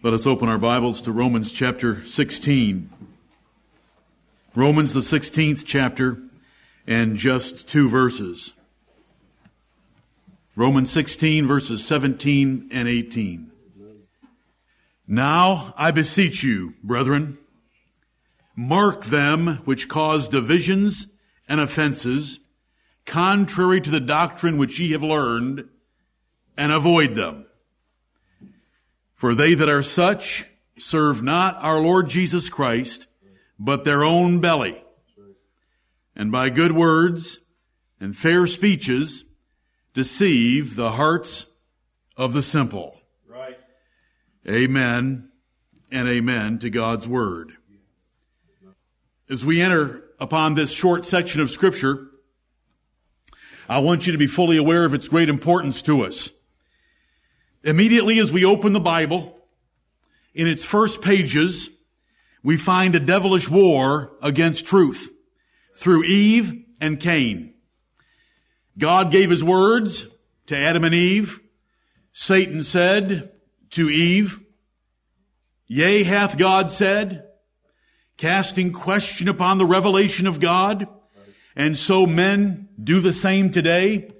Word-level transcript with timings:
Let 0.00 0.14
us 0.14 0.28
open 0.28 0.48
our 0.48 0.58
Bibles 0.58 1.00
to 1.02 1.12
Romans 1.12 1.50
chapter 1.50 2.06
16. 2.06 2.88
Romans, 4.54 4.92
the 4.92 5.00
16th 5.00 5.64
chapter, 5.66 6.18
and 6.86 7.16
just 7.16 7.66
two 7.66 7.88
verses. 7.88 8.52
Romans 10.54 10.92
16, 10.92 11.48
verses 11.48 11.84
17 11.84 12.68
and 12.70 12.86
18. 12.86 13.50
Now 15.08 15.74
I 15.76 15.90
beseech 15.90 16.44
you, 16.44 16.74
brethren, 16.84 17.36
mark 18.54 19.06
them 19.06 19.62
which 19.64 19.88
cause 19.88 20.28
divisions 20.28 21.08
and 21.48 21.60
offenses, 21.60 22.38
contrary 23.04 23.80
to 23.80 23.90
the 23.90 23.98
doctrine 23.98 24.58
which 24.58 24.78
ye 24.78 24.92
have 24.92 25.02
learned, 25.02 25.68
and 26.56 26.70
avoid 26.70 27.16
them. 27.16 27.46
For 29.18 29.34
they 29.34 29.54
that 29.54 29.68
are 29.68 29.82
such 29.82 30.46
serve 30.78 31.24
not 31.24 31.56
our 31.60 31.80
Lord 31.80 32.08
Jesus 32.08 32.48
Christ, 32.48 33.08
but 33.58 33.82
their 33.84 34.04
own 34.04 34.40
belly. 34.40 34.80
And 36.14 36.30
by 36.30 36.50
good 36.50 36.70
words 36.70 37.40
and 37.98 38.16
fair 38.16 38.46
speeches 38.46 39.24
deceive 39.92 40.76
the 40.76 40.92
hearts 40.92 41.46
of 42.16 42.32
the 42.32 42.42
simple. 42.42 42.96
Right. 43.26 43.58
Amen 44.48 45.30
and 45.90 46.08
amen 46.08 46.60
to 46.60 46.70
God's 46.70 47.08
word. 47.08 47.54
As 49.28 49.44
we 49.44 49.60
enter 49.60 50.04
upon 50.20 50.54
this 50.54 50.70
short 50.70 51.04
section 51.04 51.40
of 51.40 51.50
scripture, 51.50 52.06
I 53.68 53.80
want 53.80 54.06
you 54.06 54.12
to 54.12 54.18
be 54.18 54.28
fully 54.28 54.58
aware 54.58 54.84
of 54.84 54.94
its 54.94 55.08
great 55.08 55.28
importance 55.28 55.82
to 55.82 56.04
us. 56.04 56.30
Immediately 57.64 58.20
as 58.20 58.30
we 58.30 58.44
open 58.44 58.72
the 58.72 58.80
Bible, 58.80 59.36
in 60.34 60.46
its 60.46 60.64
first 60.64 61.02
pages, 61.02 61.68
we 62.42 62.56
find 62.56 62.94
a 62.94 63.00
devilish 63.00 63.48
war 63.48 64.12
against 64.22 64.66
truth 64.66 65.10
through 65.74 66.04
Eve 66.04 66.64
and 66.80 67.00
Cain. 67.00 67.54
God 68.76 69.10
gave 69.10 69.30
his 69.30 69.42
words 69.42 70.06
to 70.46 70.56
Adam 70.56 70.84
and 70.84 70.94
Eve. 70.94 71.40
Satan 72.12 72.62
said 72.62 73.32
to 73.70 73.88
Eve, 73.88 74.40
Yea, 75.66 76.04
hath 76.04 76.38
God 76.38 76.70
said, 76.70 77.24
casting 78.16 78.72
question 78.72 79.28
upon 79.28 79.58
the 79.58 79.66
revelation 79.66 80.26
of 80.26 80.40
God. 80.40 80.86
And 81.56 81.76
so 81.76 82.06
men 82.06 82.68
do 82.82 83.00
the 83.00 83.12
same 83.12 83.50
today 83.50 84.10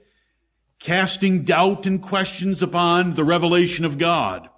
casting 0.78 1.44
doubt 1.44 1.86
and 1.86 2.00
questions 2.00 2.62
upon 2.62 3.14
the 3.14 3.24
revelation 3.24 3.84
of 3.84 3.98
God. 3.98 4.48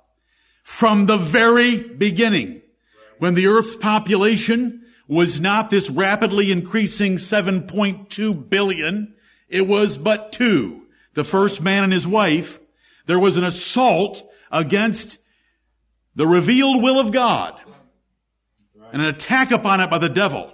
From 0.63 1.07
the 1.07 1.17
very 1.17 1.79
beginning, 1.79 2.63
when 3.19 3.35
the 3.35 3.47
earth's 3.47 3.77
population 3.77 4.85
was 5.09 5.41
not 5.41 5.71
this 5.71 5.91
rapidly 5.91 6.53
increasing 6.53 7.17
7.2 7.17 8.49
billion, 8.49 9.15
it 9.49 9.67
was 9.67 9.97
but 9.97 10.33
two, 10.33 10.87
the 11.15 11.25
first 11.25 11.61
man 11.61 11.85
and 11.85 11.93
his 11.93 12.07
wife, 12.07 12.61
there 13.07 13.19
was 13.19 13.37
an 13.37 13.45
assault 13.45 14.23
against 14.53 15.19
the 16.15 16.27
revealed 16.27 16.83
will 16.83 17.01
of 17.01 17.13
God 17.13 17.61
and 18.93 19.03
an 19.03 19.09
attack 19.09 19.51
upon 19.51 19.81
it 19.81 19.91
by 19.91 19.99
the 19.99 20.09
devil, 20.09 20.53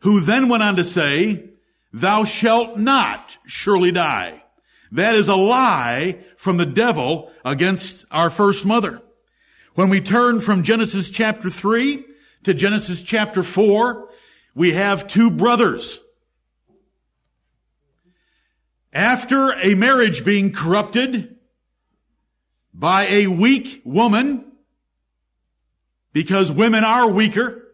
who 0.00 0.20
then 0.20 0.48
went 0.48 0.62
on 0.62 0.76
to 0.76 0.84
say, 0.84 1.50
thou 1.92 2.24
shalt 2.24 2.78
not 2.78 3.36
surely 3.46 3.92
die. 3.92 4.42
That 4.92 5.14
is 5.14 5.28
a 5.28 5.36
lie 5.36 6.18
from 6.36 6.56
the 6.56 6.66
devil 6.66 7.30
against 7.44 8.04
our 8.10 8.30
first 8.30 8.64
mother. 8.64 9.02
When 9.74 9.88
we 9.88 10.00
turn 10.00 10.40
from 10.40 10.62
Genesis 10.62 11.10
chapter 11.10 11.48
3 11.48 12.04
to 12.44 12.54
Genesis 12.54 13.02
chapter 13.02 13.42
4, 13.42 14.08
we 14.54 14.72
have 14.72 15.06
two 15.06 15.30
brothers. 15.30 16.00
After 18.92 19.52
a 19.52 19.74
marriage 19.74 20.24
being 20.24 20.52
corrupted 20.52 21.36
by 22.74 23.06
a 23.06 23.26
weak 23.28 23.82
woman, 23.84 24.44
because 26.12 26.50
women 26.50 26.82
are 26.82 27.08
weaker, 27.08 27.68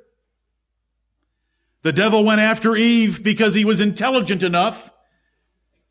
the 1.80 1.92
devil 1.92 2.24
went 2.24 2.40
after 2.40 2.76
Eve 2.76 3.22
because 3.22 3.54
he 3.54 3.64
was 3.64 3.80
intelligent 3.80 4.42
enough 4.42 4.90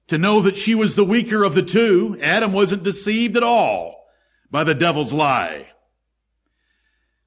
to 0.07 0.17
know 0.17 0.41
that 0.41 0.57
she 0.57 0.75
was 0.75 0.95
the 0.95 1.05
weaker 1.05 1.43
of 1.43 1.55
the 1.55 1.63
two. 1.63 2.17
Adam 2.21 2.53
wasn't 2.53 2.83
deceived 2.83 3.35
at 3.35 3.43
all 3.43 4.05
by 4.51 4.63
the 4.63 4.75
devil's 4.75 5.13
lie. 5.13 5.67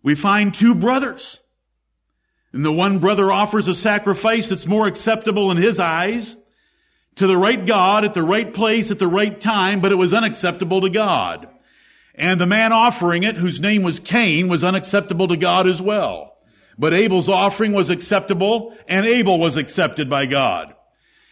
We 0.03 0.15
find 0.15 0.55
two 0.55 0.75
brothers. 0.75 1.39
And 2.53 2.65
the 2.65 2.73
one 2.73 2.99
brother 2.99 3.31
offers 3.31 3.69
a 3.69 3.75
sacrifice 3.75 4.49
that's 4.49 4.67
more 4.67 4.87
acceptable 4.87 5.51
in 5.51 5.57
his 5.57 5.79
eyes 5.79 6.37
to 7.17 7.27
the 7.27 7.37
right 7.37 7.67
God 7.67 8.05
at 8.05 8.15
the 8.15 8.23
right 8.23 8.53
place 8.53 8.91
at 8.91 8.99
the 8.99 9.09
right 9.09 9.39
time, 9.39 9.81
but 9.81 9.93
it 9.93 9.97
was 9.97 10.15
unacceptable 10.15 10.81
to 10.83 10.89
God. 10.89 11.49
And 12.15 12.41
the 12.41 12.47
man 12.47 12.73
offering 12.73 13.25
it, 13.25 13.37
whose 13.37 13.61
name 13.61 13.83
was 13.83 14.01
Cain, 14.01 14.49
was 14.49 14.65
unacceptable 14.65 15.29
to 15.29 15.37
God 15.37 15.69
as 15.69 15.83
well. 15.83 16.37
But 16.79 16.95
Abel's 16.95 17.29
offering 17.29 17.73
was 17.73 17.91
acceptable 17.91 18.77
and 18.89 19.05
Abel 19.05 19.39
was 19.39 19.57
accepted 19.57 20.09
by 20.09 20.27
God. 20.27 20.75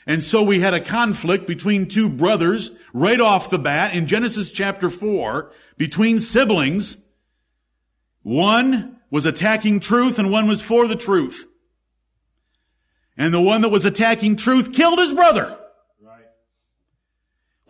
And 0.07 0.23
so 0.23 0.43
we 0.43 0.61
had 0.61 0.73
a 0.73 0.81
conflict 0.81 1.47
between 1.47 1.89
two 1.89 2.09
brothers 2.09 2.71
right 2.93 3.21
off 3.21 3.51
the 3.51 3.59
bat 3.59 3.95
in 3.95 4.07
Genesis 4.07 4.53
chapter 4.53 4.89
4 4.89 5.51
between 5.77 6.21
siblings. 6.21 6.97
One 8.23 8.99
was 9.11 9.27
attacking 9.27 9.81
truth 9.81 10.19
and 10.19 10.31
one 10.31 10.47
was 10.47 10.63
for 10.63 10.87
the 10.87 10.97
truth. 10.97 11.47
And 13.17 13.35
the 13.35 13.41
one 13.41 13.63
that 13.63 13.71
was 13.71 13.85
attacking 13.85 14.37
truth 14.37 14.73
killed 14.73 14.99
his 14.99 15.13
brother. 15.13 15.59
Right. 16.01 16.27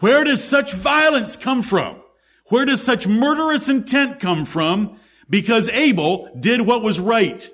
Where 0.01 0.25
does 0.25 0.45
such 0.45 0.75
violence 0.75 1.37
come 1.37 1.63
from? 1.63 2.03
Where 2.49 2.67
does 2.67 2.83
such 2.83 3.07
murderous 3.07 3.69
intent 3.69 4.21
come 4.21 4.45
from? 4.45 4.99
Because 5.29 5.69
Abel 5.71 6.29
did 6.39 6.61
what 6.61 6.83
was 6.83 7.01
right. 7.01 7.49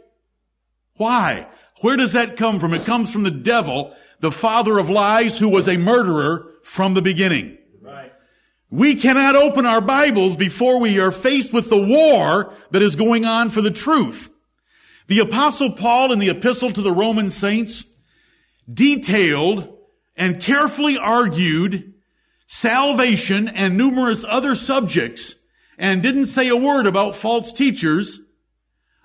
Why? 0.97 1.47
Where 1.83 1.97
does 1.97 2.13
that 2.13 2.37
come 2.37 2.61
from? 2.61 2.75
It 2.75 2.85
comes 2.85 3.11
from 3.11 3.23
the 3.23 3.31
devil 3.31 3.95
the 4.23 4.31
father 4.31 4.79
of 4.79 4.89
lies 4.89 5.37
who 5.37 5.49
was 5.49 5.69
a 5.69 5.77
murderer 5.77 6.49
from 6.63 6.95
the 6.95 7.03
beginning. 7.03 7.59
Right. 7.81 8.13
We 8.71 8.95
cannot 8.95 9.35
open 9.35 9.67
our 9.67 9.81
Bibles 9.81 10.37
before 10.37 10.81
we 10.81 11.01
are 11.01 11.11
faced 11.11 11.53
with 11.53 11.69
the 11.69 11.83
war 11.83 12.55
that 12.71 12.83
is 12.83 12.95
going 12.95 13.27
on 13.27 13.51
for 13.51 13.61
the 13.61 13.73
truth. 13.73 14.31
The 15.09 15.19
apostle 15.19 15.73
Paul 15.73 16.13
in 16.13 16.21
the 16.21 16.31
epistle 16.31 16.71
to 16.71 16.83
the 16.83 16.93
Roman 16.93 17.31
saints 17.31 17.85
detailed 18.73 19.77
and 20.17 20.41
carefully 20.41 20.97
argued 20.97 21.95
salvation 22.47 23.49
and 23.49 23.77
numerous 23.77 24.25
other 24.25 24.55
subjects 24.55 25.35
and 25.79 26.01
didn't 26.01 26.27
say 26.27 26.47
a 26.47 26.57
word 26.57 26.87
about 26.87 27.17
false 27.17 27.53
teachers 27.53 28.21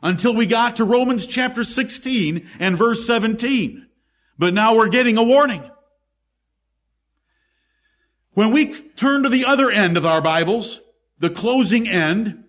until 0.04 0.36
we 0.36 0.46
got 0.46 0.76
to 0.76 0.84
Romans 0.84 1.26
chapter 1.26 1.64
16 1.64 2.48
and 2.60 2.78
verse 2.78 3.08
17. 3.08 3.87
But 4.38 4.54
now 4.54 4.76
we're 4.76 4.90
getting 4.90 5.18
a 5.18 5.24
warning. 5.24 5.64
When 8.34 8.52
we 8.52 8.72
turn 8.72 9.24
to 9.24 9.30
the 9.30 9.46
other 9.46 9.72
end 9.72 9.98
of 9.98 10.06
our 10.06 10.22
Bibles, 10.22 10.80
the 11.18 11.30
closing 11.30 11.88
end, 11.88 12.44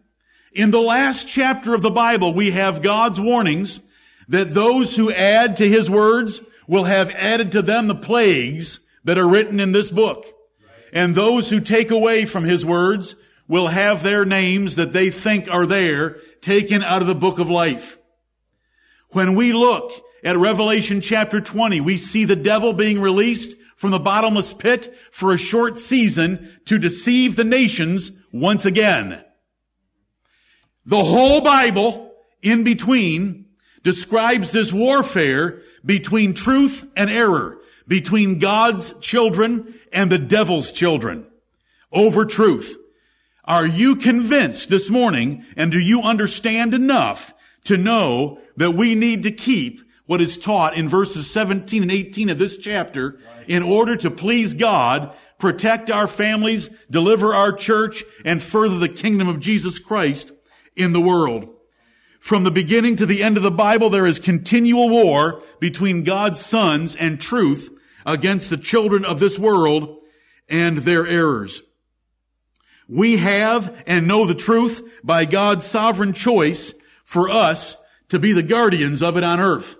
in 0.53 0.71
the 0.71 0.81
last 0.81 1.27
chapter 1.27 1.75
of 1.75 1.81
the 1.81 1.91
Bible, 1.91 2.35
we 2.35 2.51
have 2.51 2.83
God's 2.83 3.19
warnings 3.19 3.81
that 4.29 4.53
those 4.53 4.95
who 4.95 5.11
add 5.11 5.57
to 5.57 5.69
His 5.69 5.89
words 5.89 6.41
will 6.67 6.85
have 6.85 7.11
added 7.11 7.53
to 7.53 7.63
them 7.63 7.87
the 7.87 7.95
plagues 7.95 8.81
that 9.05 9.17
are 9.17 9.29
written 9.29 9.61
in 9.61 9.73
this 9.73 9.91
book. 9.91 10.27
And 10.93 11.15
those 11.15 11.49
who 11.49 11.61
take 11.61 11.91
away 11.91 12.27
from 12.27 12.45
His 12.45 12.65
words 12.65 13.15
will 13.47 13.69
have 13.69 14.03
their 14.03 14.27
names 14.27 14.77
that 14.77 14.93
they 14.93 15.09
think 15.11 15.49
are 15.51 15.65
there 15.65 16.19
taken 16.43 16.83
out 16.83 17.01
of 17.01 17.09
the 17.09 17.15
book 17.15 17.39
of 17.39 17.49
life. 17.49 17.97
When 19.11 19.35
we 19.35 19.55
look 19.55 20.05
at 20.25 20.37
Revelation 20.37 21.01
chapter 21.01 21.41
20, 21.41 21.81
we 21.81 21.97
see 21.97 22.25
the 22.25 22.37
devil 22.37 22.73
being 22.73 23.01
released 23.01 23.57
from 23.77 23.93
the 23.93 23.99
bottomless 23.99 24.53
pit 24.53 24.95
for 25.13 25.33
a 25.33 25.39
short 25.39 25.79
season 25.79 26.59
to 26.65 26.79
deceive 26.79 27.37
the 27.37 27.45
nations 27.45 28.11
once 28.33 28.65
again. 28.65 29.25
The 30.85 31.05
whole 31.05 31.41
Bible 31.41 32.13
in 32.43 32.65
between 32.65 33.47
describes 33.83 34.51
this 34.51 34.73
warfare 34.73 35.63
between 35.85 36.35
truth 36.35 36.85
and 36.97 37.09
error, 37.09 37.59
between 37.87 38.39
God's 38.39 38.93
children 39.01 39.75
and 39.93 40.11
the 40.11 40.19
devil's 40.19 40.73
children 40.73 41.27
over 41.93 42.25
truth. 42.25 42.77
Are 43.45 43.67
you 43.67 43.97
convinced 43.97 44.69
this 44.69 44.91
morning 44.91 45.45
and 45.57 45.71
do 45.71 45.79
you 45.79 46.03
understand 46.03 46.75
enough 46.75 47.33
to 47.65 47.77
know 47.77 48.41
that 48.57 48.73
we 48.73 48.95
need 48.95 49.23
to 49.23 49.33
keep 49.33 49.81
what 50.09 50.23
is 50.23 50.39
taught 50.39 50.75
in 50.75 50.89
verses 50.89 51.31
17 51.31 51.83
and 51.83 51.93
18 51.93 52.31
of 52.31 52.39
this 52.39 52.57
chapter 52.57 53.21
in 53.47 53.63
order 53.63 53.95
to 53.95 54.11
please 54.11 54.55
God, 54.55 55.15
protect 55.37 55.91
our 55.91 56.09
families, 56.09 56.71
deliver 56.91 57.35
our 57.35 57.53
church, 57.53 58.03
and 58.25 58.43
further 58.43 58.79
the 58.79 58.89
kingdom 58.89 59.29
of 59.29 59.39
Jesus 59.39 59.79
Christ 59.79 60.33
in 60.75 60.95
the 60.95 61.01
world. 61.01 61.51
From 62.21 62.43
the 62.43 62.51
beginning 62.51 62.97
to 62.97 63.05
the 63.05 63.23
end 63.23 63.37
of 63.37 63.43
the 63.43 63.51
Bible, 63.51 63.91
there 63.91 64.07
is 64.07 64.19
continual 64.19 64.89
war 64.89 65.43
between 65.61 66.05
God's 66.05 66.41
sons 66.41 66.97
and 66.97 67.21
truth 67.21 67.69
against 68.07 68.49
the 68.49 68.57
children 68.57 69.05
of 69.05 69.21
this 69.21 69.39
world 69.39 69.99
and 70.49 70.79
their 70.79 71.07
errors. 71.07 71.61
We 72.89 73.19
have 73.19 73.85
and 73.87 74.09
know 74.09 74.25
the 74.25 74.35
truth 74.35 74.91
by 75.05 75.27
God's 75.27 75.67
sovereign 75.67 76.15
choice 76.15 76.73
for 77.05 77.29
us 77.29 77.77
to 78.09 78.19
be 78.19 78.33
the 78.33 78.43
guardians 78.43 79.03
of 79.03 79.19
it 79.19 79.23
on 79.23 79.39
earth. 79.39 79.78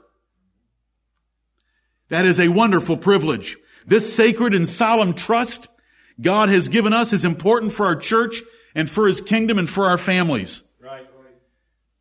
That 2.09 2.25
is 2.25 2.41
a 2.41 2.49
wonderful 2.49 2.97
privilege. 2.97 3.57
This 3.87 4.15
sacred 4.15 4.55
and 4.55 4.69
solemn 4.69 5.15
trust 5.15 5.69
God 6.21 6.49
has 6.49 6.69
given 6.69 6.93
us 6.93 7.13
is 7.13 7.25
important 7.25 7.73
for 7.73 7.87
our 7.87 7.97
church 7.97 8.43
and 8.75 8.91
for 8.91 9.07
His 9.07 9.21
kingdom 9.21 9.59
and 9.59 9.69
for 9.69 9.89
our 9.89 9.99
families. 9.99 10.63
Right. 10.81 11.07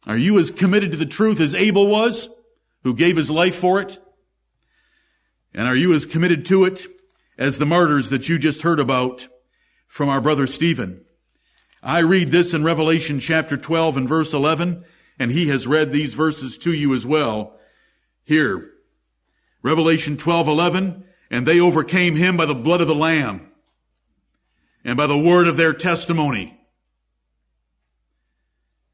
Are 0.07 0.17
you 0.17 0.39
as 0.39 0.51
committed 0.51 0.91
to 0.91 0.97
the 0.97 1.05
truth 1.05 1.41
as 1.41 1.53
Abel 1.53 1.87
was, 1.87 2.29
who 2.83 2.93
gave 2.93 3.17
his 3.17 3.29
life 3.29 3.55
for 3.55 3.81
it? 3.81 3.99
And 5.53 5.67
are 5.67 5.75
you 5.75 5.93
as 5.93 6.05
committed 6.05 6.45
to 6.45 6.63
it 6.63 6.87
as 7.37 7.57
the 7.57 7.65
martyrs 7.65 8.09
that 8.09 8.29
you 8.29 8.39
just 8.39 8.61
heard 8.61 8.79
about 8.79 9.27
from 9.85 10.07
our 10.07 10.21
brother 10.21 10.47
Stephen? 10.47 11.03
I 11.83 11.99
read 11.99 12.31
this 12.31 12.53
in 12.53 12.63
Revelation 12.63 13.19
chapter 13.19 13.57
12 13.57 13.97
and 13.97 14.07
verse 14.07 14.31
11, 14.31 14.85
and 15.19 15.31
he 15.31 15.49
has 15.49 15.67
read 15.67 15.91
these 15.91 16.13
verses 16.13 16.57
to 16.59 16.71
you 16.71 16.93
as 16.93 17.05
well. 17.05 17.59
Here, 18.23 18.71
Revelation 19.67 20.15
12, 20.15 20.47
11, 20.47 21.03
and 21.29 21.45
they 21.45 21.59
overcame 21.59 22.15
him 22.15 22.37
by 22.37 22.45
the 22.45 22.55
blood 22.55 22.79
of 22.79 22.87
the 22.87 22.95
Lamb 22.95 23.51
and 24.85 24.95
by 24.95 25.07
the 25.07 25.17
word 25.17 25.45
of 25.49 25.57
their 25.57 25.73
testimony. 25.73 26.57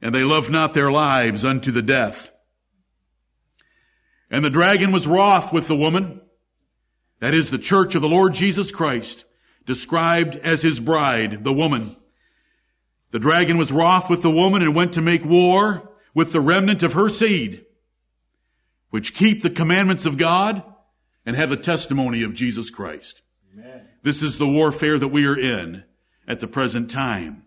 And 0.02 0.16
they 0.16 0.24
loved 0.24 0.50
not 0.50 0.74
their 0.74 0.92
lives 0.92 1.46
unto 1.46 1.70
the 1.70 1.84
death. 1.84 2.32
And 4.32 4.44
the 4.44 4.50
dragon 4.50 4.92
was 4.92 5.06
wroth 5.06 5.54
with 5.54 5.68
the 5.68 5.76
woman, 5.76 6.22
that 7.20 7.36
is 7.36 7.52
the 7.52 7.60
church 7.60 7.94
of 7.94 8.02
the 8.02 8.10
Lord 8.10 8.34
Jesus 8.34 8.72
Christ, 8.72 9.26
described 9.68 10.38
as 10.38 10.64
his 10.64 10.80
bride, 10.80 11.44
the 11.44 11.54
woman. 11.54 11.96
The 13.12 13.20
dragon 13.20 13.60
was 13.60 13.72
wroth 13.72 14.10
with 14.10 14.24
the 14.24 14.32
woman 14.32 14.64
and 14.64 14.74
went 14.74 14.94
to 14.94 15.02
make 15.02 15.24
war 15.24 15.92
with 16.16 16.32
the 16.32 16.42
remnant 16.42 16.82
of 16.82 16.94
her 16.94 17.10
seed 17.10 17.64
which 18.94 19.16
keep 19.16 19.42
the 19.42 19.50
commandments 19.50 20.06
of 20.06 20.18
God 20.18 20.62
and 21.26 21.36
have 21.36 21.50
the 21.50 21.58
testimony 21.58 22.22
of 22.22 22.36
Jesus 22.36 22.70
Christ. 22.70 23.24
Amen. 23.52 23.88
This 24.04 24.22
is 24.22 24.38
the 24.38 24.48
warfare 24.48 25.00
that 25.00 25.08
we 25.08 25.26
are 25.26 25.36
in 25.36 25.84
at 26.28 26.40
the 26.40 26.48
present 26.48 26.92
time. 26.92 27.42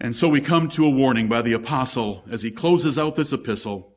And 0.00 0.14
so 0.14 0.28
we 0.28 0.40
come 0.40 0.68
to 0.68 0.86
a 0.86 0.90
warning 0.90 1.26
by 1.26 1.42
the 1.42 1.54
apostle 1.54 2.22
as 2.30 2.42
he 2.44 2.52
closes 2.52 2.96
out 2.96 3.16
this 3.16 3.32
epistle. 3.32 3.92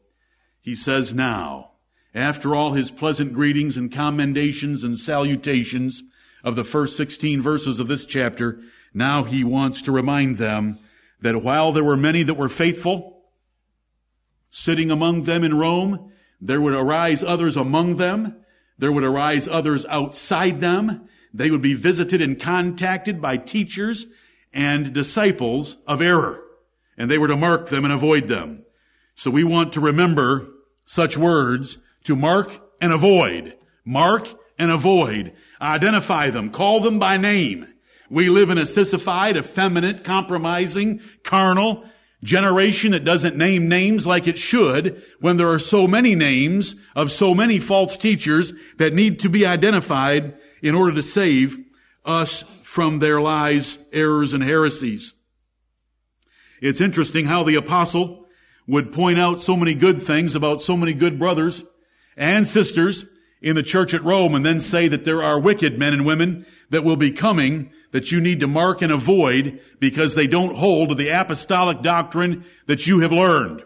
He 0.59 0.75
says 0.75 1.13
now, 1.13 1.73
after 2.15 2.55
all 2.55 2.73
his 2.73 2.89
pleasant 2.89 3.33
greetings 3.33 3.77
and 3.77 3.91
commendations 3.91 4.83
and 4.83 4.97
salutations 4.97 6.01
of 6.43 6.55
the 6.55 6.63
first 6.63 6.97
16 6.97 7.43
verses 7.43 7.79
of 7.79 7.87
this 7.87 8.07
chapter, 8.07 8.59
now 8.91 9.23
he 9.23 9.43
wants 9.43 9.83
to 9.83 9.91
remind 9.91 10.37
them 10.37 10.79
that 11.21 11.43
while 11.43 11.73
there 11.73 11.83
were 11.83 11.95
many 11.95 12.23
that 12.23 12.33
were 12.33 12.49
faithful, 12.49 13.16
sitting 14.49 14.91
among 14.91 15.23
them 15.23 15.43
in 15.43 15.57
Rome. 15.57 16.11
There 16.41 16.61
would 16.61 16.73
arise 16.73 17.23
others 17.23 17.55
among 17.55 17.97
them. 17.97 18.43
There 18.77 18.91
would 18.91 19.03
arise 19.03 19.47
others 19.47 19.85
outside 19.85 20.61
them. 20.61 21.09
They 21.33 21.51
would 21.51 21.61
be 21.61 21.73
visited 21.73 22.21
and 22.21 22.39
contacted 22.39 23.21
by 23.21 23.37
teachers 23.37 24.05
and 24.53 24.93
disciples 24.93 25.77
of 25.87 26.01
error. 26.01 26.43
And 26.97 27.09
they 27.09 27.17
were 27.17 27.27
to 27.27 27.37
mark 27.37 27.69
them 27.69 27.85
and 27.85 27.93
avoid 27.93 28.27
them. 28.27 28.63
So 29.15 29.31
we 29.31 29.43
want 29.43 29.73
to 29.73 29.79
remember 29.79 30.47
such 30.85 31.17
words 31.17 31.77
to 32.05 32.15
mark 32.15 32.59
and 32.79 32.93
avoid. 32.93 33.55
Mark 33.83 34.27
and 34.57 34.71
avoid. 34.71 35.33
Identify 35.61 36.29
them. 36.29 36.49
Call 36.49 36.79
them 36.79 36.99
by 36.99 37.17
name. 37.17 37.67
We 38.09 38.29
live 38.29 38.49
in 38.49 38.57
a 38.57 38.65
sissified, 38.65 39.37
effeminate, 39.37 40.03
compromising, 40.03 41.01
carnal, 41.23 41.83
generation 42.23 42.91
that 42.91 43.05
doesn't 43.05 43.37
name 43.37 43.67
names 43.67 44.07
like 44.07 44.27
it 44.27 44.37
should 44.37 45.03
when 45.19 45.37
there 45.37 45.51
are 45.51 45.59
so 45.59 45.87
many 45.87 46.15
names 46.15 46.75
of 46.95 47.11
so 47.11 47.35
many 47.35 47.59
false 47.59 47.95
teachers 47.95 48.53
that 48.77 48.93
need 48.93 49.19
to 49.19 49.29
be 49.29 49.45
identified 49.45 50.35
in 50.61 50.73
order 50.73 50.93
to 50.95 51.03
save 51.03 51.57
us 52.03 52.43
from 52.63 52.99
their 52.99 53.21
lies, 53.21 53.77
errors, 53.91 54.33
and 54.33 54.43
heresies. 54.43 55.13
It's 56.61 56.81
interesting 56.81 57.25
how 57.25 57.43
the 57.43 57.55
apostle 57.55 58.25
would 58.67 58.91
point 58.91 59.19
out 59.19 59.39
so 59.39 59.55
many 59.55 59.75
good 59.75 60.01
things 60.01 60.35
about 60.35 60.61
so 60.61 60.75
many 60.75 60.93
good 60.93 61.19
brothers 61.19 61.63
and 62.15 62.45
sisters 62.47 63.05
in 63.41 63.55
the 63.55 63.63
church 63.63 63.93
at 63.93 64.03
Rome 64.03 64.35
and 64.35 64.45
then 64.45 64.59
say 64.59 64.87
that 64.87 65.05
there 65.05 65.21
are 65.21 65.39
wicked 65.39 65.77
men 65.77 65.93
and 65.93 66.05
women 66.05 66.45
that 66.71 66.83
will 66.83 66.95
be 66.95 67.11
coming 67.11 67.71
that 67.97 68.11
you 68.11 68.21
need 68.21 68.41
to 68.41 68.47
mark 68.47 68.83
and 68.83 68.91
avoid 68.91 69.59
because 69.79 70.13
they 70.13 70.27
don't 70.27 70.55
hold 70.55 70.89
to 70.89 70.95
the 70.95 71.09
apostolic 71.09 71.81
doctrine 71.81 72.45
that 72.67 72.85
you 72.85 72.99
have 72.99 73.11
learned. 73.11 73.63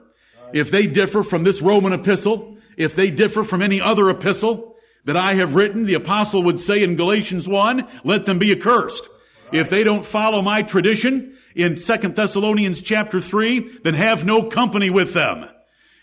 If 0.54 0.72
they 0.72 0.88
differ 0.88 1.22
from 1.22 1.44
this 1.44 1.62
Roman 1.62 1.92
epistle, 1.92 2.56
if 2.78 2.96
they 2.96 3.12
differ 3.12 3.44
from 3.44 3.62
any 3.62 3.82
other 3.82 4.10
epistle 4.10 4.78
that 5.04 5.18
I 5.18 5.34
have 5.34 5.54
written, 5.54 5.84
the 5.84 5.96
apostle 5.96 6.44
would 6.44 6.62
say 6.62 6.82
in 6.82 6.96
Galatians 6.96 7.46
1, 7.46 7.86
let 8.06 8.24
them 8.24 8.40
be 8.40 8.54
accursed. 8.54 9.10
If 9.52 9.70
they 9.70 9.84
don't 9.84 10.06
follow 10.06 10.42
my 10.42 10.62
tradition 10.62 11.36
in 11.54 11.76
2 11.76 11.98
Thessalonians 11.98 12.82
chapter 12.82 13.20
3, 13.20 13.80
then 13.84 13.96
have 13.96 14.24
no 14.24 14.44
company 14.44 14.90
with 14.90 15.14
them. 15.14 15.50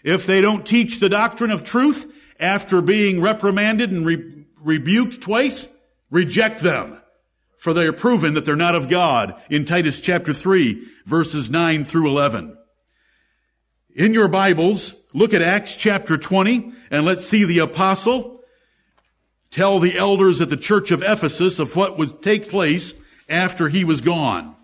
If 0.04 0.26
they 0.26 0.42
don't 0.42 0.66
teach 0.66 1.00
the 1.00 1.08
doctrine 1.08 1.50
of 1.50 1.64
truth 1.64 2.12
after 2.38 2.82
being 2.82 3.22
reprimanded 3.22 3.90
and 3.90 4.04
re- 4.04 4.44
rebuked 4.60 5.22
twice, 5.22 5.66
reject 6.10 6.60
them 6.60 6.97
for 7.58 7.74
they 7.74 7.84
are 7.84 7.92
proven 7.92 8.34
that 8.34 8.44
they're 8.44 8.56
not 8.56 8.74
of 8.74 8.88
God 8.88 9.40
in 9.50 9.64
Titus 9.64 10.00
chapter 10.00 10.32
3 10.32 10.86
verses 11.04 11.50
9 11.50 11.84
through 11.84 12.08
11. 12.08 12.56
In 13.94 14.14
your 14.14 14.28
Bibles, 14.28 14.94
look 15.12 15.34
at 15.34 15.42
Acts 15.42 15.76
chapter 15.76 16.16
20 16.16 16.72
and 16.90 17.04
let's 17.04 17.26
see 17.26 17.44
the 17.44 17.58
apostle 17.58 18.38
tell 19.50 19.80
the 19.80 19.96
elders 19.96 20.40
at 20.40 20.50
the 20.50 20.56
church 20.56 20.90
of 20.90 21.02
Ephesus 21.02 21.58
of 21.58 21.74
what 21.74 21.98
would 21.98 22.22
take 22.22 22.48
place 22.48 22.92
after 23.28 23.68
he 23.68 23.84
was 23.84 24.00
gone. 24.00 24.54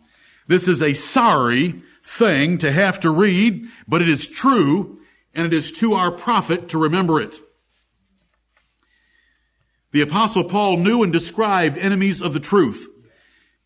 This 0.46 0.68
is 0.68 0.82
a 0.82 0.94
sorry 0.94 1.82
thing 2.02 2.58
to 2.58 2.70
have 2.70 3.00
to 3.00 3.10
read, 3.10 3.66
but 3.88 4.02
it 4.02 4.08
is 4.08 4.26
true 4.26 5.00
and 5.34 5.46
it 5.46 5.54
is 5.54 5.72
to 5.72 5.94
our 5.94 6.12
profit 6.12 6.68
to 6.68 6.78
remember 6.78 7.20
it. 7.20 7.34
The 9.94 10.00
apostle 10.00 10.42
Paul 10.42 10.78
knew 10.78 11.04
and 11.04 11.12
described 11.12 11.78
enemies 11.78 12.20
of 12.20 12.34
the 12.34 12.40
truth. 12.40 12.88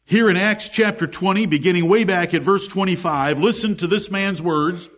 Here 0.04 0.28
in 0.28 0.36
Acts 0.36 0.68
chapter 0.68 1.06
20, 1.06 1.46
beginning 1.46 1.88
way 1.88 2.04
back 2.04 2.34
at 2.34 2.42
verse 2.42 2.68
25, 2.68 3.38
listen 3.38 3.76
to 3.76 3.86
this 3.86 4.10
man's 4.10 4.42
words 4.42 4.90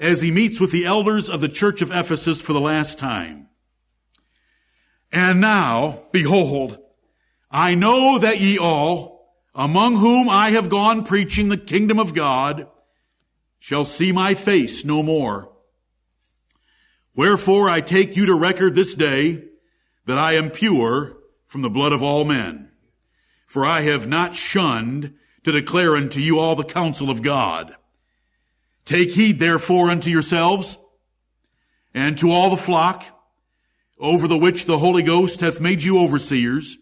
as 0.00 0.20
he 0.20 0.32
meets 0.32 0.58
with 0.58 0.72
the 0.72 0.84
elders 0.84 1.30
of 1.30 1.40
the 1.40 1.48
church 1.48 1.80
of 1.80 1.92
Ephesus 1.92 2.40
for 2.40 2.54
the 2.54 2.60
last 2.60 2.98
time. 2.98 3.46
And 5.12 5.40
now, 5.40 6.00
behold, 6.10 6.78
I 7.48 7.76
know 7.76 8.18
that 8.18 8.40
ye 8.40 8.58
all, 8.58 9.32
among 9.54 9.94
whom 9.94 10.28
I 10.28 10.50
have 10.50 10.68
gone 10.68 11.04
preaching 11.04 11.50
the 11.50 11.56
kingdom 11.56 12.00
of 12.00 12.14
God, 12.14 12.66
shall 13.60 13.84
see 13.84 14.10
my 14.10 14.34
face 14.34 14.84
no 14.84 15.04
more. 15.04 15.52
Wherefore 17.14 17.70
I 17.70 17.80
take 17.80 18.16
you 18.16 18.26
to 18.26 18.34
record 18.34 18.74
this 18.74 18.96
day 18.96 19.44
that 20.08 20.16
I 20.16 20.36
am 20.36 20.50
pure 20.50 21.18
from 21.46 21.60
the 21.60 21.68
blood 21.68 21.92
of 21.92 22.02
all 22.02 22.24
men. 22.24 22.70
For 23.44 23.66
I 23.66 23.82
have 23.82 24.08
not 24.08 24.34
shunned 24.34 25.12
to 25.44 25.52
declare 25.52 25.96
unto 25.96 26.18
you 26.18 26.38
all 26.38 26.56
the 26.56 26.64
counsel 26.64 27.10
of 27.10 27.20
God. 27.20 27.74
Take 28.86 29.10
heed 29.10 29.38
therefore 29.38 29.90
unto 29.90 30.08
yourselves 30.08 30.78
and 31.92 32.16
to 32.18 32.30
all 32.30 32.48
the 32.48 32.56
flock 32.56 33.04
over 33.98 34.26
the 34.26 34.38
which 34.38 34.64
the 34.64 34.78
Holy 34.78 35.02
Ghost 35.02 35.40
hath 35.40 35.60
made 35.60 35.82
you 35.82 35.98
overseers 35.98 36.78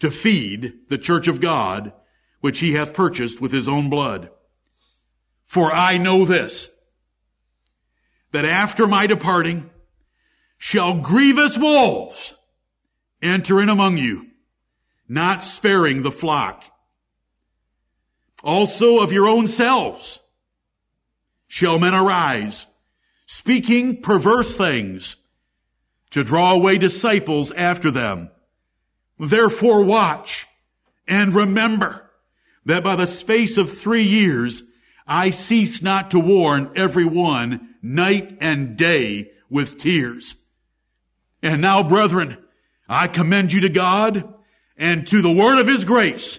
to 0.00 0.10
feed 0.10 0.74
the 0.90 0.98
church 0.98 1.28
of 1.28 1.40
God, 1.40 1.94
which 2.42 2.60
he 2.60 2.72
hath 2.72 2.92
purchased 2.92 3.40
with 3.40 3.52
his 3.52 3.66
own 3.66 3.88
blood. 3.88 4.28
For 5.44 5.72
I 5.72 5.96
know 5.96 6.26
this, 6.26 6.68
that 8.32 8.44
after 8.44 8.86
my 8.86 9.06
departing, 9.06 9.70
shall 10.64 10.94
grievous 10.94 11.58
wolves 11.58 12.32
enter 13.20 13.60
in 13.60 13.68
among 13.68 13.98
you, 13.98 14.26
not 15.06 15.42
sparing 15.42 16.00
the 16.00 16.10
flock. 16.10 16.64
Also 18.42 18.98
of 19.00 19.12
your 19.12 19.28
own 19.28 19.46
selves 19.46 20.20
shall 21.46 21.78
men 21.78 21.92
arise, 21.92 22.64
speaking 23.26 24.00
perverse 24.00 24.56
things 24.56 25.16
to 26.08 26.24
draw 26.24 26.54
away 26.54 26.78
disciples 26.78 27.52
after 27.52 27.90
them. 27.90 28.30
Therefore 29.18 29.84
watch 29.84 30.46
and 31.06 31.34
remember 31.34 32.10
that 32.64 32.82
by 32.82 32.96
the 32.96 33.06
space 33.06 33.58
of 33.58 33.70
three 33.70 34.04
years 34.04 34.62
I 35.06 35.28
cease 35.28 35.82
not 35.82 36.12
to 36.12 36.18
warn 36.18 36.70
everyone 36.74 37.74
night 37.82 38.38
and 38.40 38.78
day 38.78 39.30
with 39.50 39.76
tears. 39.76 40.36
And 41.44 41.60
now, 41.60 41.82
brethren, 41.82 42.38
I 42.88 43.06
commend 43.06 43.52
you 43.52 43.60
to 43.60 43.68
God 43.68 44.34
and 44.78 45.06
to 45.08 45.20
the 45.20 45.30
word 45.30 45.58
of 45.58 45.66
his 45.66 45.84
grace, 45.84 46.38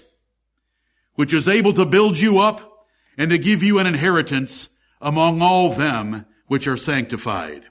which 1.13 1.31
is 1.31 1.47
able 1.47 1.74
to 1.74 1.85
build 1.85 2.17
you 2.17 2.39
up 2.39 2.88
and 3.15 3.29
to 3.29 3.38
give 3.38 3.62
you 3.62 3.77
an 3.77 3.85
inheritance 3.85 4.67
among 5.00 5.43
all 5.43 5.69
them 5.69 6.25
which 6.47 6.67
are 6.67 6.75
sanctified. 6.75 7.62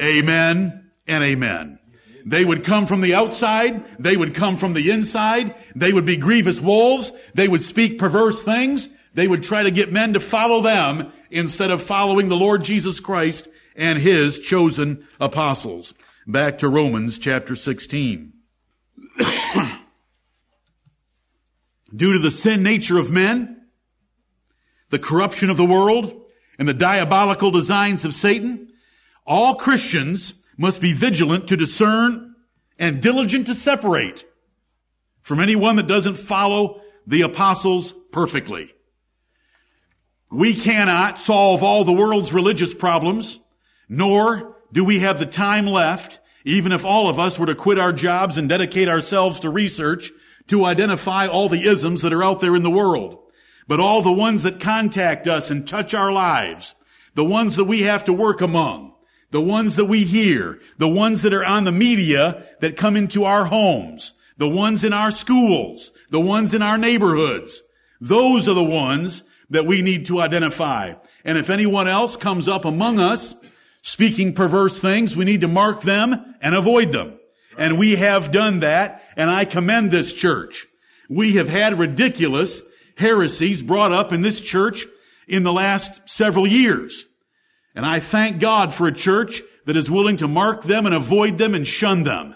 Amen 0.00 0.90
and 1.06 1.24
amen. 1.24 1.78
They 2.26 2.44
would 2.44 2.64
come 2.64 2.84
from 2.84 3.00
the 3.00 3.14
outside. 3.14 3.98
They 3.98 4.16
would 4.16 4.34
come 4.34 4.58
from 4.58 4.74
the 4.74 4.90
inside. 4.90 5.54
They 5.74 5.92
would 5.92 6.04
be 6.04 6.18
grievous 6.18 6.60
wolves. 6.60 7.12
They 7.32 7.48
would 7.48 7.62
speak 7.62 7.98
perverse 7.98 8.42
things. 8.42 8.90
They 9.14 9.26
would 9.26 9.42
try 9.42 9.62
to 9.62 9.70
get 9.70 9.90
men 9.90 10.12
to 10.12 10.20
follow 10.20 10.60
them 10.60 11.12
instead 11.30 11.70
of 11.70 11.82
following 11.82 12.28
the 12.28 12.36
Lord 12.36 12.62
Jesus 12.62 13.00
Christ 13.00 13.48
and 13.74 13.98
his 13.98 14.38
chosen 14.40 15.06
apostles. 15.18 15.94
Back 16.28 16.58
to 16.58 16.68
Romans 16.68 17.20
chapter 17.20 17.54
16. 17.54 18.32
Due 21.94 22.12
to 22.14 22.18
the 22.18 22.32
sin 22.32 22.64
nature 22.64 22.98
of 22.98 23.12
men, 23.12 23.68
the 24.90 24.98
corruption 24.98 25.50
of 25.50 25.56
the 25.56 25.64
world, 25.64 26.20
and 26.58 26.68
the 26.68 26.74
diabolical 26.74 27.52
designs 27.52 28.04
of 28.04 28.12
Satan, 28.12 28.72
all 29.24 29.54
Christians 29.54 30.34
must 30.56 30.80
be 30.80 30.92
vigilant 30.92 31.46
to 31.46 31.56
discern 31.56 32.34
and 32.76 33.00
diligent 33.00 33.46
to 33.46 33.54
separate 33.54 34.24
from 35.22 35.38
anyone 35.38 35.76
that 35.76 35.86
doesn't 35.86 36.16
follow 36.16 36.80
the 37.06 37.22
apostles 37.22 37.94
perfectly. 38.10 38.74
We 40.32 40.56
cannot 40.56 41.20
solve 41.20 41.62
all 41.62 41.84
the 41.84 41.92
world's 41.92 42.32
religious 42.32 42.74
problems, 42.74 43.38
nor 43.88 44.55
do 44.72 44.84
we 44.84 45.00
have 45.00 45.18
the 45.18 45.26
time 45.26 45.66
left, 45.66 46.18
even 46.44 46.72
if 46.72 46.84
all 46.84 47.08
of 47.08 47.18
us 47.18 47.38
were 47.38 47.46
to 47.46 47.54
quit 47.54 47.78
our 47.78 47.92
jobs 47.92 48.38
and 48.38 48.48
dedicate 48.48 48.88
ourselves 48.88 49.40
to 49.40 49.50
research 49.50 50.12
to 50.48 50.64
identify 50.64 51.26
all 51.26 51.48
the 51.48 51.66
isms 51.66 52.02
that 52.02 52.12
are 52.12 52.22
out 52.22 52.40
there 52.40 52.54
in 52.54 52.62
the 52.62 52.70
world. 52.70 53.18
But 53.68 53.80
all 53.80 54.02
the 54.02 54.12
ones 54.12 54.44
that 54.44 54.60
contact 54.60 55.26
us 55.26 55.50
and 55.50 55.66
touch 55.66 55.92
our 55.92 56.12
lives, 56.12 56.74
the 57.14 57.24
ones 57.24 57.56
that 57.56 57.64
we 57.64 57.82
have 57.82 58.04
to 58.04 58.12
work 58.12 58.40
among, 58.40 58.94
the 59.32 59.40
ones 59.40 59.76
that 59.76 59.86
we 59.86 60.04
hear, 60.04 60.60
the 60.78 60.88
ones 60.88 61.22
that 61.22 61.34
are 61.34 61.44
on 61.44 61.64
the 61.64 61.72
media 61.72 62.46
that 62.60 62.76
come 62.76 62.96
into 62.96 63.24
our 63.24 63.46
homes, 63.46 64.14
the 64.36 64.48
ones 64.48 64.84
in 64.84 64.92
our 64.92 65.10
schools, 65.10 65.90
the 66.10 66.20
ones 66.20 66.54
in 66.54 66.62
our 66.62 66.78
neighborhoods. 66.78 67.62
Those 68.00 68.48
are 68.48 68.54
the 68.54 68.62
ones 68.62 69.24
that 69.50 69.66
we 69.66 69.82
need 69.82 70.06
to 70.06 70.20
identify. 70.20 70.94
And 71.24 71.38
if 71.38 71.50
anyone 71.50 71.88
else 71.88 72.16
comes 72.16 72.46
up 72.46 72.64
among 72.64 73.00
us 73.00 73.34
speaking 73.86 74.34
perverse 74.34 74.76
things, 74.76 75.14
we 75.14 75.24
need 75.24 75.42
to 75.42 75.48
mark 75.48 75.80
them 75.80 76.34
and 76.42 76.56
avoid 76.56 76.90
them. 76.90 77.16
And 77.56 77.78
we 77.78 77.94
have 77.94 78.32
done 78.32 78.60
that, 78.60 79.04
and 79.16 79.30
I 79.30 79.44
commend 79.44 79.92
this 79.92 80.12
church. 80.12 80.66
We 81.08 81.34
have 81.34 81.48
had 81.48 81.78
ridiculous 81.78 82.62
heresies 82.96 83.62
brought 83.62 83.92
up 83.92 84.12
in 84.12 84.22
this 84.22 84.40
church 84.40 84.84
in 85.28 85.44
the 85.44 85.52
last 85.52 86.00
several 86.10 86.48
years. 86.48 87.06
And 87.76 87.86
I 87.86 88.00
thank 88.00 88.40
God 88.40 88.74
for 88.74 88.88
a 88.88 88.92
church 88.92 89.40
that 89.66 89.76
is 89.76 89.88
willing 89.88 90.16
to 90.16 90.26
mark 90.26 90.64
them 90.64 90.86
and 90.86 90.94
avoid 90.94 91.38
them 91.38 91.54
and 91.54 91.64
shun 91.64 92.02
them 92.02 92.34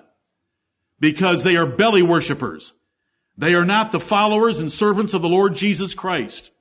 because 1.00 1.42
they 1.42 1.56
are 1.56 1.66
belly 1.66 2.02
worshippers. 2.02 2.74
They 3.36 3.56
are 3.56 3.64
not 3.64 3.90
the 3.90 3.98
followers 3.98 4.60
and 4.60 4.70
servants 4.70 5.14
of 5.14 5.22
the 5.22 5.28
Lord 5.28 5.56
Jesus 5.56 5.94
Christ. 5.94 6.52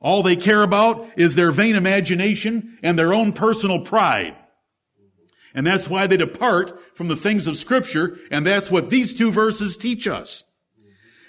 All 0.00 0.22
they 0.22 0.36
care 0.36 0.62
about 0.62 1.08
is 1.16 1.34
their 1.34 1.52
vain 1.52 1.74
imagination 1.74 2.78
and 2.82 2.98
their 2.98 3.14
own 3.14 3.32
personal 3.32 3.80
pride. 3.80 4.36
And 5.54 5.66
that's 5.66 5.88
why 5.88 6.06
they 6.06 6.18
depart 6.18 6.96
from 6.96 7.08
the 7.08 7.16
things 7.16 7.46
of 7.46 7.56
scripture. 7.56 8.18
And 8.30 8.46
that's 8.46 8.70
what 8.70 8.90
these 8.90 9.14
two 9.14 9.32
verses 9.32 9.76
teach 9.76 10.06
us. 10.06 10.44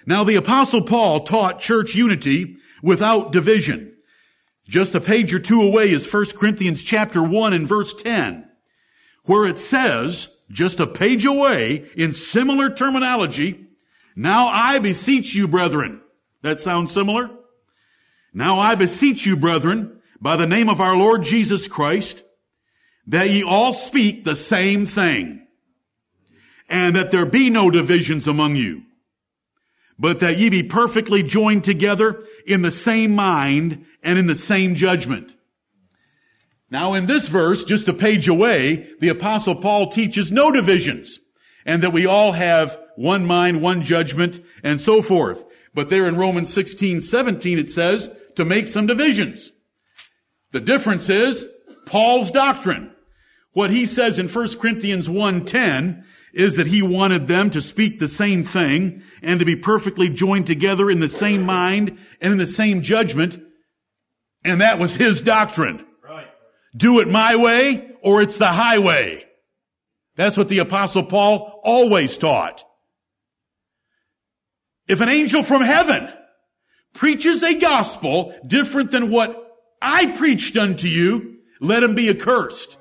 Now 0.05 0.23
the 0.23 0.35
apostle 0.35 0.81
Paul 0.81 1.21
taught 1.21 1.61
church 1.61 1.95
unity 1.95 2.57
without 2.83 3.31
division. 3.31 3.93
Just 4.67 4.95
a 4.95 5.01
page 5.01 5.33
or 5.33 5.39
two 5.39 5.61
away 5.61 5.91
is 5.91 6.11
1 6.11 6.25
Corinthians 6.37 6.83
chapter 6.83 7.23
1 7.23 7.53
and 7.53 7.67
verse 7.67 7.93
10, 7.93 8.49
where 9.23 9.47
it 9.47 9.57
says, 9.57 10.27
just 10.51 10.79
a 10.79 10.87
page 10.87 11.25
away 11.25 11.89
in 11.95 12.11
similar 12.11 12.69
terminology, 12.69 13.65
now 14.15 14.47
I 14.47 14.79
beseech 14.79 15.35
you, 15.35 15.47
brethren. 15.47 16.01
That 16.41 16.59
sounds 16.59 16.91
similar? 16.91 17.29
Now 18.37 18.59
I 18.59 18.75
beseech 18.75 19.25
you, 19.25 19.35
brethren, 19.35 19.99
by 20.21 20.35
the 20.35 20.45
name 20.45 20.69
of 20.69 20.79
our 20.79 20.95
Lord 20.95 21.23
Jesus 21.23 21.67
Christ, 21.67 22.21
that 23.07 23.31
ye 23.31 23.41
all 23.41 23.73
speak 23.73 24.23
the 24.23 24.35
same 24.35 24.85
thing, 24.85 25.47
and 26.69 26.95
that 26.95 27.09
there 27.09 27.25
be 27.25 27.49
no 27.49 27.71
divisions 27.71 28.27
among 28.27 28.55
you, 28.55 28.83
but 29.97 30.19
that 30.19 30.37
ye 30.37 30.49
be 30.49 30.61
perfectly 30.61 31.23
joined 31.23 31.63
together 31.63 32.25
in 32.45 32.61
the 32.61 32.69
same 32.69 33.15
mind 33.15 33.87
and 34.03 34.19
in 34.19 34.27
the 34.27 34.35
same 34.35 34.75
judgment. 34.75 35.35
Now 36.69 36.93
in 36.93 37.07
this 37.07 37.27
verse, 37.27 37.63
just 37.63 37.87
a 37.87 37.93
page 37.93 38.27
away, 38.27 38.87
the 38.99 39.09
apostle 39.09 39.55
Paul 39.55 39.89
teaches 39.89 40.31
no 40.31 40.51
divisions 40.51 41.17
and 41.65 41.81
that 41.81 41.91
we 41.91 42.05
all 42.05 42.33
have 42.33 42.77
one 42.97 43.25
mind, 43.25 43.63
one 43.63 43.81
judgment 43.81 44.41
and 44.63 44.79
so 44.79 45.01
forth. 45.01 45.43
But 45.73 45.89
there 45.89 46.07
in 46.07 46.17
Romans 46.17 46.53
16, 46.53 47.01
17 47.01 47.57
it 47.57 47.69
says 47.71 48.11
to 48.37 48.45
make 48.45 48.67
some 48.67 48.87
divisions. 48.87 49.51
The 50.51 50.61
difference 50.61 51.09
is 51.09 51.45
Paul's 51.85 52.31
doctrine. 52.31 52.91
What 53.53 53.71
he 53.71 53.85
says 53.85 54.19
in 54.19 54.29
1 54.29 54.59
Corinthians 54.59 55.09
1:10 55.09 56.03
is 56.33 56.55
that 56.55 56.67
he 56.67 56.81
wanted 56.81 57.27
them 57.27 57.49
to 57.49 57.61
speak 57.61 57.97
the 57.97 58.07
same 58.07 58.43
thing 58.43 59.01
and 59.23 59.39
to 59.39 59.45
be 59.45 59.55
perfectly 59.55 60.09
joined 60.09 60.45
together 60.45 60.89
in 60.89 60.99
the 60.99 61.09
same 61.09 61.43
mind 61.43 61.97
and 62.21 62.31
in 62.31 62.37
the 62.37 62.47
same 62.47 62.81
judgment 62.81 63.39
and 64.43 64.61
that 64.61 64.79
was 64.79 64.95
his 64.95 65.21
doctrine. 65.21 65.85
Right. 66.03 66.27
Do 66.75 66.99
it 66.99 67.09
my 67.09 67.35
way 67.35 67.89
or 68.01 68.21
it's 68.21 68.37
the 68.37 68.47
highway. 68.47 69.25
That's 70.15 70.37
what 70.37 70.47
the 70.47 70.59
apostle 70.59 71.03
Paul 71.03 71.59
always 71.63 72.17
taught. 72.17 72.63
If 74.87 75.01
an 75.01 75.09
angel 75.09 75.43
from 75.43 75.61
heaven 75.61 76.07
preaches 76.97 77.43
a 77.43 77.55
gospel 77.55 78.33
different 78.45 78.91
than 78.91 79.09
what 79.11 79.55
I 79.81 80.07
preached 80.07 80.57
unto 80.57 80.87
you, 80.87 81.37
let 81.61 81.83
him 81.83 81.95
be 81.95 82.09
accursed. 82.09 82.77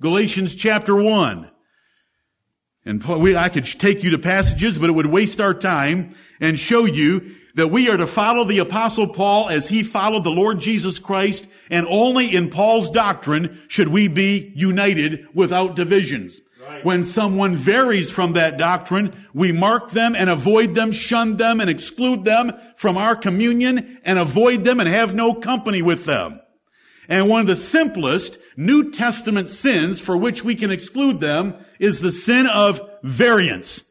Galatians 0.00 0.54
chapter 0.54 0.94
1. 0.94 1.50
And 2.84 3.02
we, 3.02 3.36
I 3.36 3.48
could 3.48 3.64
take 3.64 4.04
you 4.04 4.10
to 4.12 4.18
passages, 4.18 4.78
but 4.78 4.88
it 4.90 4.94
would 4.94 5.06
waste 5.06 5.40
our 5.40 5.54
time 5.54 6.14
and 6.40 6.56
show 6.56 6.84
you 6.84 7.34
that 7.56 7.68
we 7.68 7.90
are 7.90 7.96
to 7.96 8.06
follow 8.06 8.44
the 8.44 8.60
apostle 8.60 9.08
Paul 9.08 9.48
as 9.48 9.68
he 9.68 9.82
followed 9.82 10.22
the 10.22 10.30
Lord 10.30 10.60
Jesus 10.60 11.00
Christ 11.00 11.48
and 11.68 11.86
only 11.88 12.32
in 12.32 12.48
Paul's 12.48 12.90
doctrine 12.90 13.60
should 13.66 13.88
we 13.88 14.06
be 14.06 14.52
united 14.54 15.26
without 15.34 15.74
divisions. 15.74 16.40
Right. 16.76 16.84
When 16.84 17.04
someone 17.04 17.56
varies 17.56 18.10
from 18.10 18.34
that 18.34 18.58
doctrine, 18.58 19.14
we 19.32 19.50
mark 19.50 19.92
them 19.92 20.14
and 20.14 20.28
avoid 20.28 20.74
them, 20.74 20.92
shun 20.92 21.38
them 21.38 21.60
and 21.60 21.70
exclude 21.70 22.24
them 22.24 22.52
from 22.76 22.98
our 22.98 23.16
communion 23.16 23.98
and 24.04 24.18
avoid 24.18 24.64
them 24.64 24.80
and 24.80 24.88
have 24.88 25.14
no 25.14 25.32
company 25.32 25.80
with 25.80 26.04
them. 26.04 26.40
And 27.08 27.28
one 27.28 27.40
of 27.40 27.46
the 27.46 27.56
simplest 27.56 28.38
New 28.58 28.90
Testament 28.90 29.48
sins 29.48 30.00
for 30.00 30.18
which 30.18 30.44
we 30.44 30.54
can 30.54 30.70
exclude 30.70 31.18
them 31.18 31.54
is 31.78 32.00
the 32.00 32.12
sin 32.12 32.46
of 32.46 32.82
variance. 33.02 33.82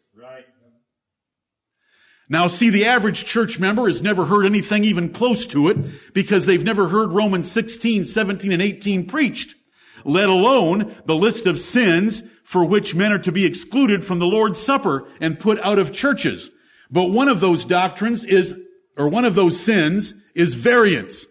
Now 2.29 2.47
see, 2.47 2.69
the 2.69 2.85
average 2.85 3.25
church 3.25 3.59
member 3.59 3.87
has 3.87 4.01
never 4.01 4.25
heard 4.25 4.45
anything 4.45 4.83
even 4.83 5.09
close 5.09 5.45
to 5.47 5.69
it 5.69 6.13
because 6.13 6.45
they've 6.45 6.63
never 6.63 6.87
heard 6.87 7.11
Romans 7.11 7.51
16, 7.51 8.05
17, 8.05 8.51
and 8.51 8.61
18 8.61 9.07
preached, 9.07 9.55
let 10.03 10.29
alone 10.29 10.95
the 11.05 11.15
list 11.15 11.45
of 11.45 11.59
sins 11.59 12.23
for 12.45 12.63
which 12.63 12.93
men 12.93 13.11
are 13.11 13.19
to 13.19 13.31
be 13.31 13.45
excluded 13.45 14.05
from 14.05 14.19
the 14.19 14.27
Lord's 14.27 14.61
Supper 14.61 15.07
and 15.19 15.39
put 15.39 15.59
out 15.59 15.79
of 15.79 15.91
churches. 15.91 16.51
But 16.91 17.05
one 17.05 17.27
of 17.27 17.39
those 17.39 17.65
doctrines 17.65 18.23
is, 18.23 18.53
or 18.95 19.09
one 19.09 19.25
of 19.25 19.33
those 19.33 19.59
sins 19.59 20.13
is 20.35 20.53
variance. 20.53 21.25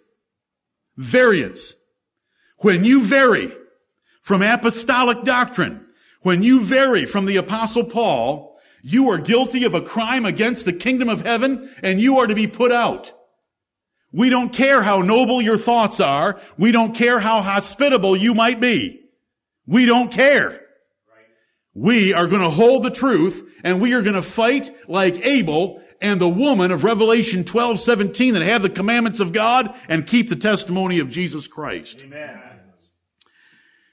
Variance. 0.97 1.77
When 2.59 2.85
you 2.85 3.05
vary 3.05 3.57
from 4.23 4.43
apostolic 4.43 5.23
doctrine, 5.23 5.87
when 6.23 6.43
you 6.43 6.61
vary 6.65 7.07
from 7.07 7.27
the 7.27 7.37
apostle 7.37 7.85
Paul, 7.85 8.59
you 8.83 9.11
are 9.11 9.19
guilty 9.19 9.65
of 9.65 9.75
a 9.75 9.81
crime 9.81 10.27
against 10.27 10.65
the 10.65 10.73
kingdom 10.73 11.09
of 11.09 11.23
heaven 11.23 11.73
and 11.83 12.01
you 12.01 12.19
are 12.19 12.27
to 12.27 12.35
be 12.35 12.49
put 12.49 12.73
out. 12.73 13.13
We 14.11 14.31
don't 14.31 14.53
care 14.53 14.83
how 14.83 15.03
noble 15.03 15.41
your 15.41 15.59
thoughts 15.59 16.01
are. 16.01 16.41
We 16.59 16.73
don't 16.73 16.95
care 16.95 17.21
how 17.21 17.41
hospitable 17.41 18.17
you 18.17 18.35
might 18.35 18.61
be. 18.61 19.01
We 19.67 19.87
don't 19.87 20.11
care. 20.11 20.64
We 21.75 22.15
are 22.15 22.29
going 22.29 22.43
to 22.43 22.51
hold 22.51 22.85
the 22.85 22.91
truth 22.91 23.43
and 23.65 23.81
we 23.81 23.95
are 23.95 24.03
going 24.03 24.15
to 24.15 24.23
fight 24.23 24.75
like 24.89 25.27
Abel 25.27 25.83
and 26.01 26.21
the 26.21 26.29
woman 26.29 26.71
of 26.71 26.85
Revelation 26.85 27.45
12, 27.45 27.81
17 27.81 28.35
that 28.35 28.43
have 28.43 28.63
the 28.63 28.71
commandments 28.71 29.21
of 29.21 29.33
God 29.33 29.75
and 29.89 30.07
keep 30.07 30.29
the 30.29 30.37
testimony 30.37 31.01
of 31.01 31.09
Jesus 31.09 31.49
Christ. 31.49 32.03
Amen. 32.05 32.41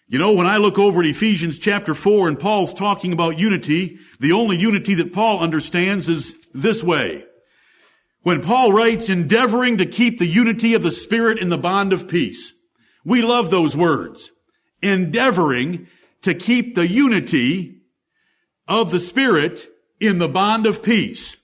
You 0.08 0.20
know, 0.20 0.34
when 0.34 0.46
I 0.46 0.58
look 0.58 0.78
over 0.78 1.00
at 1.00 1.06
Ephesians 1.06 1.58
chapter 1.58 1.96
4 1.96 2.28
and 2.28 2.38
Paul's 2.38 2.74
talking 2.74 3.14
about 3.14 3.40
unity, 3.40 3.98
the 4.20 4.34
only 4.34 4.58
unity 4.58 4.96
that 4.96 5.14
Paul 5.14 5.40
understands 5.40 6.10
is 6.10 6.36
this 6.54 6.84
way. 6.84 7.24
When 8.24 8.42
Paul 8.42 8.74
writes, 8.74 9.10
endeavoring 9.10 9.78
to 9.78 9.86
keep 9.86 10.20
the 10.20 10.28
unity 10.28 10.74
of 10.74 10.84
the 10.84 10.92
Spirit 10.92 11.40
in 11.40 11.48
the 11.48 11.58
bond 11.58 11.94
of 11.94 12.10
peace. 12.10 12.52
We 13.06 13.22
love 13.22 13.50
those 13.50 13.74
words. 13.74 14.32
Endeavoring 14.82 15.88
to 16.22 16.34
keep 16.34 16.75
the 16.75 16.88
unity 16.88 17.82
of 18.68 18.92
the 18.92 19.00
Spirit 19.00 19.68
in 20.00 20.18
the 20.18 20.28
bond 20.28 20.66
of 20.66 20.84
peace. 20.84 21.38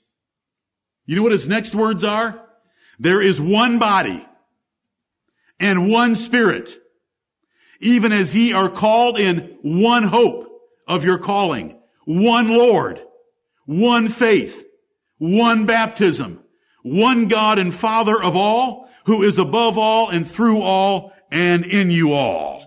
You 1.05 1.15
know 1.15 1.23
what 1.23 1.31
his 1.31 1.47
next 1.47 1.73
words 1.73 2.03
are? 2.03 2.43
There 2.99 3.21
is 3.21 3.39
one 3.39 3.79
body 3.79 4.25
and 5.59 5.89
one 5.89 6.15
Spirit, 6.15 6.77
even 7.79 8.11
as 8.11 8.35
ye 8.35 8.53
are 8.53 8.69
called 8.69 9.19
in 9.19 9.57
one 9.61 10.03
hope 10.03 10.47
of 10.87 11.03
your 11.03 11.17
calling, 11.17 11.77
one 12.05 12.49
Lord, 12.49 13.01
one 13.65 14.07
faith, 14.07 14.65
one 15.17 15.65
baptism, 15.65 16.43
one 16.83 17.27
God 17.27 17.59
and 17.59 17.73
Father 17.73 18.21
of 18.21 18.35
all, 18.35 18.89
who 19.05 19.23
is 19.23 19.37
above 19.37 19.77
all 19.77 20.09
and 20.09 20.27
through 20.27 20.61
all 20.61 21.13
and 21.31 21.65
in 21.65 21.91
you 21.91 22.13
all. 22.13 22.66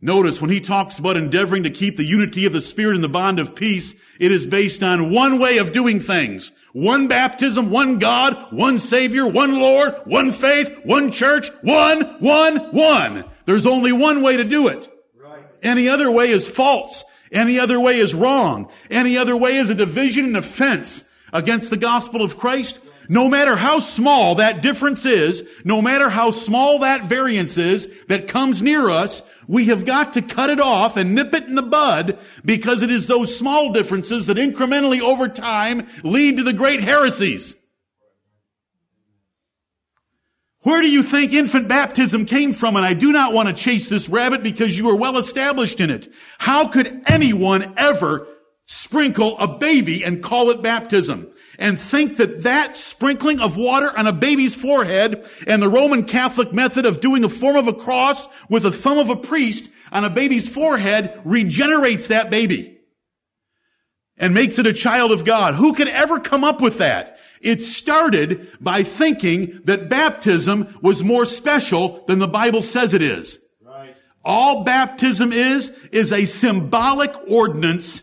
Notice 0.00 0.40
when 0.40 0.50
he 0.50 0.60
talks 0.60 0.98
about 0.98 1.16
endeavoring 1.16 1.64
to 1.64 1.70
keep 1.70 1.96
the 1.96 2.04
unity 2.04 2.46
of 2.46 2.52
the 2.52 2.60
Spirit 2.60 2.94
in 2.94 3.02
the 3.02 3.08
bond 3.08 3.40
of 3.40 3.56
peace, 3.56 3.94
it 4.20 4.30
is 4.30 4.46
based 4.46 4.82
on 4.82 5.10
one 5.12 5.40
way 5.40 5.58
of 5.58 5.72
doing 5.72 5.98
things. 5.98 6.52
One 6.72 7.08
baptism, 7.08 7.70
one 7.70 7.98
God, 7.98 8.52
one 8.52 8.78
Savior, 8.78 9.26
one 9.26 9.58
Lord, 9.58 9.94
one 10.04 10.30
faith, 10.30 10.84
one 10.84 11.10
church, 11.10 11.50
one, 11.62 12.16
one, 12.20 12.56
one. 12.72 13.24
There's 13.46 13.66
only 13.66 13.90
one 13.90 14.22
way 14.22 14.36
to 14.36 14.44
do 14.44 14.68
it. 14.68 14.88
Right. 15.20 15.42
Any 15.62 15.88
other 15.88 16.10
way 16.10 16.30
is 16.30 16.46
false. 16.46 17.04
Any 17.32 17.58
other 17.58 17.80
way 17.80 17.98
is 17.98 18.14
wrong. 18.14 18.70
Any 18.90 19.18
other 19.18 19.36
way 19.36 19.56
is 19.56 19.68
a 19.68 19.74
division 19.74 20.26
and 20.26 20.36
offense 20.36 21.02
against 21.32 21.70
the 21.70 21.76
gospel 21.76 22.22
of 22.22 22.38
Christ. 22.38 22.78
No 23.08 23.28
matter 23.28 23.56
how 23.56 23.80
small 23.80 24.36
that 24.36 24.62
difference 24.62 25.04
is, 25.06 25.42
no 25.64 25.82
matter 25.82 26.08
how 26.08 26.30
small 26.30 26.80
that 26.80 27.04
variance 27.04 27.56
is 27.56 27.88
that 28.08 28.28
comes 28.28 28.62
near 28.62 28.90
us, 28.90 29.22
we 29.48 29.64
have 29.66 29.86
got 29.86 30.12
to 30.12 30.22
cut 30.22 30.50
it 30.50 30.60
off 30.60 30.96
and 30.96 31.14
nip 31.14 31.34
it 31.34 31.44
in 31.44 31.54
the 31.54 31.62
bud 31.62 32.18
because 32.44 32.82
it 32.82 32.90
is 32.90 33.06
those 33.06 33.36
small 33.36 33.72
differences 33.72 34.26
that 34.26 34.36
incrementally 34.36 35.00
over 35.00 35.26
time 35.26 35.88
lead 36.04 36.36
to 36.36 36.44
the 36.44 36.52
great 36.52 36.82
heresies. 36.82 37.56
Where 40.62 40.82
do 40.82 40.90
you 40.90 41.02
think 41.02 41.32
infant 41.32 41.66
baptism 41.66 42.26
came 42.26 42.52
from? 42.52 42.76
And 42.76 42.84
I 42.84 42.92
do 42.92 43.10
not 43.10 43.32
want 43.32 43.48
to 43.48 43.54
chase 43.54 43.88
this 43.88 44.08
rabbit 44.08 44.42
because 44.42 44.76
you 44.76 44.90
are 44.90 44.96
well 44.96 45.16
established 45.16 45.80
in 45.80 45.90
it. 45.90 46.12
How 46.36 46.68
could 46.68 47.02
anyone 47.06 47.72
ever 47.78 48.26
sprinkle 48.66 49.38
a 49.38 49.48
baby 49.48 50.04
and 50.04 50.22
call 50.22 50.50
it 50.50 50.62
baptism? 50.62 51.32
And 51.58 51.78
think 51.78 52.16
that 52.16 52.44
that 52.44 52.76
sprinkling 52.76 53.40
of 53.40 53.56
water 53.56 53.92
on 53.96 54.06
a 54.06 54.12
baby's 54.12 54.54
forehead 54.54 55.28
and 55.46 55.60
the 55.60 55.68
Roman 55.68 56.04
Catholic 56.04 56.52
method 56.52 56.86
of 56.86 57.00
doing 57.00 57.24
a 57.24 57.28
form 57.28 57.56
of 57.56 57.66
a 57.66 57.72
cross 57.72 58.26
with 58.48 58.62
the 58.62 58.72
thumb 58.72 58.98
of 58.98 59.10
a 59.10 59.16
priest 59.16 59.68
on 59.90 60.04
a 60.04 60.10
baby's 60.10 60.48
forehead 60.48 61.20
regenerates 61.24 62.08
that 62.08 62.30
baby 62.30 62.78
and 64.16 64.34
makes 64.34 64.58
it 64.58 64.66
a 64.66 64.72
child 64.72 65.10
of 65.10 65.24
God. 65.24 65.54
Who 65.54 65.74
could 65.74 65.88
ever 65.88 66.20
come 66.20 66.44
up 66.44 66.60
with 66.60 66.78
that? 66.78 67.18
It 67.40 67.62
started 67.62 68.48
by 68.60 68.82
thinking 68.82 69.60
that 69.64 69.88
baptism 69.88 70.78
was 70.82 71.02
more 71.02 71.24
special 71.24 72.04
than 72.06 72.18
the 72.18 72.26
Bible 72.28 72.62
says 72.62 72.94
it 72.94 73.02
is. 73.02 73.38
Right. 73.64 73.94
All 74.24 74.64
baptism 74.64 75.32
is, 75.32 75.70
is 75.92 76.12
a 76.12 76.24
symbolic 76.24 77.14
ordinance 77.28 78.02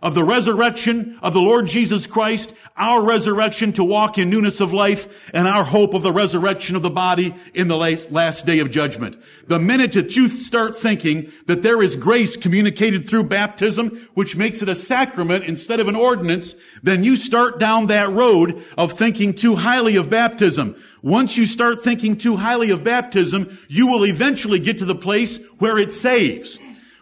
of 0.00 0.14
the 0.14 0.22
resurrection 0.22 1.18
of 1.22 1.34
the 1.34 1.40
Lord 1.40 1.66
Jesus 1.66 2.06
Christ 2.06 2.54
our 2.78 3.04
resurrection 3.04 3.72
to 3.74 3.84
walk 3.84 4.16
in 4.16 4.30
newness 4.30 4.60
of 4.60 4.72
life, 4.72 5.08
and 5.34 5.46
our 5.46 5.64
hope 5.64 5.94
of 5.94 6.02
the 6.02 6.12
resurrection 6.12 6.76
of 6.76 6.82
the 6.82 6.90
body 6.90 7.34
in 7.52 7.68
the 7.68 7.76
last 7.76 8.46
day 8.46 8.60
of 8.60 8.70
judgment. 8.70 9.16
The 9.46 9.58
minute 9.58 9.92
that 9.92 10.16
you 10.16 10.28
start 10.28 10.78
thinking 10.78 11.32
that 11.46 11.62
there 11.62 11.82
is 11.82 11.96
grace 11.96 12.36
communicated 12.36 13.06
through 13.06 13.24
baptism, 13.24 14.08
which 14.14 14.36
makes 14.36 14.62
it 14.62 14.68
a 14.68 14.74
sacrament 14.74 15.44
instead 15.44 15.80
of 15.80 15.88
an 15.88 15.96
ordinance, 15.96 16.54
then 16.82 17.04
you 17.04 17.16
start 17.16 17.58
down 17.58 17.86
that 17.86 18.10
road 18.10 18.64
of 18.76 18.96
thinking 18.96 19.34
too 19.34 19.56
highly 19.56 19.96
of 19.96 20.08
baptism. 20.08 20.76
Once 21.02 21.36
you 21.36 21.46
start 21.46 21.82
thinking 21.82 22.16
too 22.16 22.36
highly 22.36 22.70
of 22.70 22.84
baptism, 22.84 23.58
you 23.68 23.86
will 23.86 24.04
eventually 24.04 24.58
get 24.58 24.78
to 24.78 24.84
the 24.84 24.94
place 24.94 25.38
where 25.58 25.78
it 25.78 25.92
saves. 25.92 26.58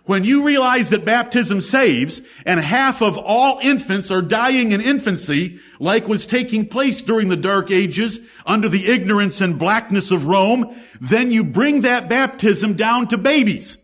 When 0.06 0.22
you 0.22 0.44
realize 0.44 0.90
that 0.90 1.04
baptism 1.04 1.60
saves 1.60 2.20
and 2.44 2.60
half 2.60 3.02
of 3.02 3.18
all 3.18 3.58
infants 3.60 4.12
are 4.12 4.22
dying 4.22 4.70
in 4.70 4.80
infancy, 4.80 5.58
like 5.80 6.06
was 6.06 6.26
taking 6.26 6.68
place 6.68 7.02
during 7.02 7.28
the 7.28 7.36
dark 7.36 7.72
ages 7.72 8.20
under 8.46 8.68
the 8.68 8.86
ignorance 8.86 9.40
and 9.40 9.58
blackness 9.58 10.12
of 10.12 10.26
Rome, 10.26 10.76
then 11.00 11.32
you 11.32 11.42
bring 11.42 11.80
that 11.80 12.08
baptism 12.08 12.74
down 12.74 13.08
to 13.08 13.18
babies. 13.18 13.78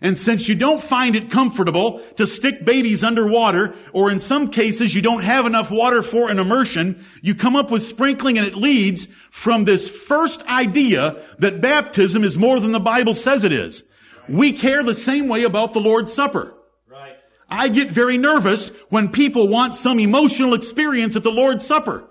And 0.00 0.16
since 0.16 0.48
you 0.48 0.54
don't 0.54 0.82
find 0.82 1.14
it 1.14 1.30
comfortable 1.30 2.00
to 2.16 2.26
stick 2.26 2.64
babies 2.64 3.04
underwater, 3.04 3.74
or 3.92 4.10
in 4.10 4.20
some 4.20 4.50
cases 4.50 4.94
you 4.94 5.02
don't 5.02 5.22
have 5.22 5.44
enough 5.44 5.70
water 5.70 6.02
for 6.02 6.30
an 6.30 6.38
immersion, 6.38 7.04
you 7.20 7.34
come 7.34 7.56
up 7.56 7.70
with 7.70 7.86
sprinkling 7.86 8.38
and 8.38 8.46
it 8.46 8.54
leads 8.54 9.06
from 9.30 9.64
this 9.64 9.86
first 9.86 10.42
idea 10.46 11.22
that 11.40 11.60
baptism 11.60 12.24
is 12.24 12.38
more 12.38 12.58
than 12.58 12.72
the 12.72 12.80
Bible 12.80 13.14
says 13.14 13.44
it 13.44 13.52
is. 13.52 13.82
We 14.28 14.52
care 14.52 14.82
the 14.82 14.94
same 14.94 15.28
way 15.28 15.44
about 15.44 15.72
the 15.72 15.80
Lord's 15.80 16.12
Supper. 16.12 16.54
Right. 16.88 17.16
I 17.48 17.68
get 17.68 17.90
very 17.90 18.18
nervous 18.18 18.68
when 18.88 19.08
people 19.08 19.48
want 19.48 19.74
some 19.74 19.98
emotional 19.98 20.54
experience 20.54 21.16
at 21.16 21.22
the 21.22 21.32
Lord's 21.32 21.64
Supper. 21.64 22.08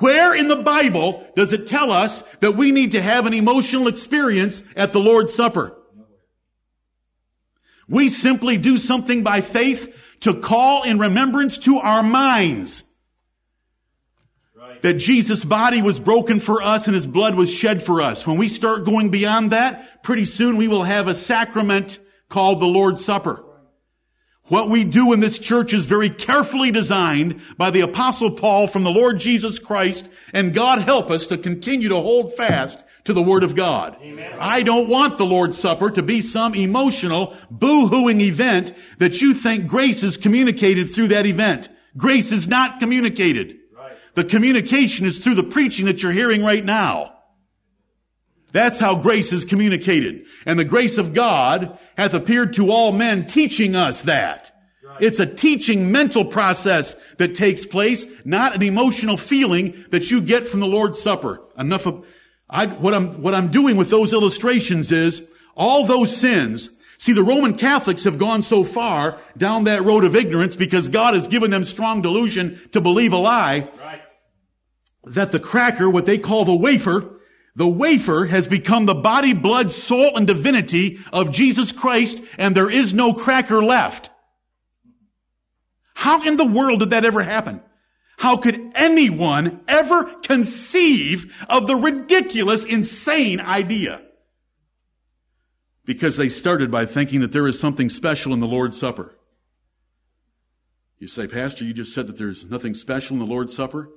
Where 0.00 0.34
in 0.34 0.48
the 0.48 0.56
Bible 0.56 1.26
does 1.34 1.52
it 1.52 1.66
tell 1.66 1.90
us 1.90 2.22
that 2.40 2.56
we 2.56 2.72
need 2.72 2.92
to 2.92 3.02
have 3.02 3.26
an 3.26 3.32
emotional 3.32 3.88
experience 3.88 4.62
at 4.76 4.92
the 4.92 5.00
Lord's 5.00 5.32
Supper? 5.32 5.74
We 7.88 8.10
simply 8.10 8.58
do 8.58 8.76
something 8.76 9.22
by 9.22 9.40
faith 9.40 9.94
to 10.20 10.34
call 10.34 10.82
in 10.82 10.98
remembrance 10.98 11.56
to 11.58 11.78
our 11.78 12.02
minds 12.02 12.84
that 14.82 14.94
Jesus' 14.94 15.44
body 15.44 15.82
was 15.82 15.98
broken 15.98 16.40
for 16.40 16.62
us 16.62 16.86
and 16.86 16.94
his 16.94 17.06
blood 17.06 17.34
was 17.34 17.52
shed 17.52 17.82
for 17.82 18.00
us. 18.00 18.26
When 18.26 18.38
we 18.38 18.48
start 18.48 18.84
going 18.84 19.10
beyond 19.10 19.52
that, 19.52 20.02
pretty 20.02 20.24
soon 20.24 20.56
we 20.56 20.68
will 20.68 20.84
have 20.84 21.08
a 21.08 21.14
sacrament 21.14 21.98
called 22.28 22.60
the 22.60 22.66
Lord's 22.66 23.04
Supper. 23.04 23.44
What 24.44 24.70
we 24.70 24.84
do 24.84 25.12
in 25.12 25.20
this 25.20 25.38
church 25.38 25.74
is 25.74 25.84
very 25.84 26.08
carefully 26.08 26.70
designed 26.70 27.42
by 27.58 27.70
the 27.70 27.82
apostle 27.82 28.30
Paul 28.30 28.66
from 28.66 28.82
the 28.82 28.90
Lord 28.90 29.18
Jesus 29.18 29.58
Christ, 29.58 30.08
and 30.32 30.54
God 30.54 30.80
help 30.80 31.10
us 31.10 31.26
to 31.26 31.36
continue 31.36 31.90
to 31.90 31.96
hold 31.96 32.34
fast 32.34 32.82
to 33.04 33.12
the 33.12 33.22
Word 33.22 33.44
of 33.44 33.54
God. 33.54 33.98
Amen. 34.00 34.36
I 34.38 34.62
don't 34.62 34.88
want 34.88 35.18
the 35.18 35.26
Lord's 35.26 35.58
Supper 35.58 35.90
to 35.90 36.02
be 36.02 36.22
some 36.22 36.54
emotional, 36.54 37.36
boo-hooing 37.50 38.22
event 38.22 38.72
that 38.98 39.20
you 39.20 39.34
think 39.34 39.66
grace 39.66 40.02
is 40.02 40.16
communicated 40.16 40.92
through 40.92 41.08
that 41.08 41.26
event. 41.26 41.68
Grace 41.96 42.32
is 42.32 42.48
not 42.48 42.80
communicated. 42.80 43.57
The 44.18 44.24
communication 44.24 45.06
is 45.06 45.20
through 45.20 45.36
the 45.36 45.44
preaching 45.44 45.86
that 45.86 46.02
you're 46.02 46.10
hearing 46.10 46.42
right 46.42 46.64
now. 46.64 47.14
That's 48.50 48.76
how 48.76 48.96
grace 48.96 49.32
is 49.32 49.44
communicated. 49.44 50.24
And 50.44 50.58
the 50.58 50.64
grace 50.64 50.98
of 50.98 51.14
God 51.14 51.78
hath 51.96 52.14
appeared 52.14 52.54
to 52.54 52.72
all 52.72 52.90
men 52.90 53.28
teaching 53.28 53.76
us 53.76 54.02
that. 54.02 54.50
It's 54.98 55.20
a 55.20 55.26
teaching 55.26 55.92
mental 55.92 56.24
process 56.24 56.96
that 57.18 57.36
takes 57.36 57.64
place, 57.64 58.06
not 58.24 58.56
an 58.56 58.62
emotional 58.62 59.16
feeling 59.16 59.84
that 59.90 60.10
you 60.10 60.20
get 60.20 60.48
from 60.48 60.58
the 60.58 60.66
Lord's 60.66 61.00
Supper. 61.00 61.40
Enough 61.56 61.86
of, 61.86 62.04
I, 62.50 62.66
what 62.66 62.94
I'm, 62.94 63.22
what 63.22 63.36
I'm 63.36 63.52
doing 63.52 63.76
with 63.76 63.88
those 63.88 64.12
illustrations 64.12 64.90
is 64.90 65.22
all 65.54 65.86
those 65.86 66.16
sins 66.16 66.70
See, 67.00 67.12
the 67.12 67.22
Roman 67.22 67.54
Catholics 67.54 68.02
have 68.04 68.18
gone 68.18 68.42
so 68.42 68.64
far 68.64 69.20
down 69.36 69.64
that 69.64 69.84
road 69.84 70.02
of 70.02 70.16
ignorance 70.16 70.56
because 70.56 70.88
God 70.88 71.14
has 71.14 71.28
given 71.28 71.48
them 71.48 71.64
strong 71.64 72.02
delusion 72.02 72.60
to 72.72 72.80
believe 72.80 73.12
a 73.12 73.16
lie 73.16 73.70
right 73.78 74.02
that 75.14 75.32
the 75.32 75.40
cracker, 75.40 75.88
what 75.88 76.06
they 76.06 76.18
call 76.18 76.44
the 76.44 76.54
wafer, 76.54 77.18
the 77.56 77.68
wafer 77.68 78.26
has 78.26 78.46
become 78.46 78.86
the 78.86 78.94
body, 78.94 79.32
blood, 79.34 79.72
soul, 79.72 80.16
and 80.16 80.26
divinity 80.26 81.00
of 81.12 81.32
Jesus 81.32 81.72
Christ, 81.72 82.20
and 82.38 82.54
there 82.54 82.70
is 82.70 82.94
no 82.94 83.12
cracker 83.12 83.62
left. 83.62 84.10
How 85.94 86.22
in 86.22 86.36
the 86.36 86.46
world 86.46 86.80
did 86.80 86.90
that 86.90 87.04
ever 87.04 87.22
happen? 87.22 87.60
How 88.18 88.36
could 88.36 88.72
anyone 88.74 89.60
ever 89.66 90.04
conceive 90.22 91.34
of 91.48 91.66
the 91.66 91.74
ridiculous, 91.74 92.64
insane 92.64 93.40
idea? 93.40 94.02
Because 95.84 96.16
they 96.16 96.28
started 96.28 96.70
by 96.70 96.86
thinking 96.86 97.20
that 97.20 97.32
there 97.32 97.48
is 97.48 97.58
something 97.58 97.88
special 97.88 98.32
in 98.32 98.40
the 98.40 98.46
Lord's 98.46 98.78
Supper. 98.78 99.16
You 100.98 101.08
say, 101.08 101.26
Pastor, 101.26 101.64
you 101.64 101.72
just 101.72 101.94
said 101.94 102.06
that 102.08 102.18
there's 102.18 102.44
nothing 102.44 102.74
special 102.74 103.14
in 103.14 103.20
the 103.20 103.26
Lord's 103.26 103.54
Supper? 103.54 103.88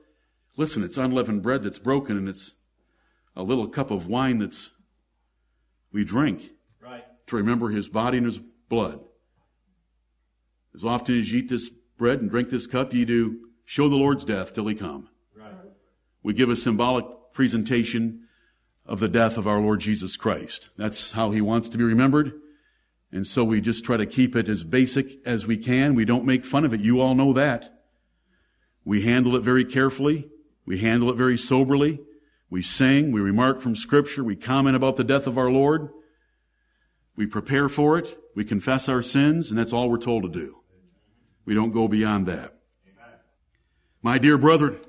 Listen, 0.57 0.83
it's 0.83 0.97
unleavened 0.97 1.41
bread 1.41 1.63
that's 1.63 1.79
broken 1.79 2.17
and 2.17 2.27
it's 2.27 2.53
a 3.35 3.43
little 3.43 3.67
cup 3.67 3.91
of 3.91 4.07
wine 4.07 4.39
that's 4.39 4.71
we 5.91 6.03
drink 6.03 6.51
Right. 6.81 7.03
to 7.27 7.35
remember 7.35 7.69
his 7.69 7.87
body 7.89 8.17
and 8.17 8.25
his 8.25 8.39
blood. 8.69 8.99
As 10.75 10.85
often 10.85 11.19
as 11.19 11.31
ye 11.31 11.39
eat 11.39 11.49
this 11.49 11.69
bread 11.97 12.21
and 12.21 12.29
drink 12.29 12.49
this 12.49 12.67
cup, 12.67 12.93
ye 12.93 13.05
do 13.05 13.49
show 13.65 13.89
the 13.89 13.97
Lord's 13.97 14.25
death 14.25 14.53
till 14.53 14.67
he 14.67 14.75
come. 14.75 15.09
Right. 15.35 15.53
We 16.23 16.33
give 16.33 16.49
a 16.49 16.55
symbolic 16.55 17.05
presentation 17.33 18.27
of 18.85 18.99
the 18.99 19.07
death 19.09 19.37
of 19.37 19.47
our 19.47 19.59
Lord 19.59 19.79
Jesus 19.79 20.17
Christ. 20.17 20.69
That's 20.77 21.11
how 21.11 21.31
he 21.31 21.41
wants 21.41 21.69
to 21.69 21.77
be 21.77 21.83
remembered. 21.83 22.33
And 23.11 23.27
so 23.27 23.43
we 23.43 23.59
just 23.59 23.83
try 23.83 23.97
to 23.97 24.05
keep 24.05 24.35
it 24.35 24.47
as 24.47 24.63
basic 24.63 25.19
as 25.25 25.45
we 25.45 25.57
can. 25.57 25.95
We 25.95 26.05
don't 26.05 26.25
make 26.25 26.45
fun 26.45 26.63
of 26.63 26.73
it. 26.73 26.79
You 26.79 27.01
all 27.01 27.15
know 27.15 27.33
that. 27.33 27.81
We 28.85 29.03
handle 29.03 29.35
it 29.35 29.43
very 29.43 29.65
carefully. 29.65 30.29
We 30.65 30.80
handle 30.80 31.10
it 31.10 31.15
very 31.15 31.38
soberly. 31.38 32.00
We 32.50 32.62
sing. 32.62 33.12
We 33.12 33.21
remark 33.21 33.62
from 33.62 33.76
scripture. 33.76 34.24
We 34.24 34.36
comment 34.36 34.76
about 34.76 34.97
the 34.97 35.04
death 35.04 35.28
of 35.28 35.38
our 35.38 35.50
Lord. 35.50 35.89
We 37.15 37.26
prepare 37.26 37.69
for 37.69 37.97
it. 37.97 38.17
We 38.36 38.45
confess 38.45 38.88
our 38.88 39.02
sins, 39.02 39.50
and 39.50 39.60
that's 39.60 39.74
all 39.74 39.89
we're 39.89 39.97
told 39.97 40.24
to 40.24 40.30
do. 40.30 40.58
We 41.45 41.54
don't 41.54 41.71
go 41.71 41.88
beyond 41.88 42.28
that. 42.28 42.54
My 44.02 44.17
dear 44.17 44.38
brethren, 44.38 44.80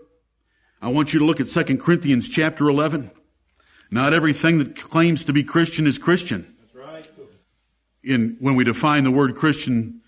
I 0.80 0.88
want 0.88 1.12
you 1.12 1.20
to 1.20 1.24
look 1.24 1.40
at 1.40 1.46
2 1.46 1.76
Corinthians 1.78 2.28
chapter 2.28 2.68
11. 2.68 3.10
Not 3.90 4.14
everything 4.14 4.58
that 4.58 4.76
claims 4.76 5.24
to 5.26 5.32
be 5.32 5.44
Christian 5.44 5.86
is 5.86 5.98
Christian. 5.98 6.56
That's 6.60 6.74
right. 6.74 7.08
In, 8.02 8.36
when 8.40 8.54
we 8.54 8.64
define 8.64 9.04
the 9.04 9.10
word 9.10 9.36
Christian 9.36 10.00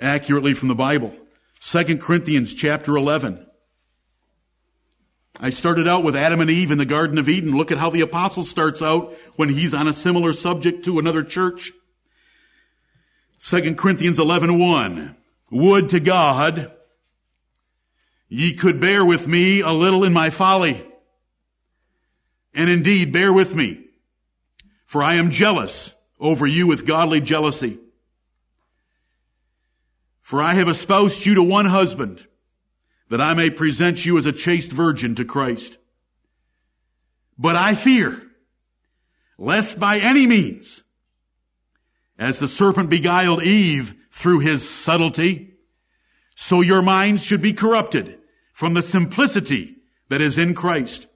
accurately 0.00 0.54
from 0.54 0.68
the 0.68 0.74
Bible. 0.74 1.14
2 1.60 1.98
Corinthians 1.98 2.54
chapter 2.54 2.96
11. 2.96 3.46
I 5.40 5.50
started 5.50 5.86
out 5.86 6.02
with 6.02 6.16
Adam 6.16 6.40
and 6.40 6.50
Eve 6.50 6.72
in 6.72 6.78
the 6.78 6.84
Garden 6.84 7.16
of 7.18 7.28
Eden. 7.28 7.56
Look 7.56 7.70
at 7.70 7.78
how 7.78 7.90
the 7.90 8.00
apostle 8.00 8.42
starts 8.42 8.82
out 8.82 9.14
when 9.36 9.48
he's 9.48 9.72
on 9.72 9.86
a 9.86 9.92
similar 9.92 10.32
subject 10.32 10.84
to 10.86 10.98
another 10.98 11.22
church. 11.22 11.72
2 13.40 13.76
Corinthians 13.76 14.18
11, 14.18 14.58
1. 14.58 15.16
Would 15.52 15.90
to 15.90 16.00
God 16.00 16.72
ye 18.28 18.54
could 18.54 18.80
bear 18.80 19.04
with 19.04 19.26
me 19.26 19.60
a 19.60 19.70
little 19.70 20.04
in 20.04 20.12
my 20.12 20.30
folly. 20.30 20.84
And 22.54 22.68
indeed, 22.68 23.12
bear 23.12 23.32
with 23.32 23.54
me, 23.54 23.86
for 24.84 25.02
I 25.02 25.14
am 25.14 25.30
jealous 25.30 25.94
over 26.18 26.46
you 26.46 26.66
with 26.66 26.86
godly 26.86 27.20
jealousy. 27.20 27.78
For 30.20 30.42
I 30.42 30.54
have 30.54 30.68
espoused 30.68 31.24
you 31.24 31.36
to 31.36 31.42
one 31.42 31.66
husband, 31.66 32.26
that 33.08 33.20
I 33.20 33.34
may 33.34 33.50
present 33.50 34.04
you 34.04 34.18
as 34.18 34.26
a 34.26 34.32
chaste 34.32 34.70
virgin 34.70 35.14
to 35.16 35.24
Christ. 35.24 35.78
But 37.38 37.56
I 37.56 37.74
fear, 37.74 38.22
lest 39.38 39.78
by 39.78 39.98
any 39.98 40.26
means, 40.26 40.82
as 42.18 42.38
the 42.38 42.48
serpent 42.48 42.90
beguiled 42.90 43.42
Eve 43.42 43.94
through 44.10 44.40
his 44.40 44.68
subtlety, 44.68 45.54
so 46.34 46.60
your 46.60 46.82
minds 46.82 47.22
should 47.22 47.40
be 47.40 47.52
corrupted 47.52 48.18
from 48.52 48.74
the 48.74 48.82
simplicity 48.82 49.76
that 50.08 50.20
is 50.20 50.36
in 50.36 50.54
Christ. 50.54 51.06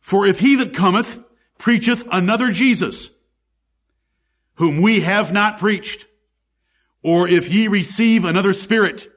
For 0.00 0.26
if 0.26 0.40
he 0.40 0.56
that 0.56 0.74
cometh 0.74 1.18
preacheth 1.58 2.06
another 2.10 2.50
Jesus, 2.50 3.10
whom 4.54 4.80
we 4.82 5.00
have 5.00 5.32
not 5.32 5.58
preached, 5.58 6.06
or 7.02 7.28
if 7.28 7.50
ye 7.50 7.68
receive 7.68 8.24
another 8.24 8.52
spirit, 8.52 9.08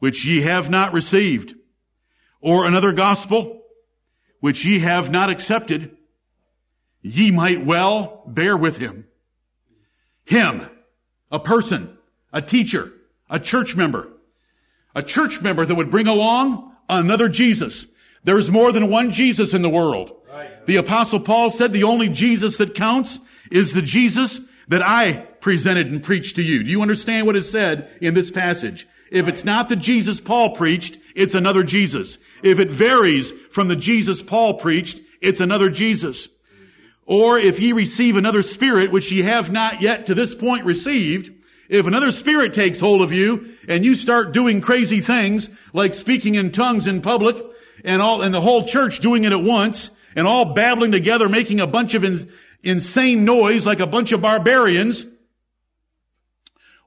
which 0.00 0.24
ye 0.24 0.40
have 0.40 0.68
not 0.68 0.92
received, 0.92 1.54
or 2.40 2.64
another 2.64 2.92
gospel, 2.92 3.62
which 4.40 4.64
ye 4.64 4.80
have 4.80 5.10
not 5.10 5.30
accepted, 5.30 5.96
ye 7.02 7.30
might 7.30 7.64
well 7.64 8.24
bear 8.26 8.56
with 8.56 8.78
him. 8.78 9.06
Him, 10.24 10.68
a 11.30 11.38
person, 11.38 11.96
a 12.32 12.42
teacher, 12.42 12.92
a 13.28 13.38
church 13.38 13.76
member, 13.76 14.08
a 14.94 15.02
church 15.02 15.40
member 15.40 15.64
that 15.64 15.74
would 15.74 15.90
bring 15.90 16.08
along 16.08 16.74
another 16.88 17.28
Jesus. 17.28 17.86
There's 18.24 18.50
more 18.50 18.72
than 18.72 18.90
one 18.90 19.12
Jesus 19.12 19.54
in 19.54 19.62
the 19.62 19.68
world. 19.68 20.12
Right. 20.28 20.66
The 20.66 20.76
apostle 20.76 21.20
Paul 21.20 21.50
said 21.50 21.72
the 21.72 21.84
only 21.84 22.08
Jesus 22.08 22.56
that 22.56 22.74
counts 22.74 23.18
is 23.50 23.72
the 23.72 23.82
Jesus 23.82 24.40
that 24.68 24.82
I 24.82 25.12
presented 25.40 25.88
and 25.88 26.02
preached 26.02 26.36
to 26.36 26.42
you. 26.42 26.62
Do 26.62 26.70
you 26.70 26.82
understand 26.82 27.26
what 27.26 27.36
is 27.36 27.50
said 27.50 27.90
in 28.00 28.14
this 28.14 28.30
passage? 28.30 28.86
If 29.10 29.28
it's 29.28 29.44
not 29.44 29.68
the 29.68 29.76
Jesus 29.76 30.20
Paul 30.20 30.54
preached, 30.54 30.98
it's 31.14 31.34
another 31.34 31.62
Jesus. 31.62 32.18
If 32.42 32.58
it 32.58 32.70
varies 32.70 33.32
from 33.50 33.68
the 33.68 33.76
Jesus 33.76 34.22
Paul 34.22 34.54
preached, 34.54 35.00
it's 35.20 35.40
another 35.40 35.68
Jesus. 35.68 36.28
Or 37.06 37.38
if 37.38 37.58
ye 37.58 37.72
receive 37.72 38.16
another 38.16 38.42
spirit, 38.42 38.92
which 38.92 39.10
ye 39.10 39.22
have 39.22 39.50
not 39.50 39.82
yet 39.82 40.06
to 40.06 40.14
this 40.14 40.34
point 40.34 40.64
received, 40.64 41.32
if 41.68 41.86
another 41.86 42.12
spirit 42.12 42.54
takes 42.54 42.78
hold 42.78 43.02
of 43.02 43.12
you 43.12 43.54
and 43.68 43.84
you 43.84 43.94
start 43.94 44.32
doing 44.32 44.60
crazy 44.60 45.00
things 45.00 45.50
like 45.72 45.94
speaking 45.94 46.36
in 46.36 46.52
tongues 46.52 46.86
in 46.86 47.00
public 47.00 47.36
and 47.84 48.00
all, 48.00 48.22
and 48.22 48.32
the 48.32 48.40
whole 48.40 48.66
church 48.66 49.00
doing 49.00 49.24
it 49.24 49.32
at 49.32 49.42
once 49.42 49.90
and 50.14 50.26
all 50.26 50.54
babbling 50.54 50.92
together, 50.92 51.28
making 51.28 51.60
a 51.60 51.66
bunch 51.66 51.94
of 51.94 52.04
in, 52.04 52.30
insane 52.62 53.24
noise 53.24 53.64
like 53.66 53.80
a 53.80 53.86
bunch 53.86 54.12
of 54.12 54.22
barbarians, 54.22 55.06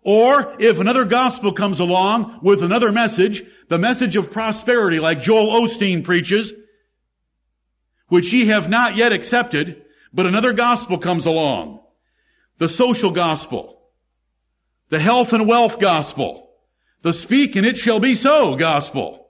or 0.04 0.56
if 0.60 0.80
another 0.80 1.06
gospel 1.06 1.54
comes 1.54 1.80
along 1.80 2.40
with 2.42 2.64
another 2.64 2.92
message, 2.92 3.44
the 3.70 3.80
message 3.80 4.16
of 4.16 4.32
prosperity 4.32 5.00
like 5.00 5.22
Joel 5.22 5.62
Osteen 5.62 6.04
preaches, 6.04 6.54
which 8.08 8.34
ye 8.34 8.48
have 8.48 8.70
not 8.70 8.96
yet 8.96 9.14
accepted, 9.14 9.84
but 10.14 10.28
another 10.28 10.54
gospel 10.54 10.98
comes 10.98 11.26
along. 11.26 11.80
The 12.58 12.70
social 12.70 13.12
gospel. 13.12 13.82
The 14.90 15.00
health 15.00 15.34
and 15.34 15.48
wealth 15.48 15.80
gospel. 15.80 16.52
The 17.02 17.14
speak 17.14 17.56
and 17.56 17.66
it 17.66 17.78
shall 17.78 18.00
be 18.00 18.16
so 18.16 18.56
gospel. 18.56 19.28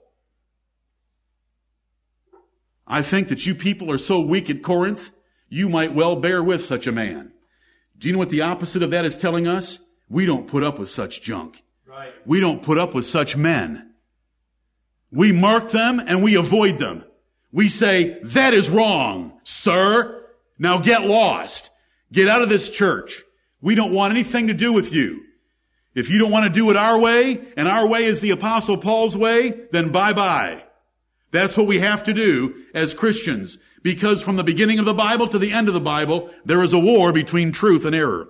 I 2.86 3.02
think 3.02 3.28
that 3.28 3.46
you 3.46 3.54
people 3.54 3.90
are 3.90 3.98
so 3.98 4.20
weak 4.20 4.50
at 4.50 4.62
Corinth, 4.62 5.10
you 5.48 5.68
might 5.68 5.94
well 5.94 6.16
bear 6.16 6.42
with 6.42 6.64
such 6.64 6.86
a 6.86 6.92
man. 6.92 7.32
Do 7.96 8.08
you 8.08 8.12
know 8.12 8.18
what 8.18 8.30
the 8.30 8.42
opposite 8.42 8.82
of 8.82 8.90
that 8.90 9.04
is 9.04 9.16
telling 9.16 9.46
us? 9.48 9.78
We 10.08 10.26
don't 10.26 10.46
put 10.46 10.62
up 10.62 10.78
with 10.78 10.90
such 10.90 11.22
junk. 11.22 11.62
Right. 11.86 12.12
We 12.26 12.40
don't 12.40 12.62
put 12.62 12.78
up 12.78 12.94
with 12.94 13.06
such 13.06 13.36
men. 13.36 13.94
We 15.10 15.32
mark 15.32 15.70
them 15.70 16.00
and 16.00 16.22
we 16.22 16.34
avoid 16.34 16.78
them. 16.78 17.04
We 17.52 17.68
say, 17.68 18.18
that 18.22 18.52
is 18.52 18.68
wrong, 18.68 19.38
sir. 19.44 20.24
Now 20.58 20.78
get 20.78 21.04
lost. 21.04 21.70
Get 22.12 22.28
out 22.28 22.42
of 22.42 22.48
this 22.48 22.68
church. 22.68 23.22
We 23.60 23.74
don't 23.74 23.92
want 23.92 24.12
anything 24.12 24.48
to 24.48 24.54
do 24.54 24.72
with 24.72 24.92
you. 24.92 25.22
If 25.94 26.10
you 26.10 26.18
don't 26.18 26.32
want 26.32 26.44
to 26.44 26.50
do 26.50 26.70
it 26.70 26.76
our 26.76 26.98
way, 26.98 27.40
and 27.56 27.68
our 27.68 27.86
way 27.86 28.04
is 28.04 28.20
the 28.20 28.32
apostle 28.32 28.76
Paul's 28.76 29.16
way, 29.16 29.66
then 29.70 29.90
bye 29.90 30.12
bye. 30.12 30.64
That's 31.30 31.56
what 31.56 31.68
we 31.68 31.78
have 31.78 32.04
to 32.04 32.12
do 32.12 32.64
as 32.74 32.94
Christians. 32.94 33.58
Because 33.82 34.22
from 34.22 34.36
the 34.36 34.44
beginning 34.44 34.78
of 34.78 34.84
the 34.84 34.94
Bible 34.94 35.28
to 35.28 35.38
the 35.38 35.52
end 35.52 35.68
of 35.68 35.74
the 35.74 35.80
Bible, 35.80 36.30
there 36.44 36.62
is 36.62 36.72
a 36.72 36.78
war 36.78 37.12
between 37.12 37.52
truth 37.52 37.84
and 37.84 37.94
error. 37.94 38.28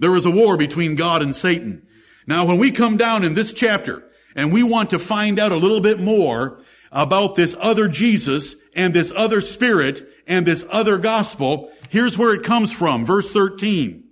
There 0.00 0.16
is 0.16 0.24
a 0.24 0.30
war 0.30 0.56
between 0.56 0.96
God 0.96 1.20
and 1.20 1.36
Satan. 1.36 1.86
Now 2.26 2.46
when 2.46 2.56
we 2.56 2.72
come 2.72 2.96
down 2.96 3.22
in 3.22 3.34
this 3.34 3.52
chapter 3.52 4.02
and 4.34 4.50
we 4.50 4.62
want 4.62 4.90
to 4.90 4.98
find 4.98 5.38
out 5.38 5.52
a 5.52 5.56
little 5.56 5.82
bit 5.82 6.00
more 6.00 6.62
about 6.90 7.34
this 7.34 7.54
other 7.60 7.86
Jesus 7.86 8.56
and 8.74 8.94
this 8.94 9.12
other 9.14 9.42
spirit 9.42 10.08
and 10.26 10.46
this 10.46 10.64
other 10.70 10.96
gospel, 10.96 11.70
here's 11.90 12.16
where 12.16 12.34
it 12.34 12.44
comes 12.44 12.72
from. 12.72 13.04
Verse 13.04 13.30
13. 13.30 14.04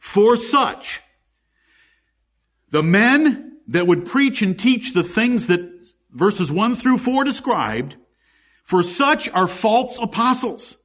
For 0.00 0.36
such, 0.36 1.00
the 2.70 2.82
men 2.82 3.58
that 3.68 3.86
would 3.86 4.04
preach 4.04 4.42
and 4.42 4.58
teach 4.58 4.92
the 4.92 5.04
things 5.04 5.46
that 5.46 5.94
verses 6.10 6.50
1 6.50 6.74
through 6.74 6.98
4 6.98 7.22
described, 7.22 7.96
for 8.64 8.82
such 8.82 9.28
are 9.30 9.46
false 9.46 9.98
apostles, 10.00 10.76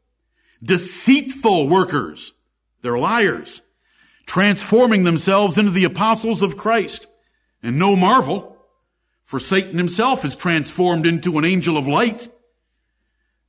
deceitful 0.64 1.68
workers. 1.68 2.34
They're 2.84 2.98
liars, 2.98 3.62
transforming 4.32 5.04
themselves 5.04 5.58
into 5.58 5.72
the 5.72 5.84
apostles 5.84 6.42
of 6.42 6.56
Christ. 6.56 7.06
And 7.62 7.78
no 7.78 7.98
marvel, 7.98 8.56
for 9.26 9.42
Satan 9.42 9.78
himself 9.78 10.24
is 10.24 10.38
transformed 10.38 11.06
into 11.06 11.38
an 11.38 11.44
angel 11.44 11.76
of 11.76 11.86
light. 11.86 12.30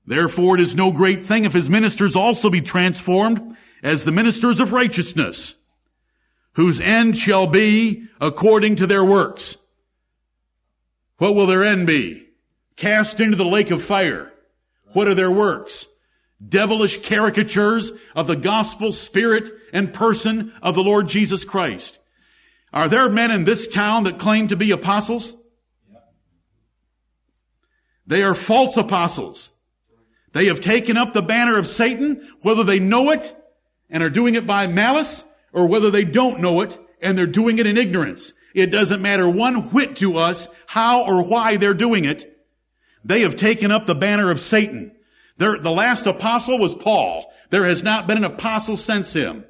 Therefore 0.05 0.57
it 0.57 0.61
is 0.61 0.75
no 0.75 0.91
great 0.91 1.23
thing 1.23 1.45
if 1.45 1.53
his 1.53 1.71
ministers 1.71 2.17
also 2.17 2.51
be 2.51 2.61
transformed 2.61 3.57
as 3.81 4.03
the 4.03 4.11
ministers 4.11 4.59
of 4.59 4.73
righteousness, 4.73 5.55
whose 6.55 6.81
end 6.81 7.17
shall 7.17 7.47
be 7.47 8.09
according 8.21 8.75
to 8.75 8.89
their 8.89 9.05
works. 9.05 9.57
What 11.19 11.37
will 11.37 11.47
their 11.47 11.63
end 11.63 11.87
be? 11.87 12.27
Cast 12.75 13.21
into 13.21 13.37
the 13.37 13.45
lake 13.45 13.71
of 13.71 13.85
fire. 13.85 14.33
What 14.95 15.07
are 15.07 15.15
their 15.15 15.31
works? 15.31 15.87
Devilish 16.49 17.03
caricatures 17.03 17.93
of 18.15 18.27
the 18.27 18.37
gospel 18.37 18.93
spirit 18.93 19.51
and 19.73 19.93
person 19.93 20.53
of 20.63 20.75
the 20.75 20.83
Lord 20.83 21.09
Jesus 21.09 21.45
Christ. 21.45 21.99
Are 22.73 22.89
there 22.89 23.09
men 23.09 23.31
in 23.31 23.45
this 23.45 23.69
town 23.69 24.05
that 24.05 24.19
claim 24.19 24.49
to 24.49 24.57
be 24.57 24.71
apostles? 24.71 25.35
They 28.07 28.23
are 28.23 28.35
false 28.35 28.77
apostles. 28.77 29.51
They 30.33 30.47
have 30.47 30.61
taken 30.61 30.97
up 30.97 31.13
the 31.13 31.23
banner 31.23 31.59
of 31.59 31.67
Satan, 31.67 32.29
whether 32.41 32.65
they 32.65 32.79
know 32.79 33.11
it 33.11 33.37
and 33.91 34.03
are 34.03 34.11
doing 34.11 34.35
it 34.35 34.47
by 34.47 34.67
malice, 34.67 35.25
or 35.53 35.67
whether 35.67 35.91
they 35.91 36.05
don't 36.05 36.41
know 36.41 36.63
it 36.63 36.79
and 37.03 37.17
they're 37.17 37.27
doing 37.27 37.59
it 37.59 37.67
in 37.67 37.77
ignorance. 37.77 38.33
It 38.55 38.67
doesn't 38.67 39.03
matter 39.03 39.29
one 39.29 39.71
whit 39.71 39.97
to 39.97 40.17
us 40.17 40.49
how 40.67 41.05
or 41.05 41.25
why 41.25 41.57
they're 41.57 41.75
doing 41.75 42.05
it. 42.05 42.29
They 43.05 43.23
have 43.23 43.37
taken 43.37 43.71
up 43.71 43.87
the 43.87 43.95
banner 43.95 44.31
of 44.31 44.41
Satan. 44.41 44.93
They're, 45.43 45.59
the 45.59 45.73
last 45.73 46.07
apostle 46.07 46.57
was 46.57 46.73
Paul. 46.73 47.33
There 47.51 47.65
has 47.65 47.83
not 47.83 48.07
been 48.07 48.17
an 48.17 48.23
apostle 48.23 48.77
since 48.77 49.13
him. 49.13 49.45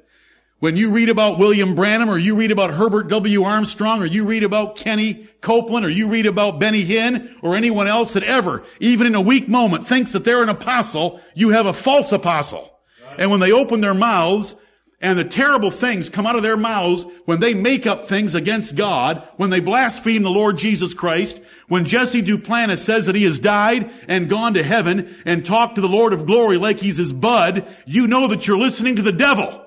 When 0.57 0.75
you 0.75 0.89
read 0.89 1.09
about 1.09 1.37
William 1.37 1.75
Branham 1.75 2.09
or 2.09 2.17
you 2.17 2.35
read 2.35 2.51
about 2.51 2.71
Herbert 2.71 3.09
W. 3.09 3.43
Armstrong 3.43 4.01
or 4.01 4.07
you 4.07 4.25
read 4.25 4.43
about 4.43 4.75
Kenny 4.75 5.27
Copeland 5.41 5.85
or 5.85 5.91
you 5.91 6.07
read 6.07 6.25
about 6.25 6.59
Benny 6.59 6.83
Hinn 6.83 7.35
or 7.43 7.55
anyone 7.55 7.87
else 7.87 8.13
that 8.13 8.23
ever, 8.23 8.63
even 8.79 9.05
in 9.05 9.13
a 9.13 9.21
weak 9.21 9.47
moment, 9.47 9.85
thinks 9.85 10.13
that 10.13 10.23
they're 10.23 10.41
an 10.41 10.49
apostle, 10.49 11.21
you 11.35 11.49
have 11.49 11.67
a 11.67 11.73
false 11.73 12.11
apostle. 12.11 12.75
And 13.19 13.29
when 13.29 13.39
they 13.39 13.51
open 13.51 13.81
their 13.81 13.93
mouths 13.93 14.55
and 14.99 15.19
the 15.19 15.25
terrible 15.25 15.69
things 15.69 16.09
come 16.09 16.25
out 16.25 16.37
of 16.37 16.41
their 16.41 16.57
mouths 16.57 17.05
when 17.25 17.39
they 17.39 17.53
make 17.53 17.85
up 17.85 18.05
things 18.05 18.33
against 18.33 18.75
God, 18.75 19.27
when 19.37 19.51
they 19.51 19.59
blaspheme 19.59 20.23
the 20.23 20.31
Lord 20.31 20.57
Jesus 20.57 20.95
Christ, 20.95 21.39
when 21.67 21.85
Jesse 21.85 22.21
Duplantis 22.21 22.79
says 22.79 23.05
that 23.05 23.15
he 23.15 23.23
has 23.23 23.39
died 23.39 23.91
and 24.07 24.29
gone 24.29 24.55
to 24.55 24.63
heaven 24.63 25.15
and 25.25 25.45
talked 25.45 25.75
to 25.75 25.81
the 25.81 25.89
Lord 25.89 26.13
of 26.13 26.25
glory 26.25 26.57
like 26.57 26.77
he's 26.77 26.97
his 26.97 27.13
bud, 27.13 27.67
you 27.85 28.07
know 28.07 28.27
that 28.27 28.47
you're 28.47 28.57
listening 28.57 28.97
to 28.97 29.01
the 29.01 29.11
devil. 29.11 29.63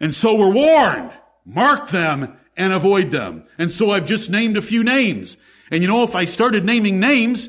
And 0.00 0.12
so 0.12 0.36
we're 0.36 0.52
warned. 0.52 1.12
Mark 1.44 1.88
them 1.88 2.36
and 2.56 2.72
avoid 2.72 3.10
them. 3.10 3.44
And 3.56 3.70
so 3.70 3.90
I've 3.90 4.06
just 4.06 4.30
named 4.30 4.56
a 4.56 4.62
few 4.62 4.84
names. 4.84 5.36
And 5.70 5.82
you 5.82 5.88
know, 5.88 6.04
if 6.04 6.14
I 6.14 6.24
started 6.24 6.64
naming 6.64 7.00
names, 7.00 7.48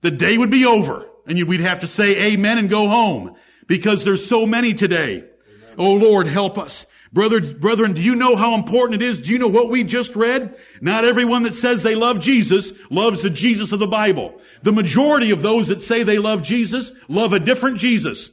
the 0.00 0.10
day 0.10 0.36
would 0.36 0.50
be 0.50 0.66
over. 0.66 1.06
And 1.26 1.42
we'd 1.46 1.60
have 1.60 1.80
to 1.80 1.86
say 1.86 2.32
amen 2.32 2.58
and 2.58 2.68
go 2.68 2.88
home. 2.88 3.36
Because 3.66 4.02
there's 4.02 4.26
so 4.26 4.46
many 4.46 4.74
today. 4.74 5.16
Amen. 5.16 5.74
Oh 5.76 5.92
Lord, 5.92 6.26
help 6.26 6.58
us. 6.58 6.86
Brother, 7.12 7.40
brethren, 7.40 7.94
do 7.94 8.02
you 8.02 8.14
know 8.14 8.36
how 8.36 8.54
important 8.54 9.02
it 9.02 9.06
is? 9.06 9.20
Do 9.20 9.32
you 9.32 9.38
know 9.38 9.48
what 9.48 9.70
we 9.70 9.82
just 9.82 10.14
read? 10.14 10.56
Not 10.80 11.04
everyone 11.04 11.44
that 11.44 11.54
says 11.54 11.82
they 11.82 11.94
love 11.94 12.20
Jesus 12.20 12.72
loves 12.90 13.22
the 13.22 13.30
Jesus 13.30 13.72
of 13.72 13.78
the 13.78 13.86
Bible. 13.86 14.40
The 14.62 14.72
majority 14.72 15.30
of 15.30 15.40
those 15.40 15.68
that 15.68 15.80
say 15.80 16.02
they 16.02 16.18
love 16.18 16.42
Jesus 16.42 16.92
love 17.08 17.32
a 17.32 17.40
different 17.40 17.78
Jesus. 17.78 18.30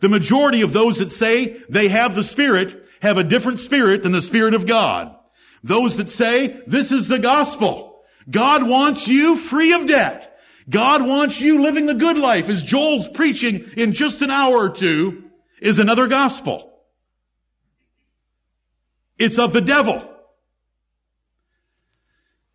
The 0.00 0.10
majority 0.10 0.60
of 0.60 0.74
those 0.74 0.98
that 0.98 1.10
say 1.10 1.62
they 1.70 1.88
have 1.88 2.14
the 2.14 2.22
Spirit 2.22 2.84
have 3.00 3.18
a 3.18 3.24
different 3.24 3.60
spirit 3.60 4.02
than 4.02 4.12
the 4.12 4.20
Spirit 4.20 4.54
of 4.54 4.66
God. 4.66 5.16
Those 5.62 5.96
that 5.96 6.10
say 6.10 6.60
this 6.66 6.92
is 6.92 7.08
the 7.08 7.18
gospel. 7.18 8.02
God 8.28 8.68
wants 8.68 9.06
you 9.06 9.36
free 9.36 9.72
of 9.72 9.86
debt. 9.86 10.38
God 10.68 11.06
wants 11.06 11.40
you 11.40 11.62
living 11.62 11.86
the 11.86 11.94
good 11.94 12.18
life 12.18 12.48
as 12.48 12.62
Joel's 12.62 13.08
preaching 13.08 13.70
in 13.76 13.92
just 13.92 14.20
an 14.20 14.30
hour 14.30 14.56
or 14.56 14.70
two 14.70 15.24
is 15.60 15.78
another 15.78 16.08
gospel. 16.08 16.75
It's 19.18 19.38
of 19.38 19.52
the 19.52 19.60
devil. 19.60 20.02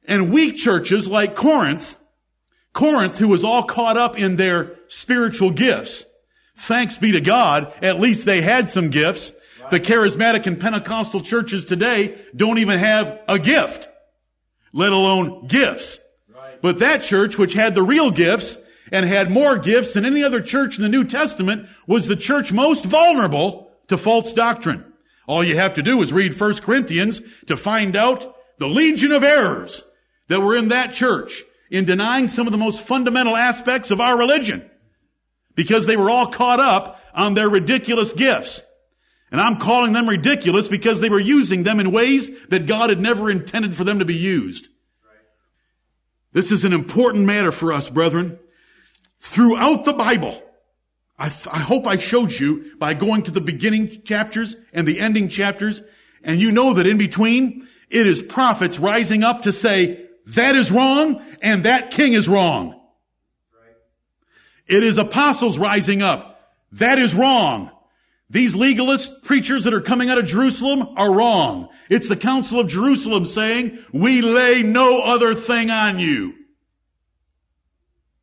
And 0.05 0.31
weak 0.31 0.57
churches 0.57 1.07
like 1.07 1.35
Corinth, 1.35 1.95
Corinth 2.73 3.17
who 3.17 3.27
was 3.27 3.43
all 3.43 3.63
caught 3.63 3.97
up 3.97 4.17
in 4.17 4.35
their 4.35 4.77
spiritual 4.87 5.51
gifts, 5.51 6.05
Thanks 6.61 6.97
be 6.97 7.13
to 7.13 7.21
God, 7.21 7.73
at 7.81 7.99
least 7.99 8.25
they 8.25 8.41
had 8.41 8.69
some 8.69 8.89
gifts. 8.89 9.31
The 9.71 9.79
charismatic 9.79 10.45
and 10.45 10.59
Pentecostal 10.59 11.21
churches 11.21 11.65
today 11.65 12.21
don't 12.35 12.59
even 12.59 12.77
have 12.77 13.19
a 13.27 13.39
gift, 13.39 13.89
let 14.71 14.91
alone 14.91 15.47
gifts. 15.47 15.99
But 16.61 16.79
that 16.79 17.01
church, 17.01 17.37
which 17.37 17.53
had 17.53 17.73
the 17.73 17.81
real 17.81 18.11
gifts 18.11 18.57
and 18.91 19.05
had 19.05 19.31
more 19.31 19.57
gifts 19.57 19.93
than 19.93 20.05
any 20.05 20.23
other 20.23 20.41
church 20.41 20.77
in 20.77 20.83
the 20.83 20.89
New 20.89 21.05
Testament, 21.05 21.67
was 21.87 22.05
the 22.05 22.15
church 22.15 22.51
most 22.51 22.85
vulnerable 22.85 23.71
to 23.87 23.97
false 23.97 24.33
doctrine. 24.33 24.90
All 25.31 25.45
you 25.45 25.55
have 25.55 25.75
to 25.75 25.81
do 25.81 26.01
is 26.01 26.11
read 26.11 26.37
1 26.37 26.55
Corinthians 26.55 27.21
to 27.47 27.55
find 27.55 27.95
out 27.95 28.35
the 28.57 28.67
legion 28.67 29.13
of 29.13 29.23
errors 29.23 29.81
that 30.27 30.41
were 30.41 30.57
in 30.57 30.67
that 30.67 30.91
church 30.91 31.43
in 31.69 31.85
denying 31.85 32.27
some 32.27 32.47
of 32.47 32.51
the 32.51 32.57
most 32.57 32.81
fundamental 32.81 33.37
aspects 33.37 33.91
of 33.91 34.01
our 34.01 34.19
religion 34.19 34.69
because 35.55 35.85
they 35.85 35.95
were 35.95 36.09
all 36.09 36.27
caught 36.27 36.59
up 36.59 36.99
on 37.13 37.33
their 37.33 37.49
ridiculous 37.49 38.11
gifts. 38.11 38.61
And 39.31 39.39
I'm 39.39 39.55
calling 39.55 39.93
them 39.93 40.09
ridiculous 40.09 40.67
because 40.67 40.99
they 40.99 41.07
were 41.07 41.17
using 41.17 41.63
them 41.63 41.79
in 41.79 41.93
ways 41.93 42.29
that 42.49 42.65
God 42.65 42.89
had 42.89 42.99
never 42.99 43.31
intended 43.31 43.73
for 43.73 43.85
them 43.85 43.99
to 43.99 44.05
be 44.05 44.17
used. 44.17 44.67
This 46.33 46.51
is 46.51 46.65
an 46.65 46.73
important 46.73 47.23
matter 47.23 47.53
for 47.53 47.71
us, 47.71 47.87
brethren. 47.87 48.37
Throughout 49.21 49.85
the 49.85 49.93
Bible, 49.93 50.43
I, 51.21 51.29
th- 51.29 51.47
I 51.51 51.59
hope 51.59 51.85
I 51.85 51.97
showed 51.97 52.31
you 52.31 52.73
by 52.79 52.95
going 52.95 53.21
to 53.23 53.31
the 53.31 53.41
beginning 53.41 54.01
chapters 54.01 54.55
and 54.73 54.87
the 54.87 54.99
ending 54.99 55.27
chapters, 55.27 55.83
and 56.23 56.41
you 56.41 56.51
know 56.51 56.73
that 56.73 56.87
in 56.87 56.97
between, 56.97 57.67
it 57.91 58.07
is 58.07 58.23
prophets 58.23 58.79
rising 58.79 59.23
up 59.23 59.43
to 59.43 59.51
say, 59.51 60.07
that 60.25 60.55
is 60.55 60.71
wrong, 60.71 61.21
and 61.43 61.65
that 61.65 61.91
king 61.91 62.13
is 62.13 62.27
wrong. 62.27 62.81
It 64.65 64.83
is 64.83 64.97
apostles 64.97 65.59
rising 65.59 66.01
up. 66.01 66.41
That 66.71 66.97
is 66.97 67.13
wrong. 67.13 67.69
These 68.31 68.55
legalist 68.55 69.23
preachers 69.23 69.65
that 69.65 69.75
are 69.75 69.81
coming 69.81 70.09
out 70.09 70.17
of 70.17 70.25
Jerusalem 70.25 70.87
are 70.97 71.13
wrong. 71.13 71.69
It's 71.87 72.09
the 72.09 72.15
Council 72.15 72.59
of 72.59 72.67
Jerusalem 72.67 73.27
saying, 73.27 73.77
we 73.93 74.23
lay 74.23 74.63
no 74.63 75.03
other 75.03 75.35
thing 75.35 75.69
on 75.69 75.99
you. 75.99 76.33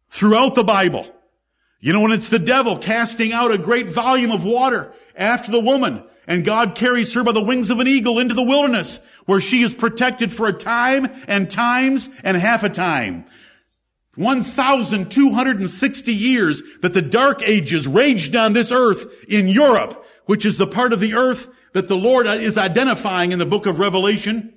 Throughout 0.09 0.57
the 0.57 0.65
Bible. 0.65 1.15
You 1.81 1.93
know, 1.93 2.01
when 2.01 2.13
it's 2.13 2.29
the 2.29 2.39
devil 2.39 2.77
casting 2.77 3.33
out 3.33 3.53
a 3.53 3.59
great 3.59 3.89
volume 3.89 4.33
of 4.33 4.45
water 4.45 4.93
after 5.17 5.53
the 5.53 5.61
woman, 5.61 6.03
and 6.27 6.45
God 6.45 6.75
carries 6.75 7.13
her 7.15 7.23
by 7.23 7.33
the 7.33 7.43
wings 7.43 7.71
of 7.71 7.81
an 7.81 7.87
eagle 7.87 8.19
into 8.19 8.35
the 8.35 8.43
wilderness, 8.43 9.01
where 9.27 9.41
she 9.41 9.63
is 9.63 9.73
protected 9.73 10.33
for 10.33 10.49
a 10.49 10.53
time 10.53 11.07
and 11.29 11.51
times 11.51 12.09
and 12.25 12.37
half 12.37 12.65
a 12.65 12.69
time. 12.69 13.27
1,260 14.17 16.13
years 16.13 16.63
that 16.83 16.93
the 16.93 17.03
dark 17.03 17.43
ages 17.43 17.87
raged 17.87 18.35
on 18.35 18.53
this 18.53 18.73
earth 18.73 19.07
in 19.29 19.47
Europe, 19.47 20.05
which 20.27 20.45
is 20.45 20.57
the 20.57 20.67
part 20.67 20.93
of 20.93 20.99
the 20.99 21.15
earth 21.15 21.49
that 21.73 21.87
the 21.87 21.97
Lord 21.97 22.27
is 22.27 22.59
identifying 22.59 23.31
in 23.31 23.39
the 23.39 23.47
book 23.47 23.67
of 23.67 23.79
Revelation. 23.79 24.53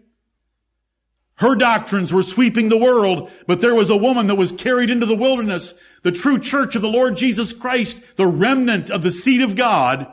Her 1.36 1.56
doctrines 1.56 2.12
were 2.12 2.24
sweeping 2.24 2.70
the 2.70 2.78
world, 2.78 3.30
but 3.46 3.62
there 3.62 3.76
was 3.76 3.92
a 3.92 3.98
woman 3.98 4.28
that 4.28 4.36
was 4.36 4.52
carried 4.52 4.90
into 4.90 5.06
the 5.06 5.16
wilderness, 5.16 5.74
the 6.04 6.12
true 6.12 6.40
church 6.40 6.76
of 6.76 6.82
the 6.82 6.90
Lord 6.90 7.18
Jesus 7.18 7.54
Christ, 7.54 8.02
the 8.16 8.28
remnant 8.28 8.90
of 8.90 9.04
the 9.04 9.12
seed 9.12 9.42
of 9.42 9.56
God, 9.56 10.08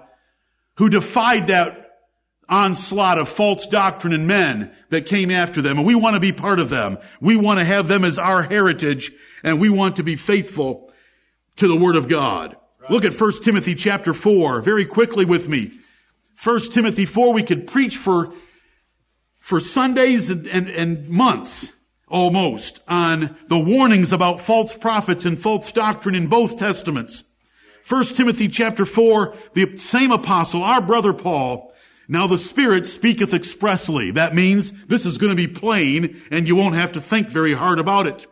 who 0.77 0.89
defied 0.89 1.49
that 1.49 1.89
onslaught 2.49 3.19
of 3.19 3.29
false 3.29 3.67
doctrine 3.67 4.13
and 4.13 4.27
men 4.27 4.73
that 4.91 5.07
came 5.07 5.31
after 5.31 5.61
them. 5.61 5.79
And 5.79 5.87
we 5.87 5.95
want 5.95 6.15
to 6.15 6.21
be 6.21 6.33
part 6.33 6.61
of 6.61 6.71
them. 6.71 6.99
We 7.21 7.37
want 7.37 7.59
to 7.59 7.65
have 7.65 7.89
them 7.89 8.05
as 8.05 8.19
our 8.19 8.43
heritage 8.43 9.13
and 9.43 9.61
we 9.61 9.71
want 9.71 9.97
to 9.97 10.03
be 10.03 10.17
faithful 10.17 10.93
to 11.57 11.69
the 11.69 11.77
Word 11.77 11.97
of 11.97 12.09
God. 12.09 12.57
Right. 12.81 12.91
Look 12.91 13.05
at 13.05 13.19
1 13.19 13.43
Timothy 13.43 13.75
chapter 13.75 14.15
4 14.15 14.63
very 14.63 14.87
quickly 14.87 15.25
with 15.25 15.49
me. 15.49 15.73
1 16.43 16.71
Timothy 16.71 17.05
4, 17.05 17.33
we 17.33 17.43
could 17.43 17.67
preach 17.67 17.97
for, 17.97 18.33
for 19.41 19.61
Sundays 19.61 20.31
and, 20.31 20.47
and, 20.47 20.69
and 20.69 21.09
months 21.09 21.73
almost 22.11 22.81
on 22.89 23.37
the 23.49 23.59
warnings 23.59 24.13
about 24.13 24.41
false 24.41 24.77
prophets 24.77 25.25
and 25.25 25.39
false 25.39 25.73
doctrine 25.73 26.15
in 26.15 26.27
both 26.27 26.59
testaments. 26.59 27.25
1 27.89 28.05
Timothy 28.07 28.49
chapter 28.49 28.85
4, 28.85 29.35
the 29.55 29.77
same 29.77 30.11
apostle, 30.13 30.63
our 30.63 30.83
brother 30.83 31.15
Paul, 31.15 31.73
now 32.09 32.27
the 32.27 32.39
Spirit 32.39 32.87
speaketh 32.87 33.35
expressly. 33.35 34.13
That 34.13 34.35
means 34.35 34.73
this 34.87 35.05
is 35.05 35.19
going 35.19 35.31
to 35.31 35.37
be 35.37 35.53
plain 35.53 36.23
and 36.31 36.49
you 36.49 36.57
won't 36.57 36.75
have 36.75 36.93
to 36.93 37.01
think 37.01 37.29
very 37.29 37.53
hard 37.53 37.79
about 37.79 38.07
it. 38.07 38.27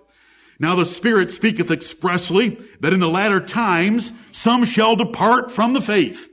Now 0.59 0.77
the 0.77 0.87
Spirit 0.87 1.31
speaketh 1.31 1.71
expressly 1.71 2.59
that 2.81 2.95
in 2.95 3.01
the 3.01 3.09
latter 3.09 3.41
times 3.41 4.13
some 4.33 4.65
shall 4.65 4.97
depart 4.97 5.51
from 5.51 5.75
the 5.75 5.83
faith, 5.83 6.29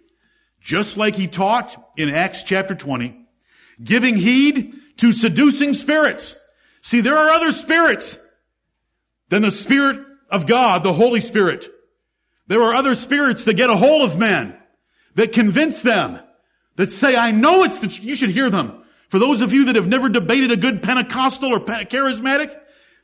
just 0.61 0.95
like 0.95 1.15
he 1.15 1.27
taught 1.27 1.91
in 1.97 2.09
Acts 2.09 2.43
chapter 2.43 2.75
20, 2.75 3.17
giving 3.83 4.15
heed 4.15 4.75
to 4.97 5.11
seducing 5.11 5.73
spirits. 5.73 6.39
See, 6.83 7.01
there 7.01 7.17
are 7.17 7.31
other 7.31 7.51
spirits 7.51 8.17
than 9.29 9.41
the 9.41 9.49
Spirit 9.49 10.05
of 10.29 10.45
God, 10.45 10.83
the 10.83 10.93
Holy 10.93 11.19
Spirit. 11.19 11.67
There 12.45 12.61
are 12.61 12.75
other 12.75 12.93
spirits 12.93 13.45
that 13.45 13.55
get 13.55 13.71
a 13.71 13.75
hold 13.75 14.03
of 14.07 14.19
men, 14.19 14.55
that 15.15 15.31
convince 15.31 15.81
them, 15.81 16.19
that 16.75 16.91
say, 16.91 17.15
I 17.15 17.31
know 17.31 17.63
it's 17.63 17.79
the, 17.79 17.87
you 17.87 18.15
should 18.15 18.29
hear 18.29 18.51
them. 18.51 18.83
For 19.09 19.17
those 19.17 19.41
of 19.41 19.51
you 19.51 19.65
that 19.65 19.75
have 19.75 19.87
never 19.87 20.09
debated 20.09 20.51
a 20.51 20.57
good 20.57 20.83
Pentecostal 20.83 21.53
or 21.53 21.59
charismatic, 21.59 22.55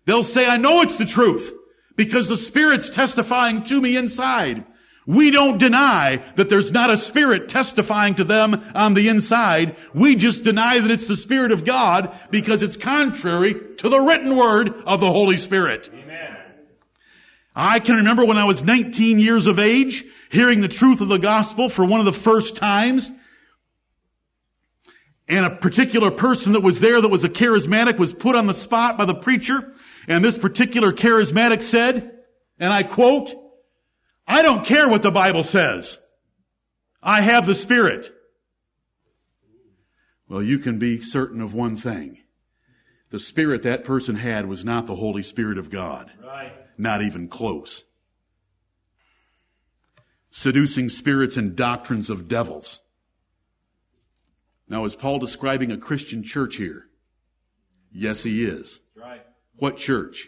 They'll 0.09 0.23
say, 0.23 0.47
I 0.47 0.57
know 0.57 0.81
it's 0.81 0.97
the 0.97 1.05
truth 1.05 1.53
because 1.95 2.27
the 2.27 2.35
Spirit's 2.35 2.89
testifying 2.89 3.63
to 3.65 3.79
me 3.79 3.95
inside. 3.95 4.65
We 5.09 5.31
don't 5.31 5.57
deny 5.57 6.23
that 6.35 6.51
there's 6.51 6.71
not 6.71 6.91
a 6.91 6.97
spirit 6.97 7.49
testifying 7.49 8.13
to 8.15 8.23
them 8.23 8.63
on 8.75 8.93
the 8.93 9.09
inside. 9.09 9.75
We 9.91 10.13
just 10.13 10.43
deny 10.43 10.77
that 10.77 10.91
it's 10.91 11.07
the 11.07 11.17
Spirit 11.17 11.51
of 11.51 11.65
God 11.65 12.15
because 12.29 12.61
it's 12.61 12.77
contrary 12.77 13.55
to 13.77 13.89
the 13.89 13.97
written 13.97 14.35
word 14.35 14.69
of 14.85 14.99
the 14.99 15.11
Holy 15.11 15.37
Spirit. 15.37 15.89
Amen. 15.91 16.37
I 17.55 17.79
can 17.79 17.95
remember 17.95 18.23
when 18.23 18.37
I 18.37 18.43
was 18.43 18.63
19 18.63 19.17
years 19.17 19.47
of 19.47 19.57
age, 19.57 20.05
hearing 20.29 20.61
the 20.61 20.67
truth 20.67 21.01
of 21.01 21.07
the 21.07 21.17
gospel 21.17 21.69
for 21.69 21.83
one 21.83 21.99
of 21.99 22.05
the 22.05 22.13
first 22.13 22.55
times. 22.55 23.11
And 25.27 25.43
a 25.43 25.49
particular 25.49 26.11
person 26.11 26.51
that 26.51 26.61
was 26.61 26.79
there 26.79 27.01
that 27.01 27.09
was 27.09 27.23
a 27.23 27.29
charismatic 27.29 27.97
was 27.97 28.13
put 28.13 28.35
on 28.35 28.45
the 28.45 28.53
spot 28.53 28.99
by 28.99 29.05
the 29.05 29.15
preacher. 29.15 29.73
And 30.07 30.23
this 30.23 30.37
particular 30.37 30.93
charismatic 30.93 31.63
said, 31.63 32.11
and 32.59 32.71
I 32.71 32.83
quote, 32.83 33.48
I 34.29 34.43
don't 34.43 34.63
care 34.63 34.87
what 34.87 35.01
the 35.01 35.09
Bible 35.09 35.41
says. 35.41 35.97
I 37.01 37.21
have 37.21 37.47
the 37.47 37.55
Spirit. 37.55 38.13
Well, 40.29 40.43
you 40.43 40.59
can 40.59 40.77
be 40.77 41.01
certain 41.01 41.41
of 41.41 41.55
one 41.55 41.75
thing. 41.75 42.19
The 43.09 43.19
Spirit 43.19 43.63
that 43.63 43.83
person 43.83 44.17
had 44.17 44.45
was 44.45 44.63
not 44.63 44.85
the 44.85 44.95
Holy 44.95 45.23
Spirit 45.23 45.57
of 45.57 45.71
God. 45.71 46.11
Right. 46.23 46.53
Not 46.77 47.01
even 47.01 47.27
close. 47.27 47.85
Seducing 50.29 50.89
spirits 50.89 51.35
and 51.35 51.55
doctrines 51.55 52.07
of 52.07 52.27
devils. 52.27 52.81
Now, 54.67 54.85
is 54.85 54.95
Paul 54.95 55.17
describing 55.17 55.71
a 55.71 55.77
Christian 55.77 56.21
church 56.21 56.57
here? 56.57 56.85
Yes, 57.91 58.21
he 58.21 58.45
is. 58.45 58.79
Right. 58.95 59.25
What 59.55 59.77
church? 59.77 60.27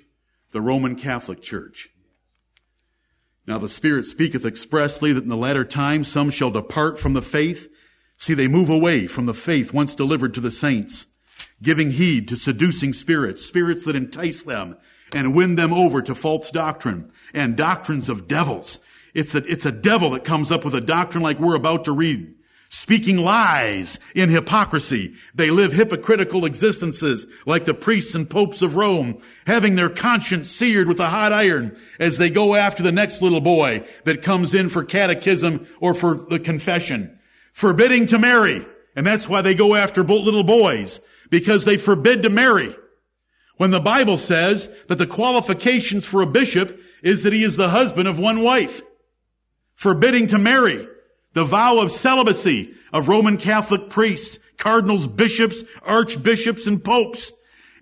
The 0.53 0.61
Roman 0.61 0.95
Catholic 0.95 1.43
Church. 1.43 1.89
Now 3.47 3.57
the 3.57 3.69
Spirit 3.69 4.05
speaketh 4.05 4.45
expressly 4.45 5.13
that 5.13 5.23
in 5.23 5.29
the 5.29 5.37
latter 5.37 5.65
time 5.65 6.03
some 6.03 6.29
shall 6.29 6.51
depart 6.51 6.99
from 6.99 7.13
the 7.13 7.21
faith. 7.21 7.69
See, 8.17 8.33
they 8.33 8.47
move 8.47 8.69
away 8.69 9.07
from 9.07 9.25
the 9.25 9.33
faith 9.33 9.73
once 9.73 9.95
delivered 9.95 10.33
to 10.35 10.41
the 10.41 10.51
saints, 10.51 11.07
giving 11.61 11.91
heed 11.91 12.27
to 12.27 12.35
seducing 12.35 12.93
spirits, 12.93 13.43
spirits 13.43 13.83
that 13.85 13.95
entice 13.95 14.43
them 14.43 14.77
and 15.13 15.35
win 15.35 15.55
them 15.55 15.73
over 15.73 16.01
to 16.01 16.15
false 16.15 16.51
doctrine 16.51 17.11
and 17.33 17.55
doctrines 17.55 18.09
of 18.09 18.27
devils. 18.27 18.79
It's 19.13 19.33
a, 19.35 19.39
it's 19.39 19.65
a 19.65 19.71
devil 19.71 20.11
that 20.11 20.23
comes 20.23 20.51
up 20.51 20.63
with 20.63 20.75
a 20.75 20.81
doctrine 20.81 21.23
like 21.23 21.39
we're 21.39 21.55
about 21.55 21.85
to 21.85 21.91
read 21.91 22.35
speaking 22.71 23.17
lies 23.17 23.99
in 24.15 24.29
hypocrisy. 24.29 25.13
They 25.35 25.49
live 25.49 25.73
hypocritical 25.73 26.45
existences 26.45 27.27
like 27.45 27.65
the 27.65 27.73
priests 27.73 28.15
and 28.15 28.29
popes 28.29 28.61
of 28.61 28.77
Rome, 28.77 29.21
having 29.45 29.75
their 29.75 29.89
conscience 29.89 30.49
seared 30.49 30.87
with 30.87 31.01
a 31.01 31.09
hot 31.09 31.33
iron 31.33 31.77
as 31.99 32.17
they 32.17 32.29
go 32.29 32.55
after 32.55 32.81
the 32.81 32.93
next 32.93 33.21
little 33.21 33.41
boy 33.41 33.85
that 34.05 34.23
comes 34.23 34.53
in 34.53 34.69
for 34.69 34.85
catechism 34.85 35.67
or 35.81 35.93
for 35.93 36.15
the 36.15 36.39
confession. 36.39 37.19
Forbidding 37.51 38.07
to 38.07 38.17
marry. 38.17 38.65
And 38.95 39.05
that's 39.05 39.27
why 39.27 39.41
they 39.41 39.53
go 39.53 39.75
after 39.75 40.03
little 40.03 40.43
boys, 40.43 41.01
because 41.29 41.65
they 41.65 41.77
forbid 41.77 42.23
to 42.23 42.29
marry. 42.29 42.73
When 43.57 43.71
the 43.71 43.79
Bible 43.81 44.17
says 44.17 44.69
that 44.87 44.97
the 44.97 45.07
qualifications 45.07 46.05
for 46.05 46.21
a 46.21 46.25
bishop 46.25 46.79
is 47.03 47.23
that 47.23 47.33
he 47.33 47.43
is 47.43 47.57
the 47.57 47.69
husband 47.69 48.07
of 48.07 48.17
one 48.17 48.41
wife. 48.41 48.81
Forbidding 49.75 50.27
to 50.27 50.39
marry 50.39 50.87
the 51.33 51.45
vow 51.45 51.79
of 51.79 51.91
celibacy 51.91 52.73
of 52.91 53.07
Roman 53.07 53.37
Catholic 53.37 53.89
priests, 53.89 54.37
cardinals, 54.57 55.07
bishops, 55.07 55.63
archbishops, 55.83 56.67
and 56.67 56.83
popes, 56.83 57.31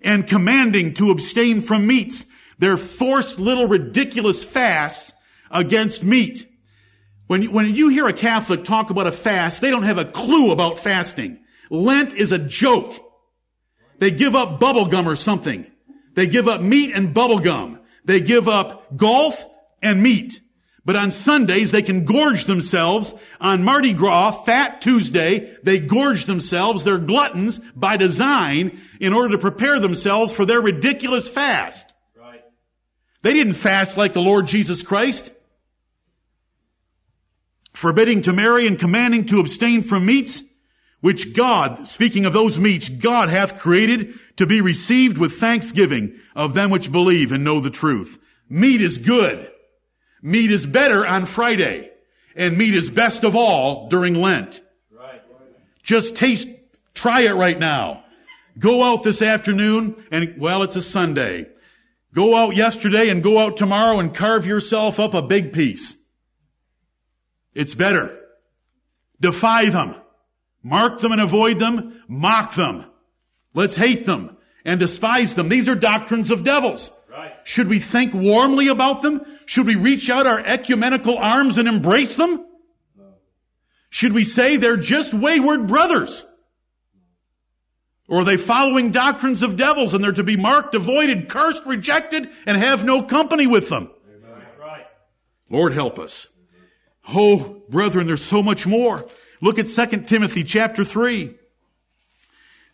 and 0.02 0.26
commanding 0.26 0.94
to 0.94 1.10
abstain 1.10 1.60
from 1.60 1.86
meats. 1.86 2.24
They're 2.58 2.76
forced 2.76 3.38
little 3.38 3.66
ridiculous 3.66 4.44
fasts 4.44 5.12
against 5.50 6.04
meat. 6.04 6.46
When, 7.26 7.52
when 7.52 7.74
you 7.74 7.88
hear 7.88 8.08
a 8.08 8.12
Catholic 8.12 8.64
talk 8.64 8.90
about 8.90 9.06
a 9.06 9.12
fast, 9.12 9.60
they 9.60 9.70
don't 9.70 9.84
have 9.84 9.98
a 9.98 10.04
clue 10.04 10.52
about 10.52 10.78
fasting. 10.78 11.38
Lent 11.70 12.12
is 12.14 12.32
a 12.32 12.38
joke. 12.38 12.94
They 13.98 14.10
give 14.10 14.34
up 14.34 14.58
bubble 14.58 14.86
gum 14.86 15.08
or 15.08 15.16
something. 15.16 15.70
They 16.14 16.26
give 16.26 16.48
up 16.48 16.60
meat 16.60 16.94
and 16.94 17.14
bubble 17.14 17.38
gum. 17.38 17.80
They 18.04 18.20
give 18.20 18.48
up 18.48 18.96
golf 18.96 19.44
and 19.82 20.02
meat. 20.02 20.40
But 20.84 20.96
on 20.96 21.10
Sundays, 21.10 21.72
they 21.72 21.82
can 21.82 22.04
gorge 22.04 22.44
themselves. 22.44 23.12
On 23.40 23.62
Mardi 23.62 23.92
Gras, 23.92 24.44
Fat 24.44 24.80
Tuesday, 24.80 25.56
they 25.62 25.78
gorge 25.78 26.24
themselves. 26.24 26.84
They're 26.84 26.98
gluttons 26.98 27.58
by 27.76 27.96
design 27.96 28.80
in 28.98 29.12
order 29.12 29.34
to 29.34 29.38
prepare 29.38 29.78
themselves 29.78 30.32
for 30.32 30.46
their 30.46 30.60
ridiculous 30.60 31.28
fast. 31.28 31.92
Right. 32.18 32.42
They 33.22 33.34
didn't 33.34 33.54
fast 33.54 33.96
like 33.96 34.14
the 34.14 34.22
Lord 34.22 34.46
Jesus 34.46 34.82
Christ. 34.82 35.32
Forbidding 37.74 38.22
to 38.22 38.32
marry 38.32 38.66
and 38.66 38.78
commanding 38.78 39.26
to 39.26 39.40
abstain 39.40 39.82
from 39.82 40.06
meats, 40.06 40.42
which 41.00 41.34
God, 41.34 41.88
speaking 41.88 42.24
of 42.24 42.32
those 42.32 42.58
meats, 42.58 42.88
God 42.88 43.28
hath 43.28 43.58
created 43.58 44.18
to 44.36 44.46
be 44.46 44.60
received 44.60 45.18
with 45.18 45.34
thanksgiving 45.34 46.18
of 46.34 46.54
them 46.54 46.70
which 46.70 46.90
believe 46.90 47.32
and 47.32 47.44
know 47.44 47.60
the 47.60 47.70
truth. 47.70 48.18
Meat 48.48 48.80
is 48.80 48.98
good. 48.98 49.50
Meat 50.22 50.50
is 50.50 50.66
better 50.66 51.06
on 51.06 51.26
Friday. 51.26 51.90
And 52.36 52.56
meat 52.56 52.74
is 52.74 52.88
best 52.88 53.24
of 53.24 53.34
all 53.34 53.88
during 53.88 54.14
Lent. 54.14 54.60
Right. 54.90 55.22
Just 55.82 56.16
taste, 56.16 56.48
try 56.94 57.22
it 57.22 57.32
right 57.32 57.58
now. 57.58 58.04
Go 58.58 58.82
out 58.82 59.02
this 59.02 59.22
afternoon 59.22 60.04
and, 60.10 60.34
well, 60.38 60.62
it's 60.62 60.76
a 60.76 60.82
Sunday. 60.82 61.48
Go 62.14 62.36
out 62.36 62.56
yesterday 62.56 63.08
and 63.08 63.22
go 63.22 63.38
out 63.38 63.56
tomorrow 63.56 63.98
and 63.98 64.14
carve 64.14 64.46
yourself 64.46 64.98
up 64.98 65.14
a 65.14 65.22
big 65.22 65.52
piece. 65.52 65.96
It's 67.54 67.74
better. 67.74 68.18
Defy 69.20 69.70
them. 69.70 69.94
Mark 70.62 71.00
them 71.00 71.12
and 71.12 71.20
avoid 71.20 71.58
them. 71.58 72.02
Mock 72.08 72.54
them. 72.54 72.84
Let's 73.54 73.76
hate 73.76 74.06
them 74.06 74.36
and 74.64 74.78
despise 74.78 75.34
them. 75.34 75.48
These 75.48 75.68
are 75.68 75.74
doctrines 75.74 76.30
of 76.30 76.44
devils. 76.44 76.90
Should 77.44 77.68
we 77.68 77.78
think 77.78 78.14
warmly 78.14 78.68
about 78.68 79.02
them? 79.02 79.24
Should 79.46 79.66
we 79.66 79.74
reach 79.74 80.08
out 80.10 80.26
our 80.26 80.40
ecumenical 80.40 81.18
arms 81.18 81.58
and 81.58 81.68
embrace 81.68 82.16
them? 82.16 82.44
Should 83.90 84.12
we 84.12 84.24
say 84.24 84.56
they're 84.56 84.76
just 84.76 85.12
wayward 85.12 85.66
brothers? 85.66 86.24
Or 88.08 88.18
are 88.18 88.24
they 88.24 88.36
following 88.36 88.90
doctrines 88.90 89.42
of 89.42 89.56
devils 89.56 89.94
and 89.94 90.02
they're 90.02 90.12
to 90.12 90.24
be 90.24 90.36
marked, 90.36 90.74
avoided, 90.74 91.28
cursed, 91.28 91.64
rejected, 91.64 92.28
and 92.46 92.56
have 92.56 92.84
no 92.84 93.02
company 93.02 93.46
with 93.46 93.68
them? 93.68 93.90
Lord 95.48 95.72
help 95.72 95.98
us. 95.98 96.28
Oh, 97.08 97.62
brethren, 97.68 98.06
there's 98.06 98.22
so 98.22 98.42
much 98.42 98.66
more. 98.66 99.06
Look 99.40 99.58
at 99.58 99.66
2 99.66 100.02
Timothy 100.02 100.44
chapter 100.44 100.84
3. 100.84 101.34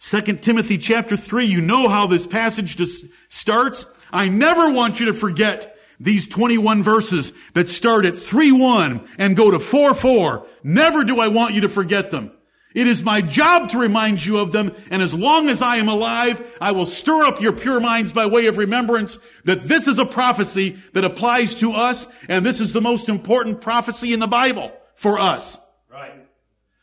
2 0.00 0.20
Timothy 0.36 0.76
chapter 0.78 1.16
3, 1.16 1.46
you 1.46 1.60
know 1.60 1.88
how 1.88 2.06
this 2.06 2.26
passage 2.26 2.76
just 2.76 3.04
starts. 3.28 3.86
I 4.16 4.28
never 4.28 4.72
want 4.72 4.98
you 4.98 5.06
to 5.06 5.14
forget 5.14 5.76
these 6.00 6.26
21 6.26 6.82
verses 6.82 7.32
that 7.52 7.68
start 7.68 8.06
at 8.06 8.14
3-1 8.14 9.06
and 9.18 9.36
go 9.36 9.50
to 9.50 9.58
4-4. 9.58 10.46
Never 10.62 11.04
do 11.04 11.20
I 11.20 11.28
want 11.28 11.54
you 11.54 11.60
to 11.60 11.68
forget 11.68 12.10
them. 12.10 12.32
It 12.74 12.86
is 12.86 13.02
my 13.02 13.20
job 13.20 13.70
to 13.70 13.78
remind 13.78 14.24
you 14.24 14.38
of 14.38 14.52
them, 14.52 14.74
and 14.90 15.02
as 15.02 15.12
long 15.12 15.50
as 15.50 15.60
I 15.60 15.76
am 15.76 15.88
alive, 15.88 16.42
I 16.62 16.72
will 16.72 16.86
stir 16.86 17.26
up 17.26 17.42
your 17.42 17.52
pure 17.52 17.78
minds 17.78 18.12
by 18.12 18.24
way 18.24 18.46
of 18.46 18.56
remembrance 18.56 19.18
that 19.44 19.62
this 19.62 19.86
is 19.86 19.98
a 19.98 20.06
prophecy 20.06 20.78
that 20.94 21.04
applies 21.04 21.54
to 21.56 21.72
us, 21.72 22.06
and 22.26 22.44
this 22.44 22.58
is 22.60 22.72
the 22.72 22.80
most 22.80 23.10
important 23.10 23.60
prophecy 23.60 24.14
in 24.14 24.20
the 24.20 24.26
Bible 24.26 24.72
for 24.94 25.18
us. 25.18 25.60
Right. 25.92 26.26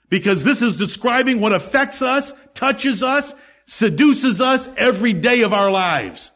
Because 0.08 0.44
this 0.44 0.62
is 0.62 0.78
describing 0.78 1.40
what 1.40 1.52
affects 1.52 2.04
us, 2.04 2.32
touches 2.54 3.02
us, 3.02 3.34
seduces 3.66 4.40
us 4.40 4.68
every 4.78 5.14
day 5.14 5.42
of 5.42 5.52
our 5.52 5.72
lives. 5.72 6.30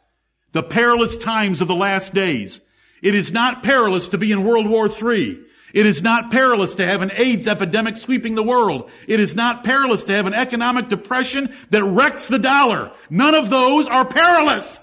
The 0.53 0.63
perilous 0.63 1.17
times 1.17 1.61
of 1.61 1.67
the 1.67 1.75
last 1.75 2.13
days. 2.13 2.61
It 3.01 3.15
is 3.15 3.31
not 3.31 3.63
perilous 3.63 4.09
to 4.09 4.17
be 4.17 4.31
in 4.31 4.43
World 4.43 4.67
War 4.67 4.87
III. 4.87 5.39
It 5.73 5.85
is 5.85 6.01
not 6.01 6.31
perilous 6.31 6.75
to 6.75 6.87
have 6.87 7.01
an 7.01 7.11
AIDS 7.13 7.45
epidemic 7.45 7.97
sweeping 7.97 8.35
the 8.35 8.43
world. 8.43 8.89
It 9.07 9.19
is 9.19 9.35
not 9.35 9.63
perilous 9.63 10.05
to 10.05 10.15
have 10.15 10.25
an 10.25 10.33
economic 10.33 10.87
depression 10.87 11.53
that 11.69 11.83
wrecks 11.83 12.27
the 12.27 12.39
dollar. 12.39 12.91
None 13.09 13.35
of 13.35 13.49
those 13.49 13.87
are 13.87 14.05
perilous. 14.05 14.79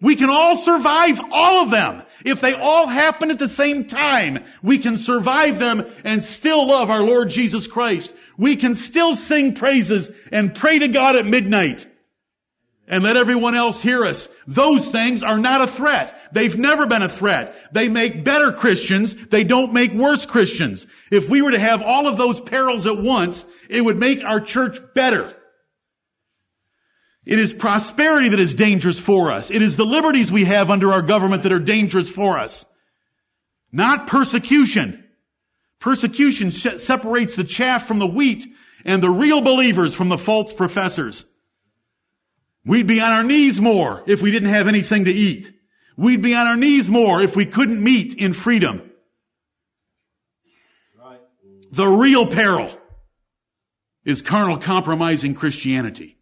We 0.00 0.16
can 0.16 0.30
all 0.30 0.56
survive 0.56 1.20
all 1.30 1.62
of 1.62 1.70
them. 1.70 2.02
If 2.24 2.40
they 2.40 2.54
all 2.54 2.86
happen 2.86 3.30
at 3.30 3.38
the 3.38 3.48
same 3.48 3.84
time, 3.84 4.44
we 4.62 4.78
can 4.78 4.96
survive 4.96 5.58
them 5.58 5.86
and 6.04 6.22
still 6.22 6.66
love 6.66 6.90
our 6.90 7.02
Lord 7.02 7.30
Jesus 7.30 7.66
Christ. 7.66 8.12
We 8.38 8.56
can 8.56 8.74
still 8.74 9.16
sing 9.16 9.54
praises 9.54 10.10
and 10.32 10.54
pray 10.54 10.78
to 10.78 10.88
God 10.88 11.16
at 11.16 11.26
midnight 11.26 11.86
and 12.90 13.04
let 13.04 13.16
everyone 13.16 13.54
else 13.54 13.80
hear 13.80 14.04
us. 14.04 14.28
Those 14.48 14.86
things 14.88 15.22
are 15.22 15.38
not 15.38 15.62
a 15.62 15.66
threat. 15.68 16.20
They've 16.32 16.58
never 16.58 16.86
been 16.86 17.02
a 17.02 17.08
threat. 17.08 17.54
They 17.72 17.88
make 17.88 18.24
better 18.24 18.52
Christians. 18.52 19.14
They 19.14 19.44
don't 19.44 19.72
make 19.72 19.92
worse 19.92 20.26
Christians. 20.26 20.86
If 21.10 21.30
we 21.30 21.40
were 21.40 21.52
to 21.52 21.58
have 21.58 21.82
all 21.82 22.08
of 22.08 22.18
those 22.18 22.40
perils 22.40 22.86
at 22.86 22.98
once, 22.98 23.44
it 23.68 23.80
would 23.80 23.98
make 23.98 24.24
our 24.24 24.40
church 24.40 24.78
better. 24.92 25.34
It 27.24 27.38
is 27.38 27.52
prosperity 27.52 28.30
that 28.30 28.40
is 28.40 28.54
dangerous 28.54 28.98
for 28.98 29.30
us. 29.30 29.52
It 29.52 29.62
is 29.62 29.76
the 29.76 29.86
liberties 29.86 30.32
we 30.32 30.46
have 30.46 30.68
under 30.68 30.92
our 30.92 31.02
government 31.02 31.44
that 31.44 31.52
are 31.52 31.60
dangerous 31.60 32.10
for 32.10 32.38
us. 32.38 32.66
Not 33.70 34.08
persecution. 34.08 35.04
Persecution 35.78 36.50
separates 36.50 37.36
the 37.36 37.44
chaff 37.44 37.86
from 37.86 38.00
the 38.00 38.06
wheat 38.06 38.48
and 38.84 39.00
the 39.00 39.10
real 39.10 39.42
believers 39.42 39.94
from 39.94 40.08
the 40.08 40.18
false 40.18 40.52
professors. 40.52 41.24
We'd 42.64 42.86
be 42.86 43.00
on 43.00 43.12
our 43.12 43.24
knees 43.24 43.60
more 43.60 44.02
if 44.06 44.20
we 44.20 44.30
didn't 44.30 44.50
have 44.50 44.68
anything 44.68 45.06
to 45.06 45.12
eat. 45.12 45.52
We'd 45.96 46.22
be 46.22 46.34
on 46.34 46.46
our 46.46 46.56
knees 46.56 46.88
more 46.88 47.22
if 47.22 47.36
we 47.36 47.46
couldn't 47.46 47.82
meet 47.82 48.14
in 48.14 48.32
freedom. 48.32 48.90
Right. 50.98 51.20
The 51.70 51.86
real 51.86 52.26
peril 52.26 52.70
is 54.04 54.22
carnal 54.22 54.58
compromising 54.58 55.34
Christianity 55.34 56.16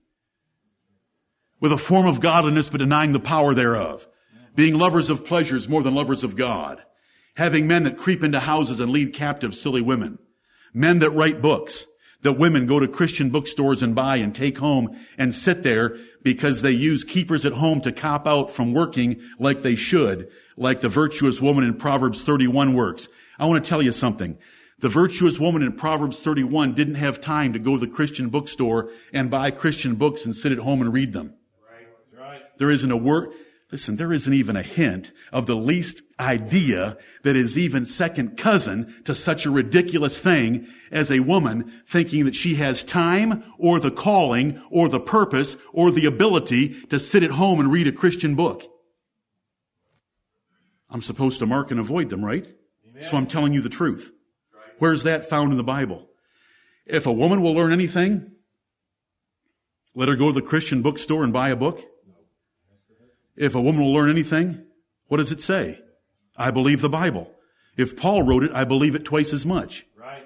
with 1.60 1.72
a 1.72 1.78
form 1.78 2.06
of 2.06 2.20
godliness 2.20 2.68
but 2.68 2.78
denying 2.78 3.12
the 3.12 3.20
power 3.20 3.54
thereof, 3.54 4.06
being 4.54 4.74
lovers 4.74 5.10
of 5.10 5.24
pleasures 5.24 5.68
more 5.68 5.82
than 5.82 5.94
lovers 5.94 6.24
of 6.24 6.36
God, 6.36 6.82
having 7.34 7.66
men 7.66 7.84
that 7.84 7.96
creep 7.96 8.22
into 8.22 8.40
houses 8.40 8.80
and 8.80 8.90
lead 8.90 9.14
captive 9.14 9.54
silly 9.54 9.80
women, 9.80 10.18
men 10.72 11.00
that 11.00 11.10
write 11.10 11.42
books, 11.42 11.86
that 12.22 12.32
women 12.32 12.66
go 12.66 12.80
to 12.80 12.88
Christian 12.88 13.30
bookstores 13.30 13.82
and 13.82 13.94
buy 13.94 14.16
and 14.16 14.34
take 14.34 14.58
home 14.58 14.98
and 15.16 15.32
sit 15.32 15.62
there 15.62 15.96
because 16.22 16.62
they 16.62 16.72
use 16.72 17.04
keepers 17.04 17.46
at 17.46 17.52
home 17.52 17.80
to 17.82 17.92
cop 17.92 18.26
out 18.26 18.50
from 18.50 18.72
working 18.72 19.20
like 19.38 19.62
they 19.62 19.76
should, 19.76 20.28
like 20.56 20.80
the 20.80 20.88
virtuous 20.88 21.40
woman 21.40 21.64
in 21.64 21.74
Proverbs 21.74 22.22
31 22.22 22.74
works. 22.74 23.08
I 23.38 23.46
want 23.46 23.64
to 23.64 23.68
tell 23.68 23.82
you 23.82 23.92
something. 23.92 24.36
The 24.80 24.88
virtuous 24.88 25.38
woman 25.38 25.62
in 25.62 25.72
Proverbs 25.72 26.20
31 26.20 26.74
didn't 26.74 26.96
have 26.96 27.20
time 27.20 27.52
to 27.52 27.58
go 27.58 27.78
to 27.78 27.86
the 27.86 27.92
Christian 27.92 28.28
bookstore 28.28 28.90
and 29.12 29.30
buy 29.30 29.50
Christian 29.50 29.94
books 29.94 30.24
and 30.24 30.34
sit 30.34 30.52
at 30.52 30.58
home 30.58 30.80
and 30.80 30.92
read 30.92 31.12
them. 31.12 31.34
Right. 31.68 32.20
Right. 32.20 32.42
There 32.58 32.70
isn't 32.70 32.90
a 32.90 32.96
word, 32.96 33.30
listen, 33.72 33.96
there 33.96 34.12
isn't 34.12 34.32
even 34.32 34.56
a 34.56 34.62
hint 34.62 35.12
of 35.32 35.46
the 35.46 35.56
least 35.56 36.02
idea 36.20 36.96
that 37.22 37.36
is 37.36 37.56
even 37.56 37.84
second 37.84 38.36
cousin 38.36 38.94
to 39.04 39.14
such 39.14 39.46
a 39.46 39.50
ridiculous 39.50 40.18
thing 40.18 40.66
as 40.90 41.10
a 41.10 41.20
woman 41.20 41.82
thinking 41.86 42.24
that 42.24 42.34
she 42.34 42.56
has 42.56 42.82
time 42.82 43.44
or 43.58 43.78
the 43.78 43.90
calling 43.90 44.60
or 44.70 44.88
the 44.88 45.00
purpose 45.00 45.56
or 45.72 45.90
the 45.90 46.06
ability 46.06 46.80
to 46.86 46.98
sit 46.98 47.22
at 47.22 47.30
home 47.32 47.60
and 47.60 47.70
read 47.70 47.86
a 47.86 47.92
Christian 47.92 48.34
book. 48.34 48.64
I'm 50.90 51.02
supposed 51.02 51.38
to 51.40 51.46
mark 51.46 51.70
and 51.70 51.78
avoid 51.78 52.08
them, 52.08 52.24
right? 52.24 52.46
So 53.00 53.16
I'm 53.16 53.26
telling 53.26 53.52
you 53.52 53.60
the 53.60 53.68
truth. 53.68 54.12
Where's 54.78 55.04
that 55.04 55.28
found 55.28 55.52
in 55.52 55.58
the 55.58 55.64
Bible? 55.64 56.08
If 56.86 57.06
a 57.06 57.12
woman 57.12 57.42
will 57.42 57.54
learn 57.54 57.72
anything, 57.72 58.32
let 59.94 60.08
her 60.08 60.16
go 60.16 60.28
to 60.28 60.32
the 60.32 60.42
Christian 60.42 60.82
bookstore 60.82 61.22
and 61.22 61.32
buy 61.32 61.50
a 61.50 61.56
book. 61.56 61.84
If 63.36 63.54
a 63.54 63.60
woman 63.60 63.82
will 63.82 63.92
learn 63.92 64.10
anything, 64.10 64.64
what 65.06 65.18
does 65.18 65.30
it 65.30 65.40
say? 65.40 65.80
I 66.38 66.50
believe 66.50 66.80
the 66.80 66.88
Bible. 66.88 67.30
If 67.76 67.96
Paul 67.96 68.22
wrote 68.22 68.44
it, 68.44 68.52
I 68.54 68.64
believe 68.64 68.94
it 68.94 69.04
twice 69.04 69.32
as 69.32 69.44
much. 69.44 69.84
Right. 69.96 70.24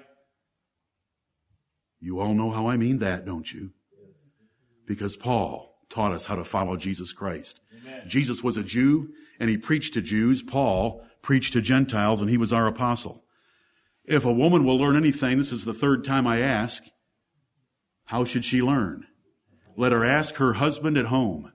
You 1.99 2.19
all 2.19 2.33
know 2.33 2.51
how 2.51 2.67
I 2.67 2.77
mean 2.77 2.99
that, 2.99 3.25
don't 3.25 3.51
you? 3.51 3.71
Because 4.85 5.15
Paul 5.15 5.77
taught 5.89 6.11
us 6.11 6.25
how 6.25 6.35
to 6.35 6.43
follow 6.43 6.75
Jesus 6.75 7.13
Christ. 7.13 7.59
Amen. 7.81 8.03
Jesus 8.07 8.43
was 8.43 8.57
a 8.57 8.63
Jew 8.63 9.09
and 9.39 9.49
he 9.49 9.57
preached 9.57 9.93
to 9.93 10.01
Jews. 10.01 10.41
Paul 10.41 11.05
preached 11.21 11.53
to 11.53 11.61
Gentiles 11.61 12.21
and 12.21 12.29
he 12.29 12.37
was 12.37 12.51
our 12.51 12.67
apostle. 12.67 13.23
If 14.05 14.25
a 14.25 14.33
woman 14.33 14.65
will 14.65 14.77
learn 14.77 14.97
anything, 14.97 15.37
this 15.37 15.53
is 15.53 15.63
the 15.63 15.73
third 15.73 16.03
time 16.03 16.27
I 16.27 16.39
ask, 16.41 16.83
how 18.05 18.25
should 18.25 18.43
she 18.43 18.61
learn? 18.61 19.05
Let 19.77 19.93
her 19.93 20.03
ask 20.03 20.35
her 20.35 20.53
husband 20.53 20.97
at 20.97 21.05
home. 21.05 21.52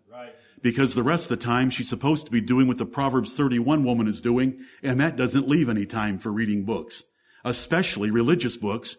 Because 0.63 0.95
the 0.95 1.03
rest 1.03 1.31
of 1.31 1.39
the 1.39 1.45
time 1.45 1.71
she's 1.71 1.89
supposed 1.89 2.27
to 2.27 2.33
be 2.33 2.41
doing 2.41 2.67
what 2.67 2.79
the 2.79 2.87
Proverbs 2.87 3.33
31 3.33 3.85
woman 3.85 4.09
is 4.09 4.21
doing, 4.21 4.65
and 4.83 5.01
that 5.01 5.17
doesn't 5.17 5.49
leave 5.49 5.69
any 5.69 5.87
time 5.87 6.19
for 6.19 6.33
reading 6.33 6.65
books, 6.65 7.05
especially 7.45 8.11
religious 8.11 8.57
books. 8.57 8.97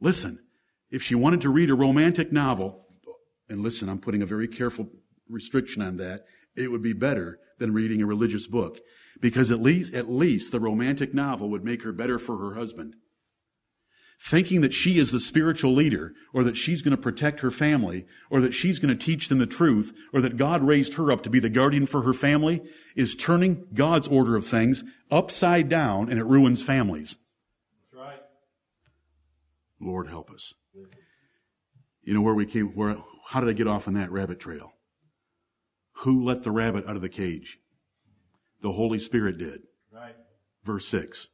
Listen, 0.00 0.40
if 0.90 1.02
she 1.02 1.14
wanted 1.14 1.40
to 1.42 1.50
read 1.50 1.70
a 1.70 1.74
romantic 1.74 2.32
novel, 2.32 2.86
and 3.48 3.62
listen, 3.62 3.88
I'm 3.88 4.00
putting 4.00 4.22
a 4.22 4.26
very 4.26 4.48
careful 4.48 4.90
restriction 5.28 5.82
on 5.82 5.96
that, 5.98 6.24
it 6.56 6.70
would 6.70 6.82
be 6.82 6.92
better 6.92 7.38
than 7.58 7.72
reading 7.72 8.02
a 8.02 8.06
religious 8.06 8.46
book. 8.46 8.80
Because 9.20 9.50
at 9.50 9.62
least, 9.62 9.94
at 9.94 10.10
least 10.10 10.52
the 10.52 10.60
romantic 10.60 11.14
novel 11.14 11.48
would 11.50 11.64
make 11.64 11.82
her 11.82 11.92
better 11.92 12.18
for 12.18 12.38
her 12.38 12.54
husband. 12.54 12.96
Thinking 14.24 14.60
that 14.60 14.72
she 14.72 14.98
is 14.98 15.10
the 15.10 15.18
spiritual 15.18 15.74
leader, 15.74 16.12
or 16.32 16.44
that 16.44 16.56
she's 16.56 16.80
going 16.80 16.96
to 16.96 17.02
protect 17.02 17.40
her 17.40 17.50
family, 17.50 18.06
or 18.30 18.40
that 18.40 18.54
she's 18.54 18.78
going 18.78 18.96
to 18.96 19.04
teach 19.04 19.28
them 19.28 19.38
the 19.38 19.46
truth, 19.46 19.92
or 20.12 20.20
that 20.20 20.36
God 20.36 20.62
raised 20.62 20.94
her 20.94 21.10
up 21.10 21.22
to 21.22 21.30
be 21.30 21.40
the 21.40 21.50
guardian 21.50 21.86
for 21.86 22.02
her 22.02 22.14
family, 22.14 22.62
is 22.94 23.16
turning 23.16 23.66
God's 23.74 24.06
order 24.06 24.36
of 24.36 24.46
things 24.46 24.84
upside 25.10 25.68
down 25.68 26.08
and 26.08 26.20
it 26.20 26.24
ruins 26.24 26.62
families. 26.62 27.16
That's 27.90 28.00
right. 28.00 28.20
Lord 29.80 30.06
help 30.06 30.30
us. 30.30 30.54
You 32.02 32.14
know 32.14 32.22
where 32.22 32.34
we 32.34 32.46
came, 32.46 32.68
where, 32.68 32.96
how 33.28 33.40
did 33.40 33.48
I 33.48 33.52
get 33.54 33.66
off 33.66 33.88
on 33.88 33.94
that 33.94 34.12
rabbit 34.12 34.38
trail? 34.38 34.72
Who 35.98 36.24
let 36.24 36.44
the 36.44 36.50
rabbit 36.50 36.86
out 36.86 36.96
of 36.96 37.02
the 37.02 37.08
cage? 37.08 37.58
The 38.60 38.72
Holy 38.72 38.98
Spirit 38.98 39.38
did. 39.38 39.62
Right. 39.92 40.14
Verse 40.64 40.86
6. 40.86 41.26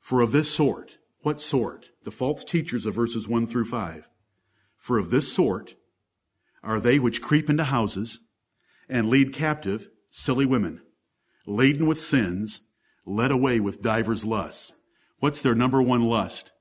For 0.00 0.20
of 0.20 0.32
this 0.32 0.50
sort, 0.50 0.96
what 1.22 1.40
sort? 1.40 1.90
The 2.04 2.10
false 2.10 2.44
teachers 2.44 2.86
of 2.86 2.94
verses 2.94 3.28
1 3.28 3.46
through 3.46 3.66
5. 3.66 4.08
For 4.76 4.98
of 4.98 5.10
this 5.10 5.32
sort 5.32 5.76
are 6.62 6.80
they 6.80 6.98
which 6.98 7.22
creep 7.22 7.48
into 7.48 7.64
houses 7.64 8.20
and 8.88 9.08
lead 9.08 9.32
captive 9.32 9.88
silly 10.10 10.44
women, 10.44 10.82
laden 11.46 11.86
with 11.86 12.00
sins, 12.00 12.60
led 13.06 13.30
away 13.30 13.60
with 13.60 13.82
divers 13.82 14.24
lusts. 14.24 14.72
What's 15.18 15.40
their 15.40 15.54
number 15.54 15.80
one 15.80 16.02
lust? 16.02 16.52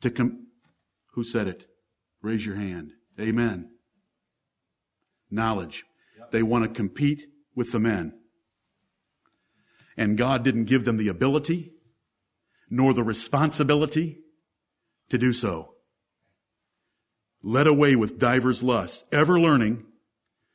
To 0.00 0.10
com- 0.10 0.48
Who 1.12 1.24
said 1.24 1.48
it? 1.48 1.66
Raise 2.20 2.44
your 2.44 2.56
hand. 2.56 2.92
Amen. 3.18 3.70
Knowledge. 5.30 5.84
They 6.30 6.42
want 6.42 6.64
to 6.64 6.68
compete 6.68 7.26
with 7.54 7.72
the 7.72 7.80
men. 7.80 8.12
And 9.96 10.16
God 10.16 10.44
didn't 10.44 10.64
give 10.64 10.84
them 10.84 10.96
the 10.96 11.08
ability 11.08 11.72
nor 12.70 12.94
the 12.94 13.02
responsibility 13.02 14.18
to 15.08 15.18
do 15.18 15.32
so. 15.32 15.74
Led 17.42 17.66
away 17.66 17.96
with 17.96 18.18
divers 18.18 18.62
lusts, 18.62 19.04
ever 19.12 19.38
learning. 19.40 19.84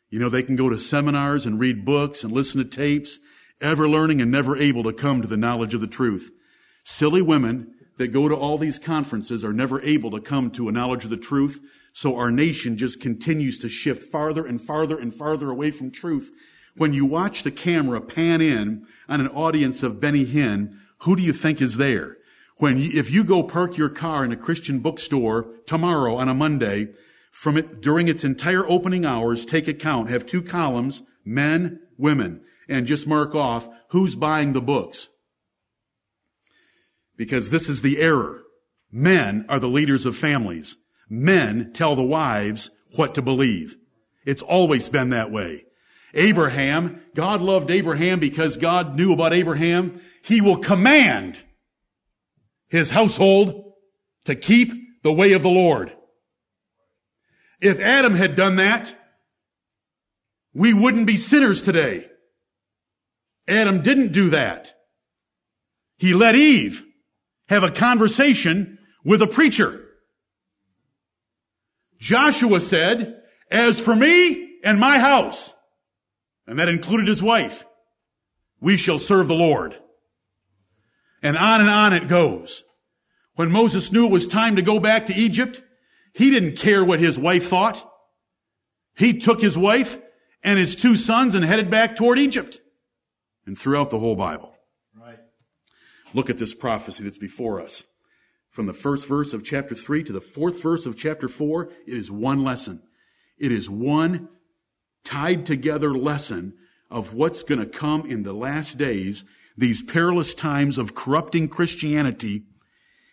You 0.09 0.19
know, 0.19 0.29
they 0.29 0.43
can 0.43 0.55
go 0.55 0.69
to 0.69 0.79
seminars 0.79 1.45
and 1.45 1.59
read 1.59 1.85
books 1.85 2.23
and 2.23 2.31
listen 2.31 2.59
to 2.59 2.69
tapes, 2.69 3.19
ever 3.61 3.87
learning 3.87 4.21
and 4.21 4.29
never 4.29 4.57
able 4.57 4.83
to 4.83 4.93
come 4.93 5.21
to 5.21 5.27
the 5.27 5.37
knowledge 5.37 5.73
of 5.73 5.81
the 5.81 5.87
truth. 5.87 6.31
Silly 6.83 7.21
women 7.21 7.73
that 7.97 8.09
go 8.09 8.27
to 8.27 8.35
all 8.35 8.57
these 8.57 8.79
conferences 8.79 9.43
are 9.45 9.53
never 9.53 9.81
able 9.81 10.11
to 10.11 10.19
come 10.19 10.51
to 10.51 10.67
a 10.67 10.71
knowledge 10.71 11.03
of 11.03 11.09
the 11.09 11.17
truth. 11.17 11.59
So 11.93 12.17
our 12.17 12.31
nation 12.31 12.77
just 12.77 12.99
continues 12.99 13.59
to 13.59 13.69
shift 13.69 14.03
farther 14.03 14.45
and 14.45 14.59
farther 14.59 14.97
and 14.99 15.13
farther 15.13 15.49
away 15.49 15.71
from 15.71 15.91
truth. 15.91 16.31
When 16.75 16.93
you 16.93 17.05
watch 17.05 17.43
the 17.43 17.51
camera 17.51 18.01
pan 18.01 18.41
in 18.41 18.87
on 19.07 19.21
an 19.21 19.27
audience 19.27 19.83
of 19.83 19.99
Benny 19.99 20.25
Hinn, 20.25 20.79
who 21.03 21.15
do 21.15 21.23
you 21.23 21.33
think 21.33 21.61
is 21.61 21.77
there? 21.77 22.17
When 22.57 22.77
you, 22.77 22.91
if 22.93 23.11
you 23.11 23.23
go 23.23 23.43
park 23.43 23.77
your 23.77 23.89
car 23.89 24.23
in 24.23 24.31
a 24.31 24.37
Christian 24.37 24.79
bookstore 24.79 25.53
tomorrow 25.65 26.15
on 26.15 26.29
a 26.29 26.33
Monday, 26.33 26.89
from 27.31 27.57
it 27.57 27.81
during 27.81 28.07
its 28.07 28.23
entire 28.23 28.65
opening 28.67 29.05
hours, 29.05 29.45
take 29.45 29.67
account, 29.67 30.09
have 30.09 30.25
two 30.25 30.41
columns, 30.41 31.01
men, 31.25 31.79
women, 31.97 32.41
and 32.69 32.87
just 32.87 33.07
mark 33.07 33.35
off 33.35 33.67
who's 33.89 34.15
buying 34.15 34.53
the 34.53 34.61
books. 34.61 35.09
Because 37.17 37.49
this 37.49 37.67
is 37.67 37.81
the 37.81 37.99
error. 37.99 38.43
Men 38.91 39.45
are 39.49 39.59
the 39.59 39.67
leaders 39.67 40.05
of 40.05 40.15
families. 40.15 40.77
Men 41.09 41.73
tell 41.73 41.95
the 41.95 42.03
wives 42.03 42.71
what 42.95 43.15
to 43.15 43.21
believe. 43.21 43.75
It's 44.25 44.41
always 44.41 44.87
been 44.89 45.09
that 45.09 45.31
way. 45.31 45.65
Abraham, 46.13 47.01
God 47.15 47.41
loved 47.41 47.71
Abraham 47.71 48.19
because 48.19 48.57
God 48.57 48.95
knew 48.95 49.13
about 49.13 49.33
Abraham. 49.33 50.01
He 50.23 50.41
will 50.41 50.57
command 50.57 51.39
his 52.67 52.89
household 52.89 53.73
to 54.25 54.35
keep 54.35 54.71
the 55.03 55.13
way 55.13 55.33
of 55.33 55.43
the 55.43 55.49
Lord. 55.49 55.91
If 57.61 57.79
Adam 57.79 58.13
had 58.13 58.35
done 58.35 58.57
that, 58.57 58.93
we 60.53 60.73
wouldn't 60.73 61.07
be 61.07 61.17
sinners 61.17 61.61
today. 61.61 62.07
Adam 63.47 63.81
didn't 63.81 64.11
do 64.11 64.29
that. 64.31 64.73
He 65.97 66.13
let 66.13 66.35
Eve 66.35 66.83
have 67.49 67.63
a 67.63 67.71
conversation 67.71 68.77
with 69.03 69.21
a 69.21 69.27
preacher. 69.27 69.81
Joshua 71.99 72.59
said, 72.59 73.21
as 73.49 73.79
for 73.79 73.95
me 73.95 74.59
and 74.63 74.79
my 74.79 74.99
house, 74.99 75.53
and 76.47 76.59
that 76.59 76.69
included 76.69 77.07
his 77.07 77.21
wife, 77.21 77.65
we 78.59 78.77
shall 78.77 78.99
serve 78.99 79.27
the 79.27 79.35
Lord. 79.35 79.77
And 81.21 81.37
on 81.37 81.61
and 81.61 81.69
on 81.69 81.93
it 81.93 82.07
goes. 82.07 82.63
When 83.35 83.51
Moses 83.51 83.91
knew 83.91 84.05
it 84.05 84.11
was 84.11 84.27
time 84.27 84.57
to 84.57 84.61
go 84.61 84.79
back 84.79 85.07
to 85.07 85.15
Egypt, 85.15 85.61
he 86.13 86.29
didn't 86.29 86.57
care 86.57 86.83
what 86.83 86.99
his 86.99 87.17
wife 87.17 87.47
thought. 87.47 87.89
He 88.95 89.17
took 89.17 89.41
his 89.41 89.57
wife 89.57 89.97
and 90.43 90.59
his 90.59 90.75
two 90.75 90.95
sons 90.95 91.33
and 91.33 91.43
headed 91.43 91.71
back 91.71 91.95
toward 91.95 92.19
Egypt. 92.19 92.59
And 93.45 93.57
throughout 93.57 93.89
the 93.89 93.99
whole 93.99 94.15
Bible. 94.15 94.53
Right. 94.95 95.19
Look 96.13 96.29
at 96.29 96.37
this 96.37 96.53
prophecy 96.53 97.03
that's 97.03 97.17
before 97.17 97.59
us. 97.59 97.83
From 98.49 98.67
the 98.67 98.73
first 98.73 99.07
verse 99.07 99.33
of 99.33 99.43
chapter 99.43 99.73
3 99.73 100.03
to 100.03 100.13
the 100.13 100.21
fourth 100.21 100.61
verse 100.61 100.85
of 100.85 100.95
chapter 100.95 101.27
4, 101.27 101.69
it 101.87 101.93
is 101.93 102.11
one 102.11 102.43
lesson. 102.43 102.83
It 103.37 103.51
is 103.51 103.69
one 103.69 104.29
tied 105.03 105.45
together 105.45 105.93
lesson 105.93 106.53
of 106.89 107.13
what's 107.13 107.43
going 107.43 107.59
to 107.59 107.65
come 107.65 108.05
in 108.05 108.23
the 108.23 108.33
last 108.33 108.77
days, 108.77 109.25
these 109.57 109.81
perilous 109.81 110.33
times 110.33 110.77
of 110.77 110.95
corrupting 110.95 111.49
Christianity. 111.49 112.43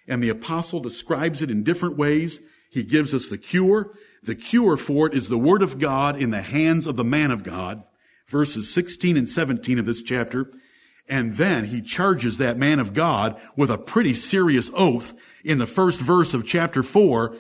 And 0.07 0.22
the 0.22 0.28
apostle 0.28 0.80
describes 0.80 1.43
it 1.43 1.51
in 1.51 1.62
different 1.62 1.97
ways. 1.97 2.41
He 2.70 2.82
gives 2.82 3.14
us 3.14 3.28
the 3.28 3.38
cure. 3.38 3.93
The 4.22 4.34
cure 4.34 4.76
for 4.76 5.07
it 5.07 5.14
is 5.14 5.28
the 5.28 5.38
word 5.38 5.62
of 5.62 5.78
God 5.78 6.20
in 6.20 6.30
the 6.30 6.43
hands 6.43 6.86
of 6.86 6.97
the 6.97 7.05
man 7.05 7.30
of 7.30 7.43
God. 7.43 7.82
Verses 8.28 8.72
16 8.72 9.16
and 9.16 9.28
17 9.28 9.78
of 9.78 9.86
this 9.86 10.03
chapter. 10.03 10.53
And 11.09 11.34
then 11.34 11.64
he 11.64 11.80
charges 11.80 12.36
that 12.36 12.59
man 12.59 12.78
of 12.78 12.95
God 12.95 13.41
with 13.57 13.70
a 13.70 13.78
pretty 13.78 14.14
serious 14.14 14.70
oath 14.74 15.12
in 15.43 15.59
the 15.59 15.66
first 15.66 16.01
verse 16.01 16.34
of 16.34 16.47
chapter 16.47 16.82
4 16.82 17.36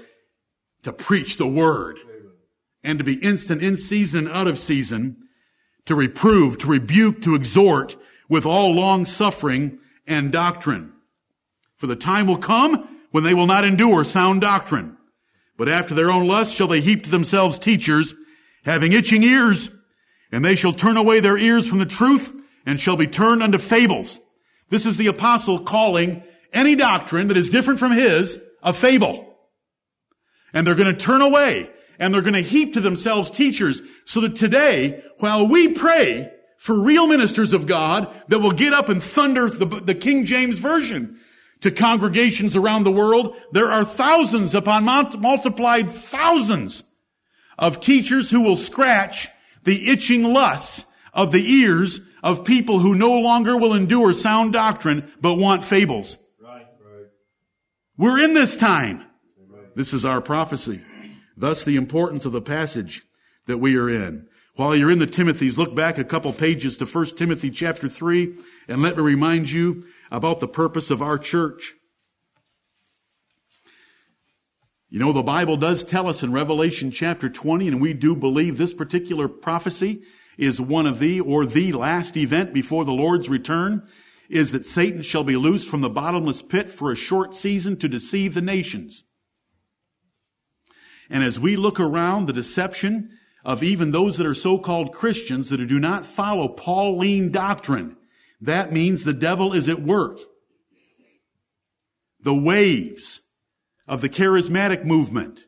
to 0.82 0.92
preach 0.92 1.36
the 1.36 1.46
word 1.46 1.98
and 2.82 2.98
to 2.98 3.04
be 3.04 3.14
instant 3.14 3.62
in 3.62 3.76
season 3.76 4.26
and 4.26 4.28
out 4.28 4.46
of 4.46 4.58
season, 4.58 5.16
to 5.86 5.94
reprove, 5.94 6.58
to 6.58 6.66
rebuke, 6.66 7.22
to 7.22 7.34
exhort 7.34 7.96
with 8.28 8.46
all 8.46 8.74
long 8.74 9.04
suffering 9.04 9.78
and 10.06 10.32
doctrine. 10.32 10.92
For 11.76 11.86
the 11.86 11.96
time 11.96 12.26
will 12.26 12.38
come 12.38 12.88
when 13.10 13.24
they 13.24 13.34
will 13.34 13.46
not 13.46 13.64
endure 13.64 14.04
sound 14.04 14.40
doctrine, 14.40 14.96
but 15.56 15.68
after 15.68 15.94
their 15.94 16.10
own 16.10 16.26
lust 16.26 16.54
shall 16.54 16.68
they 16.68 16.80
heap 16.80 17.04
to 17.04 17.10
themselves 17.10 17.58
teachers, 17.58 18.14
having 18.64 18.92
itching 18.92 19.22
ears, 19.22 19.70
and 20.32 20.44
they 20.44 20.54
shall 20.54 20.72
turn 20.72 20.96
away 20.96 21.20
their 21.20 21.38
ears 21.38 21.66
from 21.66 21.78
the 21.78 21.86
truth 21.86 22.32
and 22.66 22.78
shall 22.78 22.96
be 22.96 23.06
turned 23.06 23.42
unto 23.42 23.58
fables. 23.58 24.20
This 24.68 24.86
is 24.86 24.96
the 24.96 25.08
apostle 25.08 25.58
calling 25.60 26.22
any 26.52 26.76
doctrine 26.76 27.28
that 27.28 27.36
is 27.36 27.50
different 27.50 27.80
from 27.80 27.92
his 27.92 28.38
a 28.62 28.72
fable. 28.72 29.26
And 30.52 30.66
they're 30.66 30.74
going 30.74 30.94
to 30.94 31.00
turn 31.00 31.22
away 31.22 31.70
and 32.00 32.12
they're 32.12 32.22
going 32.22 32.32
to 32.32 32.40
heap 32.40 32.74
to 32.74 32.80
themselves 32.80 33.30
teachers 33.30 33.82
so 34.06 34.22
that 34.22 34.34
today, 34.34 35.04
while 35.18 35.46
we 35.46 35.68
pray 35.68 36.32
for 36.56 36.80
real 36.80 37.06
ministers 37.06 37.52
of 37.52 37.66
God 37.66 38.12
that 38.28 38.40
will 38.40 38.52
get 38.52 38.72
up 38.72 38.88
and 38.88 39.02
thunder 39.02 39.48
the, 39.48 39.66
the 39.66 39.94
King 39.94 40.24
James 40.24 40.58
Version 40.58 41.20
to 41.60 41.70
congregations 41.70 42.56
around 42.56 42.84
the 42.84 42.90
world, 42.90 43.36
there 43.52 43.70
are 43.70 43.84
thousands 43.84 44.54
upon 44.54 44.84
multiplied 44.84 45.90
thousands 45.90 46.82
of 47.58 47.80
teachers 47.80 48.30
who 48.30 48.40
will 48.40 48.56
scratch 48.56 49.28
the 49.64 49.90
itching 49.90 50.24
lusts 50.24 50.86
of 51.12 51.32
the 51.32 51.52
ears 51.52 52.00
of 52.22 52.44
people 52.44 52.78
who 52.78 52.94
no 52.94 53.18
longer 53.18 53.58
will 53.58 53.74
endure 53.74 54.14
sound 54.14 54.54
doctrine 54.54 55.12
but 55.20 55.34
want 55.34 55.62
fables. 55.62 56.16
Right, 56.42 56.66
right. 56.82 57.06
We're 57.98 58.20
in 58.20 58.32
this 58.32 58.56
time. 58.56 59.04
This 59.74 59.92
is 59.92 60.04
our 60.04 60.20
prophecy. 60.20 60.82
Thus 61.40 61.64
the 61.64 61.76
importance 61.76 62.26
of 62.26 62.32
the 62.32 62.42
passage 62.42 63.02
that 63.46 63.56
we 63.56 63.74
are 63.76 63.88
in. 63.88 64.26
While 64.56 64.76
you're 64.76 64.90
in 64.90 64.98
the 64.98 65.06
Timothy's, 65.06 65.56
look 65.56 65.74
back 65.74 65.96
a 65.96 66.04
couple 66.04 66.34
pages 66.34 66.76
to 66.76 66.84
1 66.84 67.06
Timothy 67.16 67.50
chapter 67.50 67.88
3 67.88 68.34
and 68.68 68.82
let 68.82 68.98
me 68.98 69.02
remind 69.02 69.50
you 69.50 69.86
about 70.10 70.40
the 70.40 70.48
purpose 70.48 70.90
of 70.90 71.00
our 71.00 71.16
church. 71.16 71.72
You 74.90 74.98
know, 74.98 75.12
the 75.12 75.22
Bible 75.22 75.56
does 75.56 75.82
tell 75.82 76.08
us 76.08 76.22
in 76.22 76.32
Revelation 76.32 76.90
chapter 76.90 77.30
20, 77.30 77.68
and 77.68 77.80
we 77.80 77.94
do 77.94 78.14
believe 78.14 78.58
this 78.58 78.74
particular 78.74 79.26
prophecy 79.26 80.02
is 80.36 80.60
one 80.60 80.86
of 80.86 80.98
the 80.98 81.20
or 81.20 81.46
the 81.46 81.72
last 81.72 82.18
event 82.18 82.52
before 82.52 82.84
the 82.84 82.92
Lord's 82.92 83.30
return, 83.30 83.88
is 84.28 84.52
that 84.52 84.66
Satan 84.66 85.00
shall 85.00 85.24
be 85.24 85.36
loosed 85.36 85.68
from 85.68 85.80
the 85.80 85.88
bottomless 85.88 86.42
pit 86.42 86.68
for 86.68 86.92
a 86.92 86.96
short 86.96 87.34
season 87.34 87.78
to 87.78 87.88
deceive 87.88 88.34
the 88.34 88.42
nations. 88.42 89.04
And 91.10 91.24
as 91.24 91.40
we 91.40 91.56
look 91.56 91.80
around 91.80 92.26
the 92.26 92.32
deception 92.32 93.10
of 93.44 93.62
even 93.62 93.90
those 93.90 94.16
that 94.16 94.26
are 94.26 94.34
so-called 94.34 94.92
Christians 94.92 95.48
that 95.48 95.66
do 95.66 95.78
not 95.80 96.06
follow 96.06 96.48
Pauline 96.48 97.32
doctrine, 97.32 97.96
that 98.40 98.72
means 98.72 99.02
the 99.02 99.12
devil 99.12 99.52
is 99.52 99.68
at 99.68 99.82
work. 99.82 100.20
The 102.22 102.34
waves 102.34 103.22
of 103.88 104.02
the 104.02 104.08
charismatic 104.08 104.84
movement, 104.84 105.40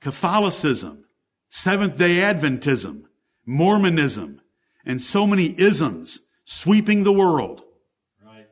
Catholicism, 0.00 1.04
Seventh 1.48 1.96
day 1.96 2.16
Adventism, 2.16 3.04
Mormonism, 3.46 4.40
and 4.84 5.00
so 5.00 5.26
many 5.26 5.58
isms 5.58 6.20
sweeping 6.44 7.04
the 7.04 7.12
world. 7.12 7.62
Right. 8.22 8.48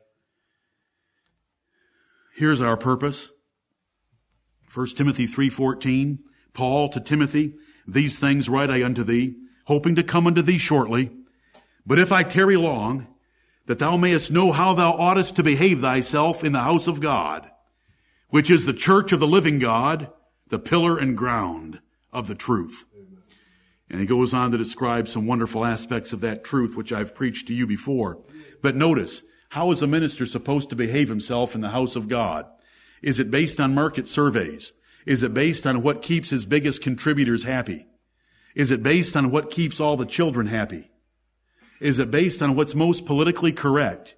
Here's 2.35 2.61
our 2.61 2.77
purpose. 2.77 3.29
1 4.75 4.87
Timothy 4.97 5.25
3:14, 5.25 6.19
Paul 6.51 6.89
to 6.89 6.99
Timothy, 6.99 7.53
these 7.87 8.19
things 8.19 8.49
write 8.49 8.69
I 8.69 8.83
unto 8.83 9.05
thee, 9.05 9.35
hoping 9.67 9.95
to 9.95 10.03
come 10.03 10.27
unto 10.27 10.41
thee 10.41 10.57
shortly. 10.57 11.11
But 11.85 11.97
if 11.97 12.11
I 12.11 12.23
tarry 12.23 12.57
long, 12.57 13.07
that 13.67 13.79
thou 13.79 13.95
mayest 13.95 14.31
know 14.31 14.51
how 14.51 14.73
thou 14.73 14.91
oughtest 14.91 15.37
to 15.37 15.43
behave 15.43 15.79
thyself 15.79 16.43
in 16.43 16.51
the 16.51 16.59
house 16.59 16.87
of 16.87 16.99
God, 16.99 17.49
which 18.31 18.51
is 18.51 18.65
the 18.65 18.73
church 18.73 19.13
of 19.13 19.21
the 19.21 19.27
living 19.27 19.59
God, 19.59 20.11
the 20.49 20.59
pillar 20.59 20.97
and 20.97 21.15
ground 21.15 21.79
of 22.11 22.27
the 22.27 22.35
truth. 22.35 22.83
And 23.89 24.01
he 24.01 24.05
goes 24.05 24.33
on 24.33 24.51
to 24.51 24.57
describe 24.57 25.07
some 25.07 25.25
wonderful 25.25 25.63
aspects 25.63 26.11
of 26.11 26.19
that 26.19 26.43
truth, 26.43 26.75
which 26.75 26.91
I've 26.91 27.15
preached 27.15 27.47
to 27.47 27.53
you 27.53 27.65
before. 27.65 28.21
But 28.61 28.75
notice, 28.75 29.21
how 29.51 29.71
is 29.71 29.81
a 29.81 29.87
minister 29.87 30.25
supposed 30.25 30.69
to 30.71 30.75
behave 30.75 31.07
himself 31.07 31.55
in 31.55 31.61
the 31.61 31.69
house 31.69 31.95
of 31.95 32.09
God? 32.09 32.45
Is 33.01 33.19
it 33.19 33.31
based 33.31 33.59
on 33.59 33.75
market 33.75 34.07
surveys? 34.07 34.71
Is 35.05 35.23
it 35.23 35.33
based 35.33 35.67
on 35.67 35.81
what 35.81 36.01
keeps 36.01 36.29
his 36.29 36.45
biggest 36.45 36.81
contributors 36.81 37.43
happy? 37.43 37.87
Is 38.55 38.71
it 38.71 38.81
based 38.81 39.15
on 39.15 39.31
what 39.31 39.51
keeps 39.51 39.79
all 39.79 39.97
the 39.97 40.05
children 40.05 40.47
happy? 40.47 40.91
Is 41.79 41.99
it 41.99 42.09
based 42.09 42.41
on 42.41 42.55
what's 42.55 42.73
most 42.73 43.05
politically 43.05 43.51
correct? 43.51 44.15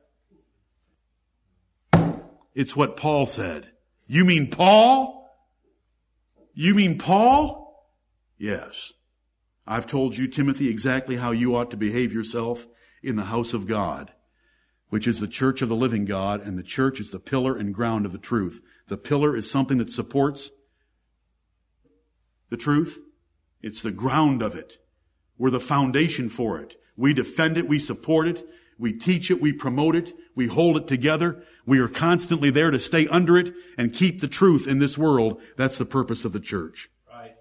It's 2.53 2.75
what 2.75 2.97
Paul 2.97 3.25
said. 3.25 3.69
You 4.07 4.23
mean 4.25 4.49
Paul? 4.49 5.29
You 6.53 6.73
mean 6.73 6.97
Paul? 6.97 7.87
Yes. 8.37 8.93
I've 9.67 9.85
told 9.85 10.17
you, 10.17 10.27
Timothy, 10.27 10.69
exactly 10.69 11.17
how 11.17 11.31
you 11.31 11.55
ought 11.55 11.71
to 11.71 11.77
behave 11.77 12.13
yourself 12.13 12.65
in 13.03 13.15
the 13.15 13.25
house 13.25 13.53
of 13.53 13.67
God, 13.67 14.11
which 14.89 15.07
is 15.07 15.19
the 15.19 15.27
church 15.27 15.61
of 15.61 15.69
the 15.69 15.75
living 15.75 16.05
God, 16.05 16.41
and 16.41 16.57
the 16.57 16.63
church 16.63 16.99
is 16.99 17.11
the 17.11 17.19
pillar 17.19 17.55
and 17.55 17.73
ground 17.73 18.05
of 18.05 18.11
the 18.11 18.17
truth. 18.17 18.61
The 18.87 18.97
pillar 18.97 19.35
is 19.35 19.49
something 19.49 19.77
that 19.79 19.91
supports 19.91 20.51
the 22.49 22.57
truth. 22.57 22.99
It's 23.61 23.81
the 23.81 23.91
ground 23.91 24.41
of 24.41 24.55
it. 24.55 24.77
We're 25.37 25.49
the 25.49 25.59
foundation 25.59 26.29
for 26.29 26.59
it. 26.59 26.79
We 26.95 27.13
defend 27.13 27.57
it. 27.57 27.67
We 27.67 27.79
support 27.79 28.27
it. 28.27 28.47
We 28.79 28.93
teach 28.93 29.29
it. 29.29 29.41
We 29.41 29.53
promote 29.53 29.95
it. 29.95 30.13
We 30.35 30.47
hold 30.47 30.77
it 30.77 30.87
together. 30.87 31.43
We 31.65 31.79
are 31.79 31.87
constantly 31.87 32.49
there 32.49 32.71
to 32.71 32.79
stay 32.79 33.07
under 33.07 33.37
it 33.37 33.53
and 33.77 33.93
keep 33.93 34.21
the 34.21 34.27
truth 34.27 34.67
in 34.67 34.79
this 34.79 34.97
world. 34.97 35.41
That's 35.57 35.77
the 35.77 35.85
purpose 35.85 36.25
of 36.25 36.31
the 36.31 36.39
church. 36.39 36.89
Right. 37.11 37.35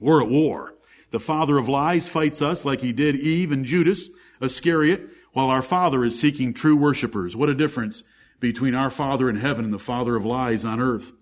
We're 0.00 0.22
at 0.22 0.28
war. 0.28 0.74
The 1.10 1.20
father 1.20 1.58
of 1.58 1.68
lies 1.68 2.08
fights 2.08 2.42
us 2.42 2.64
like 2.64 2.80
he 2.80 2.92
did 2.92 3.16
Eve 3.16 3.52
and 3.52 3.64
Judas 3.64 4.10
Iscariot, 4.40 5.08
while 5.32 5.50
our 5.50 5.62
father 5.62 6.04
is 6.04 6.18
seeking 6.18 6.54
true 6.54 6.76
worshipers. 6.76 7.36
What 7.36 7.48
a 7.48 7.54
difference 7.54 8.02
between 8.40 8.74
our 8.74 8.90
Father 8.90 9.28
in 9.28 9.36
heaven 9.36 9.64
and 9.64 9.74
the 9.74 9.78
Father 9.78 10.16
of 10.16 10.24
lies 10.24 10.64
on 10.64 10.80
earth. 10.80 11.12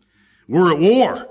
We're 0.48 0.72
at 0.72 0.80
war. 0.80 1.28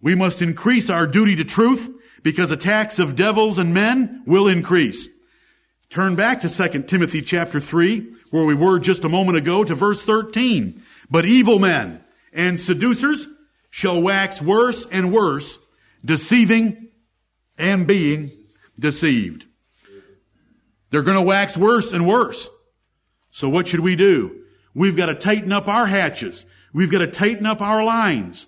We 0.00 0.14
must 0.14 0.42
increase 0.42 0.88
our 0.88 1.06
duty 1.06 1.36
to 1.36 1.44
truth 1.44 1.92
because 2.22 2.50
attacks 2.50 2.98
of 2.98 3.16
devils 3.16 3.58
and 3.58 3.74
men 3.74 4.22
will 4.26 4.48
increase. 4.48 5.08
Turn 5.90 6.14
back 6.14 6.42
to 6.42 6.48
2 6.48 6.82
Timothy 6.82 7.22
chapter 7.22 7.58
3, 7.58 8.12
where 8.30 8.44
we 8.44 8.54
were 8.54 8.78
just 8.78 9.04
a 9.04 9.08
moment 9.08 9.38
ago 9.38 9.64
to 9.64 9.74
verse 9.74 10.04
13. 10.04 10.82
But 11.10 11.24
evil 11.24 11.58
men 11.58 12.04
and 12.32 12.60
seducers 12.60 13.26
shall 13.70 14.00
wax 14.00 14.40
worse 14.40 14.86
and 14.86 15.12
worse, 15.12 15.58
deceiving 16.04 16.88
and 17.56 17.86
being 17.86 18.30
deceived. 18.78 19.46
They're 20.90 21.02
going 21.02 21.16
to 21.16 21.22
wax 21.22 21.56
worse 21.56 21.92
and 21.92 22.06
worse. 22.06 22.48
So 23.30 23.48
what 23.48 23.68
should 23.68 23.80
we 23.80 23.96
do? 23.96 24.42
We've 24.74 24.96
got 24.96 25.06
to 25.06 25.14
tighten 25.14 25.52
up 25.52 25.68
our 25.68 25.86
hatches. 25.86 26.44
We've 26.72 26.90
got 26.90 26.98
to 26.98 27.06
tighten 27.06 27.46
up 27.46 27.60
our 27.60 27.84
lines. 27.84 28.46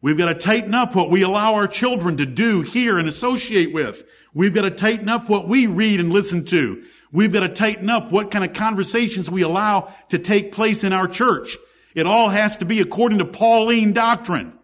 We've 0.00 0.18
got 0.18 0.26
to 0.26 0.34
tighten 0.34 0.74
up 0.74 0.94
what 0.94 1.10
we 1.10 1.22
allow 1.22 1.54
our 1.54 1.66
children 1.66 2.18
to 2.18 2.26
do, 2.26 2.62
hear, 2.62 2.98
and 2.98 3.08
associate 3.08 3.72
with. 3.72 4.04
We've 4.32 4.54
got 4.54 4.62
to 4.62 4.70
tighten 4.70 5.08
up 5.08 5.28
what 5.28 5.48
we 5.48 5.66
read 5.66 5.98
and 6.00 6.12
listen 6.12 6.44
to. 6.46 6.84
We've 7.10 7.32
got 7.32 7.40
to 7.40 7.48
tighten 7.48 7.88
up 7.90 8.12
what 8.12 8.30
kind 8.30 8.44
of 8.44 8.52
conversations 8.52 9.30
we 9.30 9.42
allow 9.42 9.92
to 10.10 10.18
take 10.18 10.52
place 10.52 10.84
in 10.84 10.92
our 10.92 11.08
church. 11.08 11.56
It 11.94 12.06
all 12.06 12.28
has 12.28 12.58
to 12.58 12.64
be 12.64 12.80
according 12.80 13.18
to 13.18 13.24
Pauline 13.24 13.92
doctrine. 13.92 14.57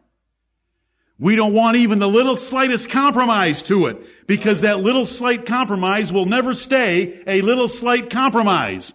We 1.24 1.36
don't 1.36 1.54
want 1.54 1.78
even 1.78 2.00
the 2.00 2.06
little 2.06 2.36
slightest 2.36 2.90
compromise 2.90 3.62
to 3.62 3.86
it 3.86 4.26
because 4.26 4.60
that 4.60 4.80
little 4.80 5.06
slight 5.06 5.46
compromise 5.46 6.12
will 6.12 6.26
never 6.26 6.52
stay 6.52 7.22
a 7.26 7.40
little 7.40 7.66
slight 7.66 8.10
compromise. 8.10 8.92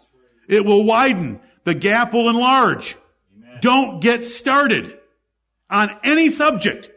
It 0.48 0.64
will 0.64 0.84
widen. 0.84 1.40
The 1.64 1.74
gap 1.74 2.14
will 2.14 2.30
enlarge. 2.30 2.96
Amen. 3.36 3.58
Don't 3.62 4.00
get 4.00 4.24
started 4.24 4.96
on 5.72 5.90
any 6.04 6.30
subject. 6.30 6.92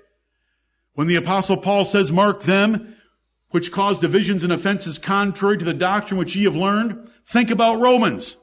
When 0.93 1.07
the 1.07 1.17
apostle 1.17 1.57
Paul 1.57 1.87
says, 1.87 2.13
mark 2.13 2.43
them 2.43 2.95
which 3.53 3.73
cause 3.73 4.01
divisions 4.01 4.45
and 4.45 4.53
offenses 4.53 4.99
contrary 4.99 5.57
to 5.57 5.65
the 5.65 5.73
doctrine 5.73 6.19
which 6.19 6.37
ye 6.37 6.45
have 6.45 6.57
learned. 6.57 7.09
Think 7.25 7.51
about 7.51 7.81
Romans. 7.81 8.37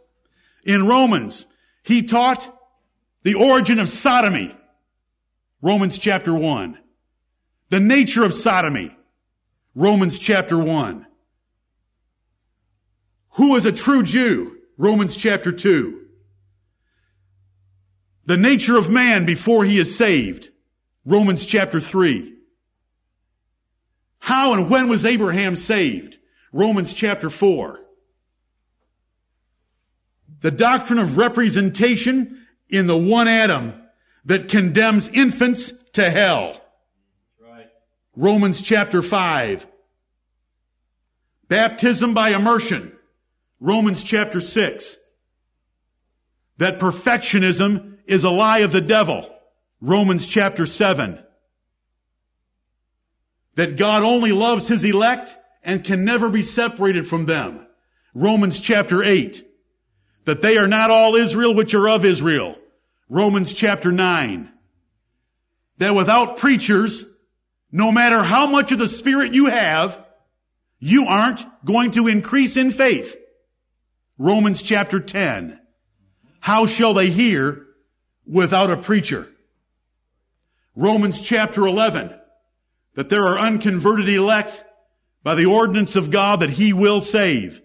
In 0.63 0.87
Romans, 0.87 1.45
he 1.83 2.01
taught 2.01 2.51
the 3.21 3.35
origin 3.35 3.77
of 3.77 3.89
sodomy. 3.89 4.55
Romans 5.61 5.97
chapter 5.97 6.33
1. 6.33 6.79
The 7.69 7.79
nature 7.79 8.23
of 8.23 8.33
sodomy. 8.33 8.95
Romans 9.75 10.17
chapter 10.17 10.57
1. 10.57 11.05
Who 13.31 13.55
is 13.55 13.65
a 13.65 13.71
true 13.71 14.03
Jew? 14.03 14.57
Romans 14.77 15.15
chapter 15.15 15.51
2. 15.51 16.05
The 18.25 18.37
nature 18.37 18.77
of 18.77 18.89
man 18.89 19.25
before 19.25 19.65
he 19.65 19.79
is 19.79 19.97
saved. 19.97 20.49
Romans 21.03 21.45
chapter 21.45 21.79
3. 21.79 22.35
How 24.19 24.53
and 24.53 24.69
when 24.69 24.87
was 24.87 25.05
Abraham 25.05 25.55
saved? 25.55 26.17
Romans 26.53 26.93
chapter 26.93 27.29
4. 27.29 27.79
The 30.41 30.51
doctrine 30.51 30.99
of 30.99 31.17
representation 31.17 32.45
in 32.69 32.87
the 32.87 32.97
one 32.97 33.27
Adam 33.27 33.78
that 34.25 34.49
condemns 34.49 35.07
infants 35.07 35.73
to 35.93 36.09
hell. 36.09 36.61
Right. 37.41 37.67
Romans 38.15 38.61
chapter 38.61 39.01
5. 39.01 39.67
Baptism 41.47 42.13
by 42.13 42.29
immersion. 42.29 42.95
Romans 43.59 44.03
chapter 44.03 44.39
6. 44.39 44.97
That 46.57 46.79
perfectionism 46.79 47.97
is 48.05 48.23
a 48.23 48.29
lie 48.29 48.59
of 48.59 48.71
the 48.71 48.81
devil. 48.81 49.29
Romans 49.81 50.27
chapter 50.27 50.65
7. 50.65 51.19
That 53.55 53.77
God 53.77 54.03
only 54.03 54.31
loves 54.31 54.67
his 54.67 54.83
elect 54.83 55.37
and 55.63 55.83
can 55.83 56.05
never 56.05 56.29
be 56.29 56.41
separated 56.41 57.07
from 57.07 57.25
them. 57.25 57.65
Romans 58.13 58.59
chapter 58.59 59.03
8. 59.03 59.45
That 60.25 60.41
they 60.41 60.57
are 60.57 60.67
not 60.67 60.91
all 60.91 61.15
Israel 61.15 61.55
which 61.55 61.73
are 61.73 61.89
of 61.89 62.05
Israel. 62.05 62.55
Romans 63.09 63.51
chapter 63.53 63.91
9. 63.91 64.51
That 65.79 65.95
without 65.95 66.37
preachers, 66.37 67.03
no 67.71 67.91
matter 67.91 68.21
how 68.21 68.45
much 68.45 68.71
of 68.71 68.77
the 68.77 68.87
Spirit 68.87 69.33
you 69.33 69.47
have, 69.47 70.03
you 70.79 71.05
aren't 71.05 71.43
going 71.65 71.91
to 71.91 72.07
increase 72.07 72.55
in 72.55 72.71
faith. 72.71 73.17
Romans 74.19 74.61
chapter 74.61 74.99
10. 74.99 75.59
How 76.39 76.67
shall 76.67 76.93
they 76.93 77.09
hear 77.09 77.65
without 78.27 78.69
a 78.69 78.77
preacher? 78.77 79.27
Romans 80.75 81.19
chapter 81.19 81.65
11. 81.65 82.13
That 82.93 83.09
there 83.09 83.25
are 83.25 83.39
unconverted 83.39 84.07
elect 84.07 84.63
by 85.23 85.35
the 85.35 85.45
ordinance 85.45 85.95
of 85.95 86.11
God 86.11 86.41
that 86.41 86.49
he 86.51 86.73
will 86.73 87.01
save. 87.01 87.61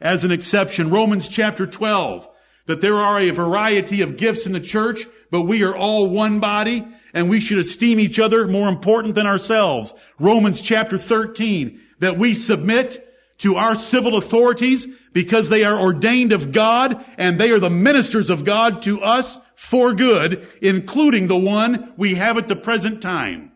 As 0.00 0.22
an 0.24 0.30
exception, 0.30 0.90
Romans 0.90 1.26
chapter 1.26 1.66
12. 1.66 2.28
That 2.66 2.80
there 2.80 2.94
are 2.94 3.20
a 3.20 3.30
variety 3.30 4.00
of 4.00 4.16
gifts 4.16 4.46
in 4.46 4.52
the 4.52 4.60
church, 4.60 5.06
but 5.30 5.42
we 5.42 5.62
are 5.64 5.76
all 5.76 6.08
one 6.08 6.40
body 6.40 6.86
and 7.12 7.30
we 7.30 7.40
should 7.40 7.58
esteem 7.58 8.00
each 8.00 8.18
other 8.18 8.48
more 8.48 8.68
important 8.68 9.14
than 9.14 9.26
ourselves. 9.26 9.94
Romans 10.18 10.60
chapter 10.60 10.98
13. 10.98 11.80
That 12.00 12.18
we 12.18 12.34
submit 12.34 13.06
to 13.38 13.56
our 13.56 13.74
civil 13.74 14.16
authorities 14.16 14.86
because 15.12 15.48
they 15.48 15.64
are 15.64 15.80
ordained 15.80 16.32
of 16.32 16.52
God 16.52 17.04
and 17.16 17.38
they 17.38 17.50
are 17.50 17.60
the 17.60 17.70
ministers 17.70 18.30
of 18.30 18.44
God 18.44 18.82
to 18.82 19.00
us 19.00 19.38
for 19.54 19.94
good, 19.94 20.46
including 20.60 21.28
the 21.28 21.36
one 21.36 21.92
we 21.96 22.16
have 22.16 22.36
at 22.36 22.48
the 22.48 22.56
present 22.56 23.00
time. 23.00 23.52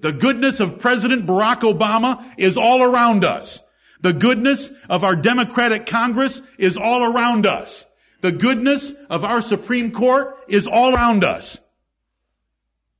The 0.00 0.12
goodness 0.12 0.58
of 0.58 0.80
President 0.80 1.26
Barack 1.26 1.60
Obama 1.60 2.32
is 2.36 2.56
all 2.56 2.82
around 2.82 3.24
us. 3.24 3.60
The 4.00 4.12
goodness 4.12 4.70
of 4.88 5.04
our 5.04 5.14
Democratic 5.14 5.86
Congress 5.86 6.42
is 6.58 6.76
all 6.76 7.04
around 7.04 7.46
us. 7.46 7.86
The 8.22 8.32
goodness 8.32 8.92
of 9.10 9.24
our 9.24 9.42
Supreme 9.42 9.90
Court 9.90 10.38
is 10.46 10.68
all 10.68 10.94
around 10.94 11.24
us. 11.24 11.58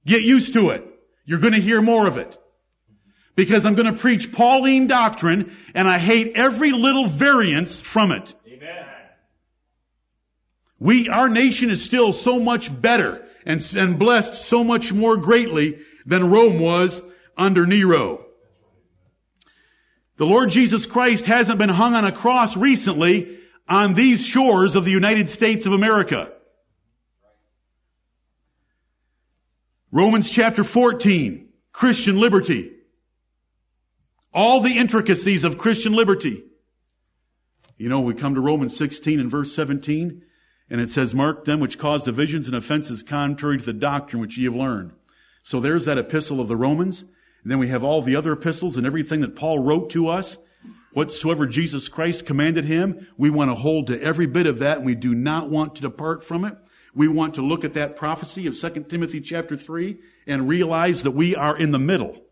Get 0.05 0.23
used 0.23 0.53
to 0.55 0.71
it. 0.71 0.85
You're 1.25 1.39
going 1.39 1.53
to 1.53 1.61
hear 1.61 1.81
more 1.81 2.09
of 2.09 2.19
it. 2.19 2.37
Because 3.37 3.65
I'm 3.65 3.77
going 3.77 3.93
to 3.93 3.99
preach 3.99 4.33
Pauline 4.33 4.89
doctrine 4.89 5.57
and 5.75 5.89
I 5.89 5.99
hate 5.99 6.33
every 6.35 6.73
little 6.73 7.07
variance 7.07 7.81
from 7.81 8.11
it. 8.11 8.35
Amen. 8.49 8.85
We, 10.81 11.09
our 11.09 11.29
nation 11.29 11.71
is 11.71 11.83
still 11.83 12.13
so 12.13 12.41
much 12.41 12.81
better 12.83 13.25
and, 13.47 13.65
and 13.77 14.01
blessed 14.01 14.35
so 14.35 14.65
much 14.65 14.93
more 14.93 15.17
greatly 15.17 15.79
than 16.05 16.31
Rome 16.31 16.59
was 16.59 17.01
under 17.37 17.65
Nero. 17.65 18.27
The 20.17 20.27
Lord 20.27 20.51
Jesus 20.51 20.85
Christ 20.85 21.27
hasn't 21.27 21.59
been 21.59 21.69
hung 21.69 21.95
on 21.95 22.05
a 22.05 22.13
cross 22.13 22.57
recently 22.57 23.39
on 23.69 23.95
these 23.95 24.25
shores 24.25 24.75
of 24.75 24.85
the 24.85 24.91
United 24.91 25.29
States 25.29 25.67
of 25.67 25.73
America. 25.73 26.33
Romans 29.91 30.29
chapter 30.29 30.65
14, 30.65 31.49
Christian 31.73 32.19
liberty. 32.19 32.73
All 34.33 34.61
the 34.61 34.79
intricacies 34.79 35.45
of 35.45 35.59
Christian 35.59 35.93
liberty. 35.93 36.45
You 37.77 37.89
know, 37.89 38.01
we 38.01 38.15
come 38.15 38.35
to 38.35 38.41
Romans 38.41 38.77
16 38.77 39.21
and 39.21 39.31
verse 39.31 39.55
17, 39.55 40.23
and 40.71 40.81
it 40.81 40.89
says, 40.89 41.15
Mark 41.15 41.45
them 41.45 41.61
which 41.61 41.79
cause 41.79 42.05
divisions 42.05 42.47
and 42.47 42.57
offenses 42.57 43.03
contrary 43.03 43.59
to 43.59 43.65
the 43.65 43.73
doctrine 43.73 44.23
which 44.23 44.39
ye 44.39 44.45
have 44.45 44.55
learned. 44.55 44.93
So 45.43 45.61
there's 45.61 45.85
that 45.85 45.99
epistle 45.99 46.41
of 46.41 46.49
the 46.49 46.57
Romans. 46.57 47.05
And 47.43 47.51
then 47.51 47.59
we 47.59 47.69
have 47.69 47.83
all 47.83 48.03
the 48.03 48.17
other 48.17 48.33
epistles 48.33 48.77
and 48.77 48.87
everything 48.87 49.21
that 49.23 49.37
Paul 49.37 49.59
wrote 49.59 49.91
to 49.91 50.09
us. 50.09 50.39
Whatsoever 50.93 51.47
Jesus 51.47 51.89
Christ 51.89 52.27
commanded 52.27 52.65
him, 52.65 53.09
we 53.17 53.31
want 53.31 53.51
to 53.51 53.55
hold 53.55 53.87
to 53.87 54.01
every 54.01 54.27
bit 54.27 54.47
of 54.47 54.59
that 54.59 54.79
and 54.79 54.87
we 54.87 54.95
do 54.95 55.15
not 55.15 55.49
want 55.49 55.77
to 55.77 55.83
depart 55.83 56.23
from 56.23 56.45
it. 56.45 56.57
We 56.95 57.09
want 57.09 57.35
to 57.37 57.43
look 57.43 57.65
at 57.65 57.75
that 57.75 57.97
prophecy 57.97 58.47
of 58.47 58.59
2 58.59 58.85
Timothy 58.85 59.21
chapter 59.21 59.57
3 59.57 59.99
and 60.27 60.49
realize 60.49 61.03
that 61.03 61.13
we 61.13 61.35
are 61.35 61.57
in 61.57 61.71
the 61.71 61.79
middle 61.79 62.23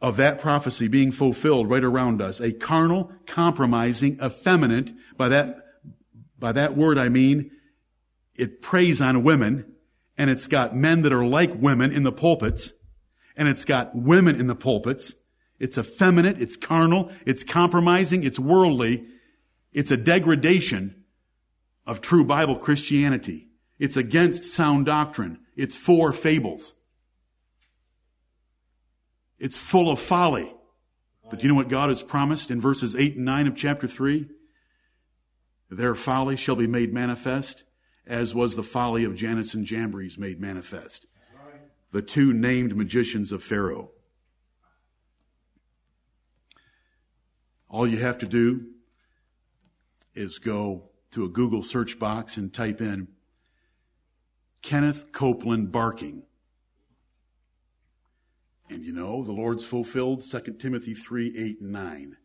of 0.00 0.16
that 0.16 0.38
prophecy 0.38 0.88
being 0.88 1.10
fulfilled 1.10 1.68
right 1.68 1.82
around 1.82 2.20
us. 2.20 2.40
A 2.40 2.52
carnal, 2.52 3.10
compromising, 3.26 4.20
effeminate, 4.22 4.92
by 5.16 5.28
that, 5.28 5.64
by 6.38 6.52
that 6.52 6.76
word 6.76 6.98
I 6.98 7.08
mean, 7.08 7.50
it 8.34 8.62
preys 8.62 9.00
on 9.00 9.24
women 9.24 9.74
and 10.16 10.30
it's 10.30 10.46
got 10.46 10.76
men 10.76 11.02
that 11.02 11.12
are 11.12 11.24
like 11.24 11.54
women 11.54 11.92
in 11.92 12.02
the 12.02 12.12
pulpits 12.12 12.72
and 13.36 13.48
it's 13.48 13.64
got 13.64 13.94
women 13.94 14.38
in 14.38 14.46
the 14.46 14.54
pulpits. 14.54 15.14
It's 15.58 15.76
effeminate, 15.76 16.40
it's 16.40 16.56
carnal, 16.56 17.10
it's 17.26 17.44
compromising, 17.44 18.22
it's 18.22 18.38
worldly. 18.38 19.06
It's 19.72 19.90
a 19.90 19.96
degradation 19.96 21.04
of 21.86 22.00
true 22.00 22.24
Bible 22.24 22.56
Christianity. 22.56 23.48
It's 23.78 23.96
against 23.96 24.44
sound 24.44 24.86
doctrine. 24.86 25.40
It's 25.56 25.76
for 25.76 26.12
fables. 26.12 26.74
It's 29.38 29.56
full 29.56 29.90
of 29.90 30.00
folly. 30.00 30.52
But 31.30 31.40
do 31.40 31.46
you 31.46 31.52
know 31.52 31.56
what 31.56 31.68
God 31.68 31.90
has 31.90 32.02
promised 32.02 32.50
in 32.50 32.60
verses 32.60 32.96
8 32.96 33.16
and 33.16 33.24
9 33.24 33.46
of 33.48 33.56
chapter 33.56 33.86
3? 33.86 34.28
Their 35.70 35.94
folly 35.94 36.36
shall 36.36 36.56
be 36.56 36.66
made 36.66 36.92
manifest, 36.92 37.64
as 38.06 38.34
was 38.34 38.56
the 38.56 38.62
folly 38.62 39.04
of 39.04 39.14
Jannes 39.14 39.54
and 39.54 39.66
Jambres 39.66 40.16
made 40.16 40.40
manifest. 40.40 41.06
The 41.92 42.02
two 42.02 42.32
named 42.32 42.76
magicians 42.76 43.32
of 43.32 43.42
Pharaoh. 43.42 43.90
All 47.68 47.86
you 47.86 47.98
have 47.98 48.18
to 48.18 48.26
do 48.26 48.66
is 50.14 50.38
go 50.38 50.90
to 51.10 51.24
a 51.24 51.28
Google 51.28 51.62
search 51.62 51.98
box 51.98 52.36
and 52.36 52.52
type 52.52 52.80
in 52.80 53.08
Kenneth 54.62 55.12
Copeland 55.12 55.70
barking. 55.70 56.22
And 58.70 58.84
you 58.84 58.92
know, 58.92 59.22
the 59.24 59.32
Lord's 59.32 59.64
fulfilled 59.64 60.24
2 60.28 60.54
Timothy 60.58 60.94
3, 60.94 61.34
8, 61.36 61.60
and 61.60 61.72
9. 61.72 62.16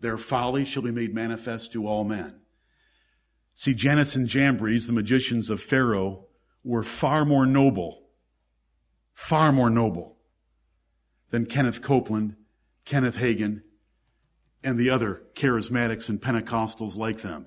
Their 0.00 0.16
folly 0.16 0.64
shall 0.64 0.82
be 0.82 0.90
made 0.90 1.14
manifest 1.14 1.72
to 1.72 1.86
all 1.86 2.04
men. 2.04 2.40
See, 3.54 3.74
Jannes 3.74 4.16
and 4.16 4.26
Jambres, 4.26 4.86
the 4.86 4.92
magicians 4.92 5.50
of 5.50 5.60
Pharaoh, 5.60 6.26
were 6.64 6.82
far 6.82 7.26
more 7.26 7.44
noble, 7.44 8.08
far 9.12 9.52
more 9.52 9.68
noble 9.68 10.16
than 11.30 11.44
Kenneth 11.44 11.82
Copeland, 11.82 12.36
Kenneth 12.86 13.16
Hagin, 13.16 13.62
and 14.62 14.78
the 14.78 14.90
other 14.90 15.22
charismatics 15.34 16.08
and 16.08 16.20
Pentecostals 16.20 16.96
like 16.96 17.22
them. 17.22 17.46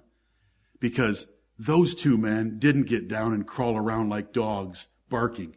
Because 0.79 1.27
those 1.57 1.95
two 1.95 2.17
men 2.17 2.59
didn't 2.59 2.87
get 2.87 3.07
down 3.07 3.33
and 3.33 3.47
crawl 3.47 3.77
around 3.77 4.09
like 4.09 4.33
dogs 4.33 4.87
barking, 5.09 5.55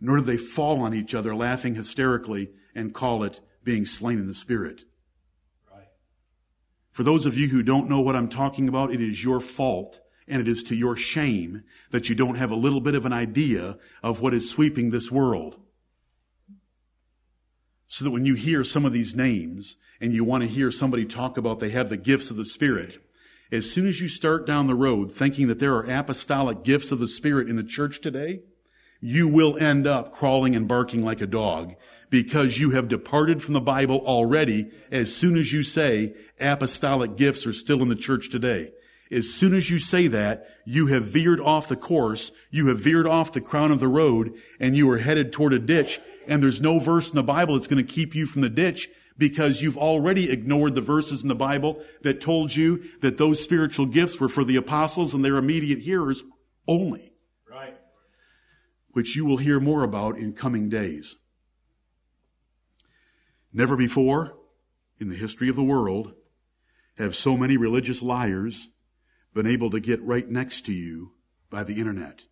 nor 0.00 0.16
did 0.16 0.26
they 0.26 0.36
fall 0.36 0.80
on 0.80 0.94
each 0.94 1.14
other 1.14 1.34
laughing 1.34 1.74
hysterically 1.74 2.50
and 2.74 2.92
call 2.92 3.22
it 3.22 3.40
being 3.62 3.86
slain 3.86 4.18
in 4.18 4.26
the 4.26 4.34
spirit. 4.34 4.84
Right. 5.70 5.88
For 6.92 7.02
those 7.02 7.26
of 7.26 7.38
you 7.38 7.48
who 7.48 7.62
don't 7.62 7.88
know 7.88 8.00
what 8.00 8.16
I'm 8.16 8.28
talking 8.28 8.68
about, 8.68 8.92
it 8.92 9.00
is 9.00 9.22
your 9.22 9.40
fault 9.40 10.00
and 10.28 10.40
it 10.40 10.48
is 10.48 10.62
to 10.64 10.76
your 10.76 10.96
shame 10.96 11.62
that 11.90 12.08
you 12.08 12.14
don't 12.14 12.34
have 12.34 12.50
a 12.50 12.56
little 12.56 12.80
bit 12.80 12.94
of 12.94 13.06
an 13.06 13.12
idea 13.12 13.78
of 14.02 14.20
what 14.20 14.34
is 14.34 14.50
sweeping 14.50 14.90
this 14.90 15.10
world. 15.10 15.56
So 17.88 18.04
that 18.04 18.10
when 18.10 18.24
you 18.24 18.34
hear 18.34 18.64
some 18.64 18.84
of 18.84 18.92
these 18.92 19.14
names 19.14 19.76
and 20.00 20.12
you 20.12 20.24
want 20.24 20.42
to 20.42 20.48
hear 20.48 20.70
somebody 20.70 21.04
talk 21.04 21.36
about 21.36 21.60
they 21.60 21.70
have 21.70 21.88
the 21.88 21.96
gifts 21.96 22.30
of 22.30 22.36
the 22.36 22.44
Spirit, 22.44 22.98
as 23.52 23.70
soon 23.70 23.86
as 23.86 24.00
you 24.00 24.08
start 24.08 24.46
down 24.46 24.66
the 24.66 24.74
road 24.74 25.12
thinking 25.12 25.46
that 25.46 25.60
there 25.60 25.74
are 25.74 25.88
apostolic 25.88 26.64
gifts 26.64 26.90
of 26.90 26.98
the 26.98 27.08
Spirit 27.08 27.48
in 27.48 27.56
the 27.56 27.62
church 27.62 28.00
today, 28.00 28.40
you 29.00 29.28
will 29.28 29.56
end 29.58 29.86
up 29.86 30.12
crawling 30.12 30.56
and 30.56 30.66
barking 30.66 31.04
like 31.04 31.20
a 31.20 31.26
dog 31.26 31.74
because 32.10 32.58
you 32.58 32.70
have 32.70 32.88
departed 32.88 33.42
from 33.42 33.54
the 33.54 33.60
Bible 33.60 34.02
already 34.04 34.70
as 34.90 35.14
soon 35.14 35.36
as 35.36 35.52
you 35.52 35.62
say 35.62 36.14
apostolic 36.40 37.16
gifts 37.16 37.46
are 37.46 37.52
still 37.52 37.82
in 37.82 37.88
the 37.88 37.94
church 37.94 38.30
today. 38.30 38.72
As 39.12 39.32
soon 39.32 39.54
as 39.54 39.70
you 39.70 39.78
say 39.78 40.08
that, 40.08 40.48
you 40.64 40.88
have 40.88 41.04
veered 41.04 41.40
off 41.40 41.68
the 41.68 41.76
course, 41.76 42.32
you 42.50 42.66
have 42.68 42.80
veered 42.80 43.06
off 43.06 43.32
the 43.32 43.40
crown 43.40 43.70
of 43.70 43.78
the 43.78 43.86
road, 43.86 44.34
and 44.58 44.76
you 44.76 44.90
are 44.90 44.98
headed 44.98 45.32
toward 45.32 45.52
a 45.52 45.60
ditch, 45.60 46.00
and 46.26 46.42
there's 46.42 46.60
no 46.60 46.80
verse 46.80 47.10
in 47.10 47.14
the 47.14 47.22
Bible 47.22 47.54
that's 47.54 47.68
going 47.68 47.84
to 47.84 47.92
keep 47.92 48.16
you 48.16 48.26
from 48.26 48.42
the 48.42 48.48
ditch 48.48 48.88
because 49.18 49.62
you've 49.62 49.78
already 49.78 50.30
ignored 50.30 50.74
the 50.74 50.80
verses 50.80 51.22
in 51.22 51.28
the 51.28 51.34
Bible 51.34 51.82
that 52.02 52.20
told 52.20 52.54
you 52.54 52.84
that 53.00 53.18
those 53.18 53.42
spiritual 53.42 53.86
gifts 53.86 54.20
were 54.20 54.28
for 54.28 54.44
the 54.44 54.56
apostles 54.56 55.14
and 55.14 55.24
their 55.24 55.36
immediate 55.36 55.80
hearers 55.80 56.22
only. 56.68 57.12
Right. 57.50 57.76
Which 58.90 59.16
you 59.16 59.24
will 59.24 59.38
hear 59.38 59.60
more 59.60 59.82
about 59.82 60.18
in 60.18 60.34
coming 60.34 60.68
days. 60.68 61.16
Never 63.52 63.76
before 63.76 64.36
in 65.00 65.08
the 65.08 65.16
history 65.16 65.48
of 65.48 65.56
the 65.56 65.62
world 65.62 66.12
have 66.98 67.14
so 67.14 67.36
many 67.36 67.56
religious 67.56 68.02
liars 68.02 68.68
been 69.34 69.46
able 69.46 69.70
to 69.70 69.80
get 69.80 70.02
right 70.02 70.28
next 70.28 70.66
to 70.66 70.72
you 70.72 71.12
by 71.50 71.62
the 71.62 71.78
internet. 71.78 72.22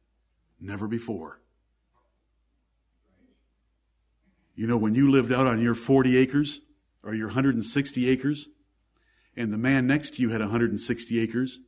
Never 0.60 0.86
before. 0.86 1.40
You 4.54 4.66
know, 4.66 4.76
when 4.76 4.94
you 4.94 5.10
lived 5.10 5.32
out 5.32 5.46
on 5.46 5.60
your 5.60 5.74
40 5.74 6.16
acres 6.16 6.60
or 7.04 7.14
your 7.14 7.28
160 7.28 8.08
acres, 8.08 8.48
and 9.36 9.52
the 9.52 9.58
man 9.58 9.86
next 9.86 10.14
to 10.14 10.22
you 10.22 10.30
had 10.30 10.40
160 10.40 11.20
acres, 11.20 11.60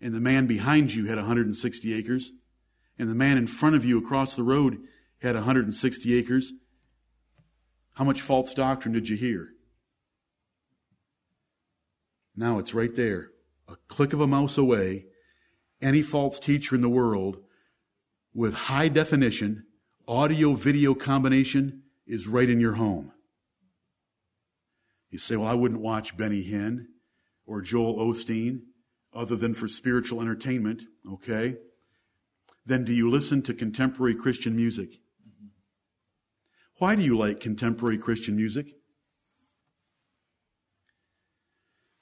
and 0.00 0.14
the 0.14 0.20
man 0.20 0.46
behind 0.46 0.94
you 0.94 1.06
had 1.06 1.16
160 1.16 1.94
acres, 1.94 2.32
and 2.98 3.08
the 3.08 3.14
man 3.14 3.38
in 3.38 3.46
front 3.46 3.76
of 3.76 3.84
you 3.84 3.98
across 3.98 4.34
the 4.34 4.42
road 4.42 4.78
had 5.20 5.34
160 5.34 6.14
acres, 6.18 6.52
how 7.94 8.04
much 8.04 8.20
false 8.20 8.52
doctrine 8.54 8.92
did 8.92 9.08
you 9.08 9.16
hear? 9.16 9.50
Now 12.36 12.58
it's 12.58 12.74
right 12.74 12.94
there. 12.94 13.30
A 13.68 13.76
click 13.88 14.12
of 14.12 14.20
a 14.20 14.26
mouse 14.26 14.58
away. 14.58 15.06
Any 15.80 16.02
false 16.02 16.38
teacher 16.38 16.74
in 16.74 16.82
the 16.82 16.88
world 16.88 17.38
with 18.34 18.54
high 18.54 18.88
definition, 18.88 19.64
audio 20.08 20.54
video 20.54 20.94
combination 20.94 21.82
is 22.06 22.26
right 22.26 22.50
in 22.50 22.60
your 22.60 22.74
home. 22.74 23.12
You 25.14 25.20
say, 25.20 25.36
well, 25.36 25.48
I 25.48 25.54
wouldn't 25.54 25.80
watch 25.80 26.16
Benny 26.16 26.42
Hinn 26.42 26.86
or 27.46 27.60
Joel 27.60 27.98
Osteen 27.98 28.62
other 29.12 29.36
than 29.36 29.54
for 29.54 29.68
spiritual 29.68 30.20
entertainment. 30.20 30.82
Okay. 31.08 31.54
Then 32.66 32.84
do 32.84 32.92
you 32.92 33.08
listen 33.08 33.40
to 33.42 33.54
contemporary 33.54 34.16
Christian 34.16 34.56
music? 34.56 34.98
Why 36.78 36.96
do 36.96 37.04
you 37.04 37.16
like 37.16 37.38
contemporary 37.38 37.96
Christian 37.96 38.34
music? 38.34 38.74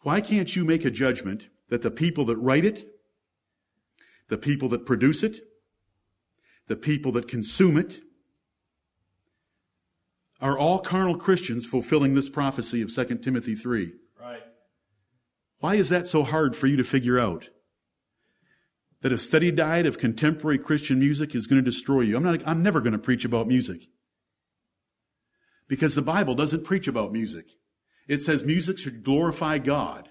Why 0.01 0.23
can't 0.23 0.57
you 0.57 0.65
make 0.65 0.87
a 0.87 0.91
judgment 0.91 1.51
that 1.69 1.83
the 1.83 1.91
people 1.91 2.25
that 2.25 2.39
write 2.39 2.65
it, 2.65 2.87
the 4.29 4.39
people 4.39 4.71
that 4.71 4.87
produce 4.87 5.23
it, 5.23 5.41
the 6.67 6.77
people 6.77 7.13
that 7.13 7.29
consume 7.29 7.77
it, 7.77 8.01
are 10.43 10.59
all 10.59 10.81
carnal 10.81 11.17
Christians 11.17 11.65
fulfilling 11.65 12.15
this 12.15 12.29
prophecy 12.29 12.83
of 12.83 12.93
2 12.93 13.19
Timothy 13.19 13.55
3? 13.55 13.93
Right. 14.21 14.43
Why 15.61 15.77
is 15.77 15.89
that 15.89 16.09
so 16.09 16.25
hard 16.25 16.57
for 16.57 16.67
you 16.67 16.77
to 16.77 16.85
figure 16.85 17.19
out? 17.19 17.49
That 19.03 19.13
a 19.13 19.19
steady 19.19 19.53
diet 19.53 19.87
of 19.87 19.99
contemporary 19.99 20.59
Christian 20.59 20.99
music 20.99 21.35
is 21.35 21.47
going 21.47 21.65
to 21.65 21.71
destroy 21.71 22.01
you. 22.01 22.17
I'm 22.17 22.25
not, 22.25 22.47
I'm 22.47 22.63
never 22.63 22.81
going 22.81 22.93
to 22.93 22.99
preach 22.99 23.25
about 23.25 23.47
music. 23.47 23.87
Because 25.69 25.95
the 25.95 26.03
Bible 26.03 26.35
doesn't 26.35 26.65
preach 26.65 26.89
about 26.89 27.13
music. 27.13 27.47
It 28.09 28.21
says 28.21 28.43
music 28.45 28.79
should 28.79 29.05
glorify 29.05 29.59
God. 29.59 30.09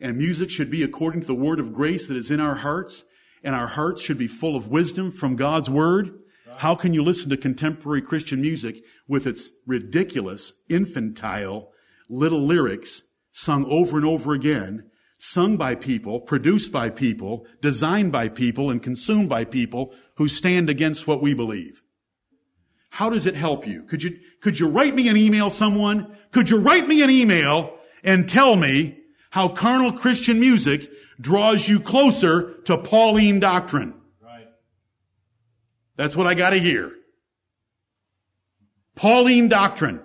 And 0.00 0.16
music 0.16 0.50
should 0.50 0.70
be 0.70 0.84
according 0.84 1.22
to 1.22 1.26
the 1.26 1.34
word 1.34 1.58
of 1.58 1.72
grace 1.72 2.06
that 2.06 2.16
is 2.16 2.30
in 2.30 2.38
our 2.38 2.54
hearts. 2.54 3.02
And 3.42 3.56
our 3.56 3.66
hearts 3.66 4.02
should 4.02 4.18
be 4.18 4.28
full 4.28 4.54
of 4.54 4.68
wisdom 4.68 5.10
from 5.10 5.34
God's 5.34 5.68
word. 5.68 6.10
How 6.56 6.74
can 6.74 6.94
you 6.94 7.02
listen 7.02 7.30
to 7.30 7.36
contemporary 7.36 8.02
Christian 8.02 8.40
music 8.40 8.82
with 9.06 9.26
its 9.26 9.50
ridiculous, 9.66 10.52
infantile, 10.68 11.72
little 12.08 12.40
lyrics 12.40 13.02
sung 13.30 13.64
over 13.66 13.96
and 13.96 14.06
over 14.06 14.32
again, 14.32 14.90
sung 15.18 15.56
by 15.56 15.74
people, 15.74 16.20
produced 16.20 16.72
by 16.72 16.90
people, 16.90 17.46
designed 17.60 18.12
by 18.12 18.28
people, 18.28 18.70
and 18.70 18.82
consumed 18.82 19.28
by 19.28 19.44
people 19.44 19.92
who 20.16 20.28
stand 20.28 20.68
against 20.70 21.06
what 21.06 21.22
we 21.22 21.34
believe? 21.34 21.82
How 22.90 23.10
does 23.10 23.26
it 23.26 23.34
help 23.34 23.66
you? 23.66 23.82
Could 23.82 24.02
you, 24.02 24.18
could 24.40 24.58
you 24.58 24.68
write 24.68 24.94
me 24.94 25.08
an 25.08 25.16
email, 25.16 25.50
someone? 25.50 26.16
Could 26.32 26.50
you 26.50 26.58
write 26.58 26.88
me 26.88 27.02
an 27.02 27.10
email 27.10 27.78
and 28.02 28.28
tell 28.28 28.56
me 28.56 28.98
how 29.30 29.48
carnal 29.48 29.92
Christian 29.92 30.40
music 30.40 30.90
draws 31.20 31.68
you 31.68 31.80
closer 31.80 32.54
to 32.64 32.78
Pauline 32.78 33.40
doctrine? 33.40 33.94
That's 35.98 36.16
what 36.16 36.28
I 36.28 36.34
gotta 36.34 36.58
hear. 36.58 36.92
Pauline 38.94 39.48
doctrine. 39.48 40.00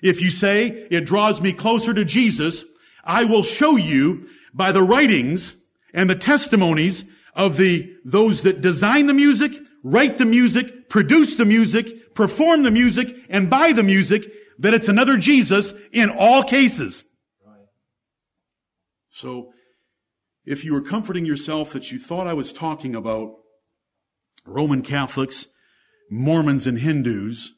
If 0.00 0.22
you 0.22 0.30
say 0.30 0.68
it 0.68 1.04
draws 1.04 1.40
me 1.40 1.52
closer 1.52 1.92
to 1.92 2.04
Jesus, 2.04 2.64
I 3.04 3.24
will 3.24 3.42
show 3.42 3.76
you 3.76 4.28
by 4.54 4.70
the 4.70 4.82
writings 4.82 5.56
and 5.92 6.08
the 6.08 6.14
testimonies 6.14 7.04
of 7.34 7.56
the, 7.56 7.92
those 8.04 8.42
that 8.42 8.60
design 8.60 9.06
the 9.06 9.14
music, 9.14 9.52
write 9.82 10.16
the 10.18 10.24
music, 10.24 10.88
produce 10.88 11.34
the 11.34 11.44
music, 11.44 12.14
perform 12.14 12.62
the 12.62 12.70
music, 12.70 13.14
and 13.28 13.50
buy 13.50 13.72
the 13.72 13.82
music, 13.82 14.30
that 14.60 14.74
it's 14.74 14.88
another 14.88 15.16
Jesus 15.16 15.74
in 15.90 16.08
all 16.10 16.44
cases. 16.44 17.04
So, 19.10 19.52
if 20.44 20.64
you 20.64 20.72
were 20.72 20.82
comforting 20.82 21.26
yourself 21.26 21.72
that 21.72 21.90
you 21.90 21.98
thought 21.98 22.26
I 22.26 22.34
was 22.34 22.52
talking 22.52 22.94
about 22.94 23.41
Roman 24.44 24.82
Catholics, 24.82 25.46
Mormons, 26.10 26.66
and 26.66 26.78
Hindus, 26.78 27.52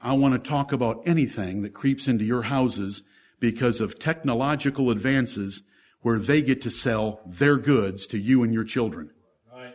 I 0.00 0.12
want 0.12 0.34
to 0.34 0.50
talk 0.50 0.72
about 0.72 1.02
anything 1.06 1.62
that 1.62 1.74
creeps 1.74 2.08
into 2.08 2.24
your 2.24 2.42
houses 2.42 3.02
because 3.40 3.80
of 3.80 3.98
technological 3.98 4.90
advances 4.90 5.62
where 6.02 6.18
they 6.18 6.42
get 6.42 6.60
to 6.62 6.70
sell 6.70 7.20
their 7.26 7.56
goods 7.56 8.06
to 8.08 8.18
you 8.18 8.42
and 8.42 8.52
your 8.52 8.64
children. 8.64 9.10
Right. 9.50 9.74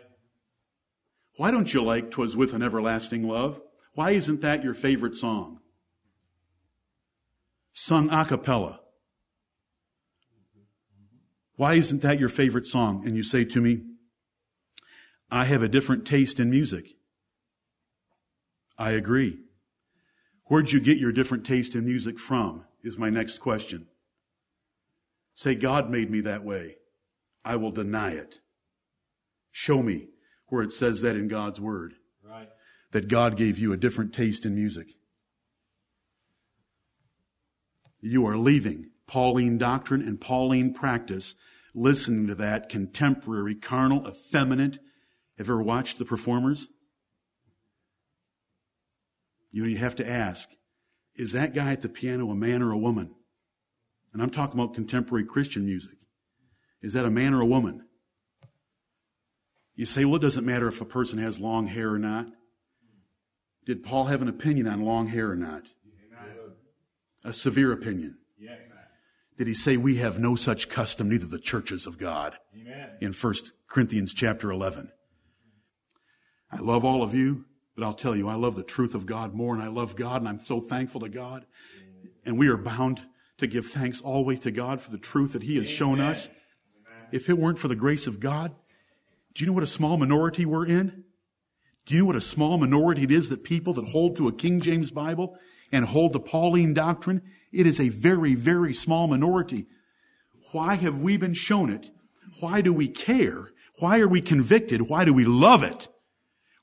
Why 1.37 1.51
don't 1.51 1.73
you 1.73 1.83
like 1.83 2.11
"Twas 2.11 2.35
with 2.35 2.53
an 2.53 2.61
Everlasting 2.61 3.27
Love"? 3.27 3.59
Why 3.93 4.11
isn't 4.11 4.41
that 4.41 4.63
your 4.63 4.75
favorite 4.75 5.15
song? 5.15 5.59
Sung 7.73 8.09
a 8.11 8.23
cappella. 8.25 8.81
Why 11.55 11.73
isn't 11.73 12.01
that 12.03 12.19
your 12.19 12.29
favorite 12.29 12.67
song? 12.67 13.05
And 13.05 13.15
you 13.15 13.23
say 13.23 13.43
to 13.45 13.61
me, 13.61 13.81
I 15.31 15.45
have 15.45 15.61
a 15.61 15.67
different 15.67 16.05
taste 16.05 16.39
in 16.39 16.49
music. 16.49 16.95
I 18.77 18.91
agree. 18.91 19.39
Where'd 20.45 20.71
you 20.71 20.79
get 20.79 20.97
your 20.97 21.11
different 21.11 21.45
taste 21.45 21.75
in 21.75 21.85
music 21.85 22.17
from? 22.17 22.65
Is 22.81 22.97
my 22.97 23.09
next 23.09 23.39
question. 23.39 23.87
Say, 25.33 25.55
God 25.55 25.89
made 25.89 26.09
me 26.09 26.21
that 26.21 26.43
way. 26.43 26.77
I 27.45 27.55
will 27.57 27.71
deny 27.71 28.11
it. 28.11 28.39
Show 29.51 29.83
me 29.83 30.07
where 30.47 30.63
it 30.63 30.71
says 30.71 31.01
that 31.01 31.15
in 31.15 31.27
God's 31.27 31.59
Word. 31.59 31.93
Right. 32.23 32.49
That 32.91 33.07
God 33.07 33.37
gave 33.37 33.59
you 33.59 33.71
a 33.71 33.77
different 33.77 34.13
taste 34.13 34.45
in 34.45 34.55
music. 34.55 34.93
You 38.01 38.25
are 38.25 38.37
leaving 38.37 38.91
Pauline 39.07 39.57
doctrine 39.57 40.01
and 40.01 40.21
Pauline 40.21 40.73
practice, 40.73 41.35
listening 41.73 42.27
to 42.27 42.35
that 42.35 42.69
contemporary, 42.69 43.55
carnal, 43.55 44.07
effeminate. 44.07 44.79
Have 45.39 45.47
you 45.47 45.53
ever 45.53 45.63
watched 45.63 45.97
the 45.97 46.05
performers? 46.05 46.67
You 49.51 49.63
know, 49.63 49.69
you 49.69 49.77
have 49.77 49.95
to 49.95 50.07
ask, 50.07 50.49
is 51.15 51.31
that 51.31 51.53
guy 51.53 51.71
at 51.71 51.81
the 51.81 51.87
piano 51.87 52.29
a 52.29 52.35
man 52.35 52.61
or 52.61 52.73
a 52.73 52.77
woman? 52.77 53.15
And 54.11 54.21
I'm 54.21 54.31
talking 54.31 54.59
about 54.59 54.73
contemporary 54.73 55.25
Christian 55.25 55.65
music. 55.65 55.95
Is 56.81 56.91
that 56.91 57.05
a 57.05 57.09
man 57.09 57.33
or 57.33 57.39
a 57.39 57.45
woman? 57.45 57.85
You 59.75 59.85
say, 59.85 60.03
well, 60.03 60.17
it 60.17 60.21
doesn't 60.21 60.45
matter 60.45 60.67
if 60.67 60.81
a 60.81 60.85
person 60.85 61.19
has 61.19 61.39
long 61.39 61.67
hair 61.67 61.91
or 61.91 61.99
not. 61.99 62.27
Did 63.65 63.81
Paul 63.81 64.07
have 64.07 64.21
an 64.21 64.27
opinion 64.27 64.67
on 64.67 64.81
long 64.81 65.07
hair 65.07 65.31
or 65.31 65.37
not? 65.37 65.63
A 67.23 67.31
severe 67.31 67.71
opinion. 67.71 68.17
Yes. 68.37 68.57
Did 69.37 69.47
he 69.47 69.53
say 69.53 69.77
we 69.77 69.95
have 69.95 70.19
no 70.19 70.35
such 70.35 70.67
custom, 70.67 71.07
neither 71.07 71.25
the 71.25 71.39
churches 71.39 71.87
of 71.87 71.97
God? 71.97 72.35
Amen. 72.53 72.89
In 72.99 73.13
1 73.13 73.33
Corinthians 73.69 74.13
chapter 74.13 74.51
11. 74.51 74.91
I 76.51 76.59
love 76.59 76.83
all 76.83 77.03
of 77.03 77.13
you, 77.13 77.45
But 77.75 77.85
I'll 77.85 77.93
tell 77.93 78.15
you, 78.15 78.27
I 78.27 78.35
love 78.35 78.55
the 78.55 78.63
truth 78.63 78.95
of 78.95 79.05
God 79.05 79.33
more 79.33 79.53
and 79.53 79.63
I 79.63 79.67
love 79.67 79.95
God 79.95 80.21
and 80.21 80.27
I'm 80.27 80.39
so 80.39 80.59
thankful 80.59 81.01
to 81.01 81.09
God. 81.09 81.45
And 82.25 82.37
we 82.37 82.47
are 82.49 82.57
bound 82.57 83.01
to 83.37 83.47
give 83.47 83.67
thanks 83.67 84.01
always 84.01 84.41
to 84.41 84.51
God 84.51 84.81
for 84.81 84.91
the 84.91 84.97
truth 84.97 85.33
that 85.33 85.43
He 85.43 85.57
has 85.57 85.69
shown 85.69 86.01
us. 86.01 86.27
If 87.11 87.29
it 87.29 87.37
weren't 87.37 87.59
for 87.59 87.69
the 87.69 87.75
grace 87.75 88.05
of 88.05 88.19
God, 88.19 88.53
do 89.33 89.43
you 89.43 89.47
know 89.47 89.53
what 89.53 89.63
a 89.63 89.67
small 89.67 89.97
minority 89.97 90.45
we're 90.45 90.65
in? 90.67 91.05
Do 91.85 91.95
you 91.95 92.01
know 92.01 92.07
what 92.07 92.15
a 92.15 92.21
small 92.21 92.57
minority 92.57 93.03
it 93.03 93.11
is 93.11 93.29
that 93.29 93.43
people 93.43 93.73
that 93.75 93.87
hold 93.87 94.17
to 94.17 94.27
a 94.27 94.33
King 94.33 94.59
James 94.59 94.91
Bible 94.91 95.37
and 95.71 95.85
hold 95.85 96.13
the 96.13 96.19
Pauline 96.19 96.73
doctrine? 96.73 97.21
It 97.51 97.65
is 97.65 97.79
a 97.79 97.89
very, 97.89 98.35
very 98.35 98.73
small 98.73 99.07
minority. 99.07 99.67
Why 100.51 100.75
have 100.75 100.99
we 100.99 101.15
been 101.17 101.33
shown 101.33 101.69
it? 101.69 101.89
Why 102.41 102.61
do 102.61 102.73
we 102.73 102.89
care? 102.89 103.51
Why 103.79 103.99
are 104.01 104.07
we 104.07 104.21
convicted? 104.21 104.89
Why 104.89 105.05
do 105.05 105.13
we 105.13 105.25
love 105.25 105.63
it? 105.63 105.87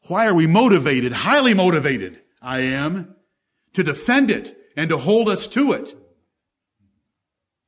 Why 0.09 0.27
are 0.27 0.35
we 0.35 0.47
motivated, 0.47 1.13
highly 1.13 1.55
motivated? 1.55 2.21
I 2.41 2.61
am 2.61 3.17
to 3.75 3.83
defend 3.83 4.31
it 4.31 4.57
and 4.77 4.91
to 4.91 4.99
hold 4.99 5.29
us 5.29 5.47
to 5.49 5.73
it. 5.73 5.95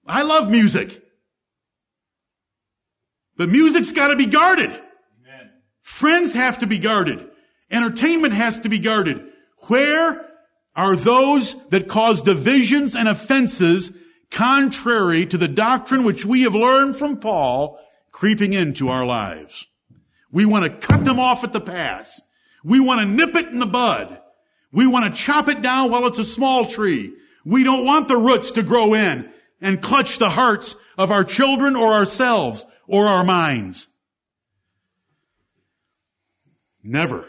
I 0.07 0.23
love 0.23 0.51
music. 0.51 1.03
But 3.37 3.51
music's 3.51 3.93
gotta 3.93 4.17
be 4.17 4.27
guarded. 4.27 4.71
Amen. 4.71 5.51
Friends 5.83 6.33
have 6.33 6.59
to 6.59 6.67
be 6.67 6.79
guarded. 6.79 7.29
Entertainment 7.71 8.35
has 8.35 8.61
to 8.61 8.69
be 8.69 8.79
guarded. 8.79 9.21
Where 9.69 10.27
are 10.75 10.97
those 10.97 11.55
that 11.71 11.89
cause 11.89 12.23
divisions 12.23 12.95
and 12.95 13.09
offenses 13.09 13.93
contrary 14.31 15.27
to 15.27 15.39
the 15.39 15.49
doctrine 15.49 16.05
which 16.05 16.25
we 16.25 16.43
have 16.43 16.55
learned 16.55 16.97
from 16.97 17.19
Paul 17.19 17.79
creeping 18.13 18.53
into 18.53 18.89
our 18.89 19.05
lives? 19.05 19.67
We 20.31 20.45
want 20.47 20.65
to 20.65 20.87
cut 20.87 21.05
them 21.05 21.19
off 21.19 21.45
at 21.45 21.53
the 21.53 21.61
pass. 21.61 22.21
We 22.65 22.81
want 22.81 23.01
to 23.01 23.07
nip 23.07 23.35
it 23.35 23.49
in 23.49 23.59
the 23.59 23.67
bud. 23.67 24.21
We 24.73 24.87
want 24.87 25.13
to 25.13 25.21
chop 25.21 25.49
it 25.49 25.63
down 25.63 25.91
while 25.91 26.07
it's 26.07 26.19
a 26.19 26.25
small 26.25 26.67
tree. 26.67 27.15
We 27.45 27.65
don't 27.65 27.85
want 27.85 28.09
the 28.09 28.17
roots 28.17 28.51
to 28.53 28.63
grow 28.63 28.95
in 28.95 29.31
and 29.61 29.83
clutch 29.83 30.19
the 30.19 30.31
hearts 30.31 30.75
of 30.97 31.11
our 31.11 31.25
children 31.25 31.77
or 31.77 31.93
ourselves 31.93 32.67
or 32.87 33.07
our 33.07 33.25
minds. 33.25 33.89
Never 36.83 37.25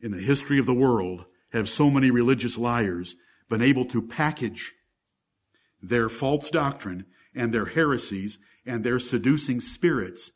in 0.00 0.10
the 0.10 0.20
history 0.20 0.58
of 0.58 0.66
the 0.66 0.74
world 0.74 1.24
have 1.52 1.68
so 1.68 1.90
many 1.90 2.10
religious 2.10 2.58
liars 2.58 3.16
been 3.48 3.62
able 3.62 3.84
to 3.86 4.02
package 4.02 4.74
their 5.82 6.08
false 6.08 6.50
doctrine 6.50 7.06
and 7.34 7.52
their 7.52 7.66
heresies 7.66 8.38
and 8.66 8.82
their 8.82 8.98
seducing 8.98 9.60
spirits 9.60 10.30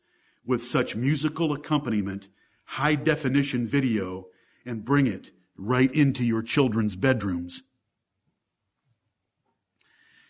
with 0.45 0.63
such 0.63 0.95
musical 0.95 1.53
accompaniment, 1.53 2.27
high 2.65 2.95
definition 2.95 3.67
video, 3.67 4.25
and 4.65 4.85
bring 4.85 5.07
it 5.07 5.31
right 5.57 5.91
into 5.93 6.23
your 6.23 6.41
children's 6.41 6.95
bedrooms. 6.95 7.63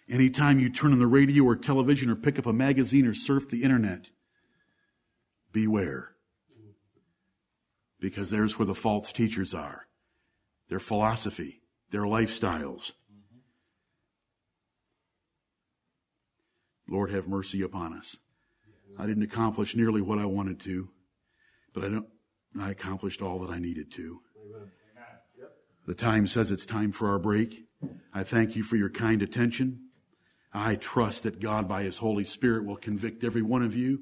Anytime 0.10 0.60
you 0.60 0.70
turn 0.70 0.92
on 0.92 1.00
the 1.00 1.08
radio 1.08 1.44
or 1.44 1.56
television 1.56 2.10
or 2.10 2.16
pick 2.16 2.40
up 2.40 2.48
a 2.48 2.54
magazine 2.54 3.06
or 3.06 3.14
surf 3.14 3.48
the 3.50 3.64
internet, 3.64 4.10
beware. 5.52 6.16
Because 8.00 8.32
there's 8.32 8.58
where 8.58 8.66
the 8.66 8.74
false 8.74 9.12
teachers 9.12 9.54
are. 9.54 9.86
Their 10.70 10.80
philosophy, 10.80 11.62
their 11.92 12.04
lifestyles. 12.04 12.94
Lord, 16.88 17.12
have 17.12 17.28
mercy 17.28 17.62
upon 17.62 17.94
us. 17.94 18.18
I 18.98 19.06
didn't 19.06 19.24
accomplish 19.24 19.76
nearly 19.76 20.02
what 20.02 20.18
I 20.18 20.26
wanted 20.26 20.60
to, 20.62 20.90
but 21.74 21.84
I, 21.84 21.90
don't, 21.90 22.08
I 22.58 22.72
accomplished 22.72 23.22
all 23.22 23.40
that 23.40 23.50
I 23.50 23.60
needed 23.60 23.92
to. 23.94 24.22
The 25.86 25.96
time 25.96 26.28
says 26.28 26.52
it's 26.52 26.66
time 26.66 26.92
for 26.92 27.10
our 27.10 27.20
break. 27.20 27.66
I 28.14 28.24
thank 28.24 28.56
you 28.56 28.64
for 28.64 28.76
your 28.76 28.90
kind 28.90 29.22
attention. 29.22 29.90
I 30.54 30.76
trust 30.76 31.24
that 31.24 31.40
God, 31.40 31.68
by 31.68 31.84
His 31.84 31.98
Holy 31.98 32.26
Spirit, 32.26 32.66
will 32.66 32.76
convict 32.76 33.24
every 33.24 33.42
one 33.42 33.64
of 33.64 33.76
you 33.76 34.02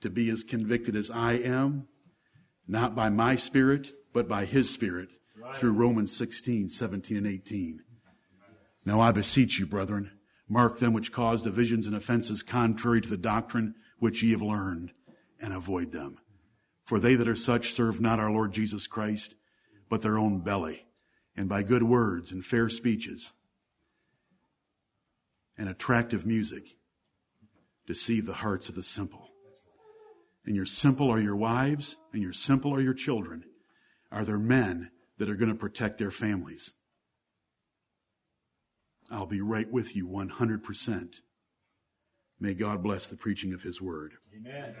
to 0.00 0.10
be 0.10 0.30
as 0.30 0.42
convicted 0.42 0.96
as 0.96 1.10
I 1.10 1.34
am, 1.34 1.86
not 2.66 2.94
by 2.94 3.08
my 3.08 3.36
spirit, 3.36 3.92
but 4.12 4.28
by 4.28 4.44
His 4.44 4.70
Spirit 4.70 5.10
right. 5.40 5.54
through 5.54 5.72
Romans 5.72 6.14
16, 6.16 6.68
17, 6.68 7.16
and 7.16 7.26
18. 7.26 7.82
Now 8.84 9.00
I 9.00 9.12
beseech 9.12 9.58
you, 9.58 9.66
brethren, 9.66 10.10
mark 10.48 10.78
them 10.78 10.92
which 10.92 11.12
cause 11.12 11.42
divisions 11.42 11.86
and 11.86 11.94
offenses 11.94 12.42
contrary 12.42 13.00
to 13.00 13.08
the 13.08 13.16
doctrine 13.16 13.74
which 13.98 14.22
ye 14.22 14.32
have 14.32 14.42
learned, 14.42 14.92
and 15.40 15.52
avoid 15.52 15.92
them. 15.92 16.18
For 16.84 16.98
they 16.98 17.14
that 17.14 17.28
are 17.28 17.36
such 17.36 17.72
serve 17.72 18.00
not 18.00 18.18
our 18.18 18.30
Lord 18.30 18.52
Jesus 18.52 18.86
Christ, 18.86 19.34
but 19.88 20.02
their 20.02 20.18
own 20.18 20.40
belly, 20.40 20.86
and 21.36 21.48
by 21.48 21.62
good 21.62 21.82
words 21.82 22.32
and 22.32 22.44
fair 22.44 22.68
speeches 22.68 23.32
and 25.56 25.68
attractive 25.68 26.26
music 26.26 26.76
deceive 27.86 28.26
the 28.26 28.32
hearts 28.32 28.68
of 28.68 28.74
the 28.74 28.82
simple. 28.82 29.28
And 30.44 30.56
your 30.56 30.66
simple 30.66 31.10
are 31.10 31.20
your 31.20 31.36
wives, 31.36 31.96
and 32.12 32.22
your 32.22 32.32
simple 32.32 32.74
are 32.74 32.80
your 32.80 32.94
children. 32.94 33.44
Are 34.10 34.24
there 34.24 34.38
men 34.38 34.90
that 35.18 35.30
are 35.30 35.36
going 35.36 35.50
to 35.50 35.54
protect 35.54 35.98
their 35.98 36.10
families? 36.10 36.72
I'll 39.10 39.26
be 39.26 39.40
right 39.40 39.70
with 39.70 39.94
you 39.94 40.08
100%. 40.08 41.20
May 42.40 42.54
God 42.54 42.82
bless 42.82 43.06
the 43.06 43.16
preaching 43.16 43.52
of 43.52 43.62
His 43.62 43.80
word. 43.80 44.14
Amen. 44.34 44.74